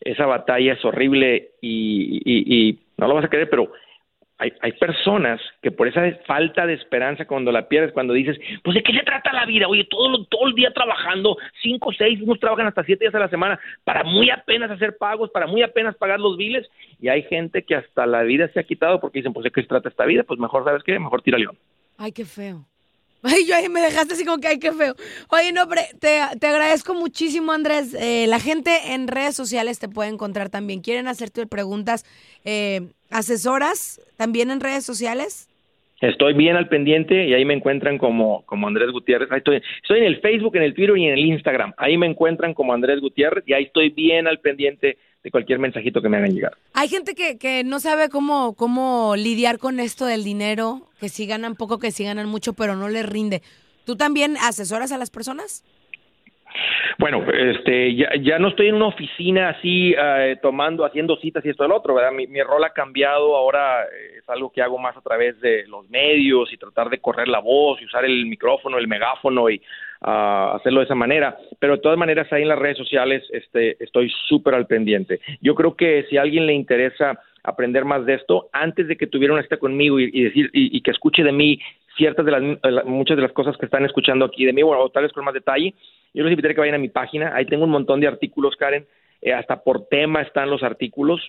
esa 0.00 0.26
batalla 0.26 0.74
es 0.74 0.84
horrible 0.84 1.52
y, 1.62 2.78
no 2.98 3.08
lo 3.08 3.14
vas 3.14 3.24
a 3.24 3.28
creer, 3.28 3.48
pero 3.48 3.72
hay, 4.36 4.52
hay, 4.60 4.72
personas 4.72 5.40
que 5.62 5.70
por 5.70 5.88
esa 5.88 6.02
falta 6.26 6.66
de 6.66 6.74
esperanza 6.74 7.26
cuando 7.26 7.52
la 7.52 7.68
pierdes, 7.68 7.92
cuando 7.92 8.12
dices, 8.12 8.38
pues 8.62 8.74
de 8.74 8.82
qué 8.82 8.92
se 8.92 9.02
trata 9.02 9.32
la 9.32 9.46
vida, 9.46 9.68
oye, 9.68 9.84
todo, 9.84 10.24
todo 10.26 10.48
el 10.48 10.54
día 10.54 10.70
trabajando, 10.72 11.36
cinco, 11.62 11.92
seis, 11.92 12.20
unos 12.22 12.40
trabajan 12.40 12.66
hasta 12.66 12.84
siete 12.84 13.04
días 13.04 13.14
a 13.14 13.20
la 13.20 13.28
semana 13.28 13.58
para 13.84 14.02
muy 14.02 14.30
apenas 14.30 14.70
hacer 14.70 14.96
pagos, 14.98 15.30
para 15.30 15.46
muy 15.46 15.62
apenas 15.62 15.96
pagar 15.96 16.20
los 16.20 16.36
biles, 16.36 16.68
y 17.00 17.08
hay 17.08 17.22
gente 17.22 17.62
que 17.62 17.76
hasta 17.76 18.06
la 18.06 18.22
vida 18.22 18.48
se 18.48 18.60
ha 18.60 18.64
quitado 18.64 19.00
porque 19.00 19.20
dicen, 19.20 19.32
pues 19.32 19.44
de 19.44 19.50
qué 19.50 19.62
se 19.62 19.68
trata 19.68 19.88
esta 19.88 20.04
vida, 20.04 20.24
pues 20.24 20.40
mejor, 20.40 20.64
¿sabes 20.64 20.82
qué? 20.82 20.98
Mejor 20.98 21.22
tira 21.22 21.38
león. 21.38 21.56
Ay, 21.96 22.12
qué 22.12 22.24
feo. 22.24 22.64
Ay, 23.22 23.46
yo 23.46 23.54
ahí 23.54 23.68
me 23.68 23.80
dejaste 23.80 24.14
así 24.14 24.24
como 24.24 24.38
que, 24.38 24.48
ay, 24.48 24.58
qué 24.58 24.72
feo. 24.72 24.94
Oye, 25.28 25.52
no, 25.52 25.68
te, 25.68 26.20
te 26.38 26.46
agradezco 26.46 26.94
muchísimo, 26.94 27.52
Andrés. 27.52 27.94
Eh, 27.94 28.26
la 28.26 28.40
gente 28.40 28.70
en 28.92 29.08
redes 29.08 29.36
sociales 29.36 29.78
te 29.78 29.88
puede 29.88 30.08
encontrar 30.08 30.48
también. 30.48 30.80
¿Quieren 30.80 31.06
hacerte 31.06 31.46
preguntas? 31.46 32.04
Eh, 32.44 32.92
¿Asesoras 33.10 34.00
también 34.16 34.50
en 34.50 34.60
redes 34.60 34.84
sociales? 34.84 35.48
Estoy 36.00 36.32
bien 36.32 36.56
al 36.56 36.68
pendiente 36.68 37.26
y 37.26 37.34
ahí 37.34 37.44
me 37.44 37.52
encuentran 37.52 37.98
como, 37.98 38.42
como 38.46 38.66
Andrés 38.66 38.90
Gutiérrez. 38.90 39.30
Ahí 39.30 39.38
estoy, 39.38 39.60
estoy 39.82 39.98
en 39.98 40.04
el 40.04 40.20
Facebook, 40.20 40.56
en 40.56 40.62
el 40.62 40.72
Twitter 40.72 40.96
y 40.96 41.06
en 41.06 41.12
el 41.12 41.26
Instagram. 41.26 41.74
Ahí 41.76 41.98
me 41.98 42.06
encuentran 42.06 42.54
como 42.54 42.72
Andrés 42.72 43.00
Gutiérrez 43.00 43.44
y 43.46 43.52
ahí 43.52 43.64
estoy 43.64 43.90
bien 43.90 44.26
al 44.26 44.40
pendiente 44.40 44.96
de 45.22 45.30
cualquier 45.30 45.58
mensajito 45.58 46.00
que 46.00 46.08
me 46.08 46.16
hagan 46.16 46.32
llegar. 46.32 46.52
Hay 46.74 46.88
gente 46.88 47.14
que, 47.14 47.38
que 47.38 47.62
no 47.64 47.80
sabe 47.80 48.08
cómo, 48.08 48.54
cómo 48.54 49.14
lidiar 49.16 49.58
con 49.58 49.80
esto 49.80 50.06
del 50.06 50.24
dinero, 50.24 50.88
que 50.98 51.08
sí 51.08 51.26
ganan 51.26 51.56
poco, 51.56 51.78
que 51.78 51.90
sí 51.90 52.04
ganan 52.04 52.28
mucho, 52.28 52.54
pero 52.54 52.76
no 52.76 52.88
les 52.88 53.06
rinde. 53.06 53.42
¿Tú 53.84 53.96
también 53.96 54.36
asesoras 54.36 54.92
a 54.92 54.98
las 54.98 55.10
personas? 55.10 55.64
Bueno, 56.98 57.24
este, 57.32 57.94
ya, 57.94 58.10
ya 58.20 58.38
no 58.38 58.48
estoy 58.48 58.68
en 58.68 58.74
una 58.74 58.88
oficina 58.88 59.50
así 59.50 59.94
eh, 59.96 60.36
tomando, 60.42 60.84
haciendo 60.84 61.16
citas 61.16 61.44
y 61.44 61.50
esto 61.50 61.62
del 61.62 61.72
otro, 61.72 61.94
¿verdad? 61.94 62.12
Mi, 62.12 62.26
mi 62.26 62.42
rol 62.42 62.62
ha 62.64 62.72
cambiado, 62.72 63.36
ahora 63.36 63.84
eh, 63.84 64.18
es 64.18 64.28
algo 64.28 64.50
que 64.50 64.60
hago 64.60 64.78
más 64.78 64.96
a 64.96 65.00
través 65.00 65.40
de 65.40 65.66
los 65.66 65.88
medios 65.88 66.52
y 66.52 66.56
tratar 66.56 66.90
de 66.90 66.98
correr 66.98 67.28
la 67.28 67.38
voz 67.38 67.80
y 67.80 67.86
usar 67.86 68.04
el 68.04 68.26
micrófono, 68.26 68.78
el 68.78 68.88
megáfono 68.88 69.48
y 69.48 69.62
uh, 70.02 70.56
hacerlo 70.56 70.80
de 70.80 70.86
esa 70.86 70.94
manera. 70.94 71.38
Pero 71.58 71.76
de 71.76 71.82
todas 71.82 71.98
maneras 71.98 72.32
ahí 72.32 72.42
en 72.42 72.48
las 72.48 72.58
redes 72.58 72.78
sociales 72.78 73.22
este, 73.32 73.82
estoy 73.82 74.10
súper 74.28 74.54
al 74.54 74.66
pendiente. 74.66 75.20
Yo 75.40 75.54
creo 75.54 75.76
que 75.76 76.06
si 76.08 76.16
a 76.16 76.22
alguien 76.22 76.46
le 76.46 76.54
interesa 76.54 77.18
aprender 77.42 77.84
más 77.84 78.04
de 78.04 78.14
esto, 78.14 78.48
antes 78.52 78.86
de 78.88 78.96
que 78.96 79.06
tuviera 79.06 79.32
una 79.34 79.42
cita 79.42 79.56
conmigo 79.56 79.98
y, 79.98 80.10
decir 80.10 80.50
y, 80.52 80.80
que 80.82 80.90
escuche 80.90 81.22
de 81.22 81.32
mí 81.32 81.58
ciertas 81.96 82.24
de 82.24 82.32
las 82.32 82.84
muchas 82.84 83.16
de 83.16 83.22
las 83.22 83.32
cosas 83.32 83.56
que 83.56 83.66
están 83.66 83.84
escuchando 83.84 84.24
aquí 84.24 84.44
de 84.44 84.52
mí, 84.52 84.62
bueno, 84.62 84.88
tal 84.90 85.04
vez 85.04 85.12
con 85.12 85.24
más 85.24 85.34
detalle, 85.34 85.74
yo 86.12 86.22
los 86.22 86.30
invitaría 86.30 86.52
a 86.52 86.54
que 86.56 86.60
vayan 86.60 86.74
a 86.74 86.78
mi 86.78 86.88
página, 86.88 87.34
ahí 87.34 87.46
tengo 87.46 87.64
un 87.64 87.70
montón 87.70 88.00
de 88.00 88.08
artículos, 88.08 88.56
Karen, 88.56 88.86
eh, 89.22 89.32
hasta 89.32 89.62
por 89.62 89.86
tema 89.88 90.22
están 90.22 90.50
los 90.50 90.62
artículos. 90.62 91.20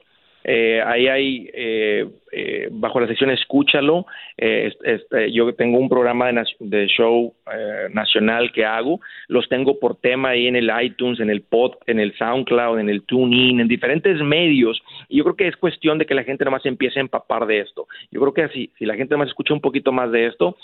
Eh, 0.43 0.81
ahí 0.85 1.07
hay, 1.07 1.49
eh, 1.53 2.07
eh, 2.31 2.67
bajo 2.71 2.99
la 2.99 3.07
sección 3.07 3.29
Escúchalo, 3.29 4.05
eh, 4.37 4.71
este, 4.83 5.31
yo 5.31 5.53
tengo 5.53 5.77
un 5.77 5.89
programa 5.89 6.31
de, 6.31 6.43
de 6.59 6.87
show 6.87 7.33
eh, 7.53 7.87
nacional 7.93 8.51
que 8.51 8.65
hago, 8.65 8.99
los 9.27 9.47
tengo 9.49 9.79
por 9.79 9.97
tema 9.97 10.29
ahí 10.29 10.47
en 10.47 10.55
el 10.55 10.71
iTunes, 10.81 11.19
en 11.19 11.29
el 11.29 11.41
pod, 11.41 11.73
en 11.85 11.99
el 11.99 12.13
SoundCloud, 12.17 12.79
en 12.79 12.89
el 12.89 13.03
TuneIn, 13.03 13.59
en 13.59 13.67
diferentes 13.67 14.19
medios, 14.21 14.81
y 15.09 15.17
yo 15.17 15.23
creo 15.23 15.35
que 15.35 15.47
es 15.47 15.55
cuestión 15.57 15.97
de 15.97 16.05
que 16.05 16.15
la 16.15 16.23
gente 16.23 16.45
nomás 16.45 16.65
empiece 16.65 16.99
a 16.99 17.01
empapar 17.01 17.45
de 17.45 17.59
esto. 17.59 17.87
Yo 18.11 18.19
creo 18.21 18.33
que 18.33 18.47
si, 18.53 18.71
si 18.77 18.85
la 18.85 18.95
gente 18.95 19.13
nomás 19.13 19.29
escucha 19.29 19.53
un 19.53 19.61
poquito 19.61 19.91
más 19.91 20.11
de 20.11 20.27
esto, 20.27 20.57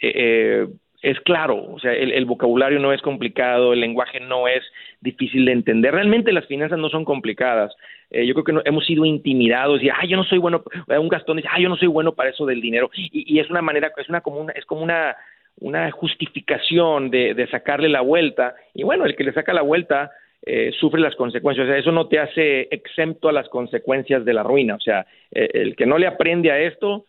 eh, 0.00 0.66
es 1.02 1.18
claro, 1.20 1.64
o 1.72 1.78
sea, 1.78 1.92
el, 1.92 2.24
vocabulario 2.26 2.78
no 2.78 2.92
es 2.92 3.00
complicado, 3.00 3.72
el 3.72 3.80
lenguaje 3.80 4.20
no 4.20 4.48
es 4.48 4.62
difícil 5.00 5.46
de 5.46 5.52
entender. 5.52 5.94
Realmente 5.94 6.32
las 6.32 6.46
finanzas 6.46 6.78
no 6.78 6.90
son 6.90 7.04
complicadas. 7.04 7.74
Eh, 8.10 8.26
yo 8.26 8.34
creo 8.34 8.44
que 8.44 8.52
no, 8.52 8.62
hemos 8.64 8.84
sido 8.84 9.04
intimidados 9.04 9.82
y, 9.82 9.88
ah, 9.88 10.04
yo 10.06 10.16
no 10.16 10.24
soy 10.24 10.38
bueno, 10.38 10.62
un 10.88 11.08
Gastón 11.08 11.38
dice, 11.38 11.48
ah, 11.50 11.60
yo 11.60 11.68
no 11.68 11.76
soy 11.76 11.88
bueno 11.88 12.12
para 12.12 12.30
eso 12.30 12.44
del 12.44 12.60
dinero. 12.60 12.90
Y, 12.94 13.38
es 13.38 13.48
una 13.48 13.62
manera, 13.62 13.90
es 13.96 14.08
una 14.08 14.20
como 14.20 14.40
una, 14.40 14.52
es 14.52 14.66
como 14.66 14.82
una, 14.82 15.16
una 15.60 15.90
justificación 15.90 17.10
de, 17.10 17.34
de 17.34 17.46
sacarle 17.48 17.88
la 17.88 18.02
vuelta. 18.02 18.54
Y 18.74 18.82
bueno, 18.82 19.06
el 19.06 19.16
que 19.16 19.24
le 19.24 19.32
saca 19.32 19.54
la 19.54 19.62
vuelta 19.62 20.10
eh, 20.42 20.72
sufre 20.78 21.00
las 21.00 21.16
consecuencias. 21.16 21.66
O 21.66 21.70
sea, 21.70 21.78
eso 21.78 21.92
no 21.92 22.08
te 22.08 22.18
hace 22.18 22.68
exento 22.70 23.28
a 23.28 23.32
las 23.32 23.48
consecuencias 23.48 24.24
de 24.24 24.32
la 24.32 24.42
ruina. 24.42 24.74
O 24.74 24.80
sea, 24.80 25.06
eh, 25.30 25.48
el 25.52 25.76
que 25.76 25.86
no 25.86 25.98
le 25.98 26.06
aprende 26.06 26.50
a 26.50 26.58
esto 26.58 27.06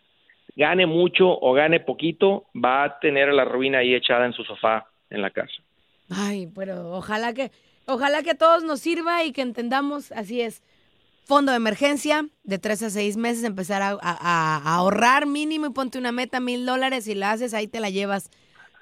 gane 0.56 0.86
mucho 0.86 1.28
o 1.30 1.54
gane 1.54 1.80
poquito, 1.80 2.46
va 2.54 2.84
a 2.84 3.00
tener 3.00 3.32
la 3.34 3.46
ruina 3.46 3.80
ahí 3.80 3.94
echada 3.94 4.26
en 4.26 4.34
su 4.34 4.44
sofá 4.44 4.88
en 5.10 5.22
la 5.22 5.30
casa. 5.32 5.54
Ay, 6.10 6.48
pero 6.54 6.92
ojalá 6.92 7.34
que, 7.34 7.52
ojalá 7.86 8.24
que 8.24 8.32
a 8.32 8.38
todos 8.38 8.64
nos 8.64 8.80
sirva 8.80 9.24
y 9.24 9.32
que 9.32 9.42
entendamos, 9.42 10.12
así 10.12 10.42
es, 10.42 10.62
fondo 11.26 11.52
de 11.52 11.58
emergencia, 11.58 12.28
de 12.44 12.60
tres 12.60 12.84
a 12.84 12.90
seis 12.90 13.16
meses, 13.18 13.44
empezar 13.44 13.82
a, 13.82 14.76
ahorrar 14.76 15.26
mínimo 15.26 15.68
y 15.68 15.70
ponte 15.70 15.98
una 15.98 16.12
meta, 16.12 16.40
mil 16.40 16.66
dólares, 16.66 17.08
y 17.08 17.16
la 17.16 17.32
haces, 17.32 17.54
ahí 17.54 17.68
te 17.68 17.80
la 17.80 17.90
llevas. 17.90 18.30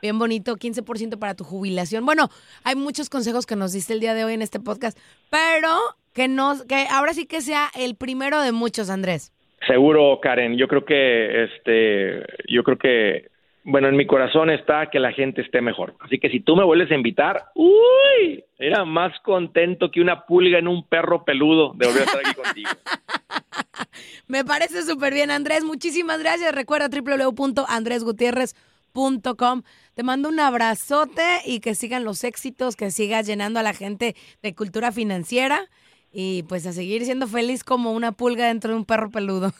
Bien 0.01 0.17
bonito, 0.17 0.55
15% 0.55 1.19
para 1.19 1.35
tu 1.35 1.43
jubilación. 1.43 2.05
Bueno, 2.05 2.29
hay 2.63 2.75
muchos 2.75 3.09
consejos 3.09 3.45
que 3.45 3.57
nos 3.57 3.73
diste 3.73 3.93
el 3.93 3.99
día 3.99 4.13
de 4.13 4.23
hoy 4.23 4.33
en 4.33 4.41
este 4.41 4.59
podcast, 4.59 4.97
pero 5.29 5.77
que 6.13 6.29
nos, 6.29 6.63
que 6.63 6.87
ahora 6.89 7.13
sí 7.13 7.25
que 7.25 7.41
sea 7.41 7.69
el 7.75 7.95
primero 7.95 8.41
de 8.41 8.53
muchos, 8.53 8.89
Andrés. 8.89 9.33
Seguro, 9.67 10.19
Karen. 10.21 10.57
Yo 10.57 10.67
creo 10.67 10.85
que, 10.85 11.43
este, 11.43 12.23
yo 12.47 12.63
creo 12.63 12.77
que, 12.77 13.29
bueno, 13.63 13.87
en 13.87 13.95
mi 13.95 14.07
corazón 14.07 14.49
está 14.49 14.89
que 14.89 14.99
la 14.99 15.11
gente 15.11 15.41
esté 15.41 15.61
mejor. 15.61 15.93
Así 15.99 16.17
que 16.19 16.29
si 16.29 16.39
tú 16.39 16.55
me 16.55 16.63
vuelves 16.63 16.89
a 16.91 16.95
invitar, 16.95 17.51
uy, 17.55 18.43
era 18.57 18.85
más 18.85 19.19
contento 19.19 19.91
que 19.91 20.01
una 20.01 20.25
pulga 20.25 20.57
en 20.59 20.67
un 20.67 20.87
perro 20.87 21.25
peludo 21.25 21.73
de 21.75 21.87
volver 21.87 22.03
a 22.03 22.05
estar 22.05 22.21
aquí 22.25 22.35
contigo. 22.35 22.69
me 24.27 24.45
parece 24.45 24.83
súper 24.83 25.13
bien, 25.13 25.31
Andrés. 25.31 25.63
Muchísimas 25.63 26.19
gracias. 26.19 26.53
Recuerda 26.55 26.89
www.andresgutierrez.com. 26.89 29.61
Te 29.93 30.03
mando 30.03 30.29
un 30.29 30.39
abrazote 30.39 31.41
y 31.45 31.59
que 31.59 31.75
sigan 31.75 32.05
los 32.05 32.23
éxitos, 32.23 32.75
que 32.75 32.89
sigas 32.91 33.27
llenando 33.27 33.59
a 33.59 33.63
la 33.63 33.73
gente 33.73 34.15
de 34.41 34.55
cultura 34.55 34.91
financiera 34.91 35.69
y 36.11 36.43
pues 36.43 36.65
a 36.65 36.73
seguir 36.73 37.05
siendo 37.05 37.27
feliz 37.27 37.63
como 37.63 37.91
una 37.91 38.11
pulga 38.11 38.47
dentro 38.47 38.71
de 38.71 38.77
un 38.77 38.85
perro 38.85 39.09
peludo. 39.09 39.51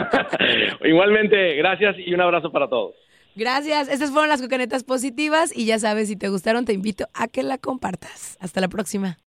Igualmente, 0.84 1.54
gracias 1.56 1.96
y 1.98 2.14
un 2.14 2.20
abrazo 2.20 2.50
para 2.50 2.68
todos. 2.68 2.94
Gracias. 3.34 3.88
Estas 3.88 4.10
fueron 4.10 4.28
las 4.28 4.42
cocanetas 4.42 4.82
positivas 4.82 5.56
y 5.56 5.66
ya 5.66 5.78
sabes, 5.78 6.08
si 6.08 6.16
te 6.16 6.28
gustaron, 6.28 6.64
te 6.64 6.72
invito 6.72 7.06
a 7.14 7.28
que 7.28 7.42
la 7.42 7.58
compartas. 7.58 8.36
Hasta 8.40 8.60
la 8.60 8.68
próxima. 8.68 9.18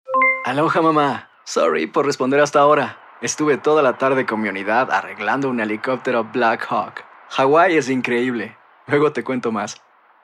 Aloha, 0.46 0.82
mamá. 0.82 1.30
Sorry 1.46 1.88
por 1.88 2.06
responder 2.06 2.40
hasta 2.40 2.60
ahora. 2.60 2.98
Estuve 3.22 3.58
toda 3.58 3.84
la 3.84 3.98
tarde 3.98 4.26
con 4.26 4.42
mi 4.42 4.50
unidad 4.50 4.92
arreglando 4.92 5.50
un 5.50 5.60
helicóptero 5.60 6.24
Black 6.34 6.66
Hawk. 6.70 7.06
Hawái 7.30 7.78
es 7.78 7.90
increíble. 7.90 8.58
Luego 8.88 9.14
te 9.14 9.24
cuento 9.24 9.52
más. 9.52 9.82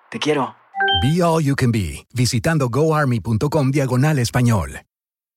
Te 0.10 0.20
quiero. 0.20 0.56
Be 1.02 1.24
All 1.24 1.44
You 1.44 1.56
Can 1.56 1.72
Be, 1.72 2.06
visitando 2.14 2.70
goarmy.com 2.70 3.72
diagonal 3.72 4.20
español. 4.20 4.87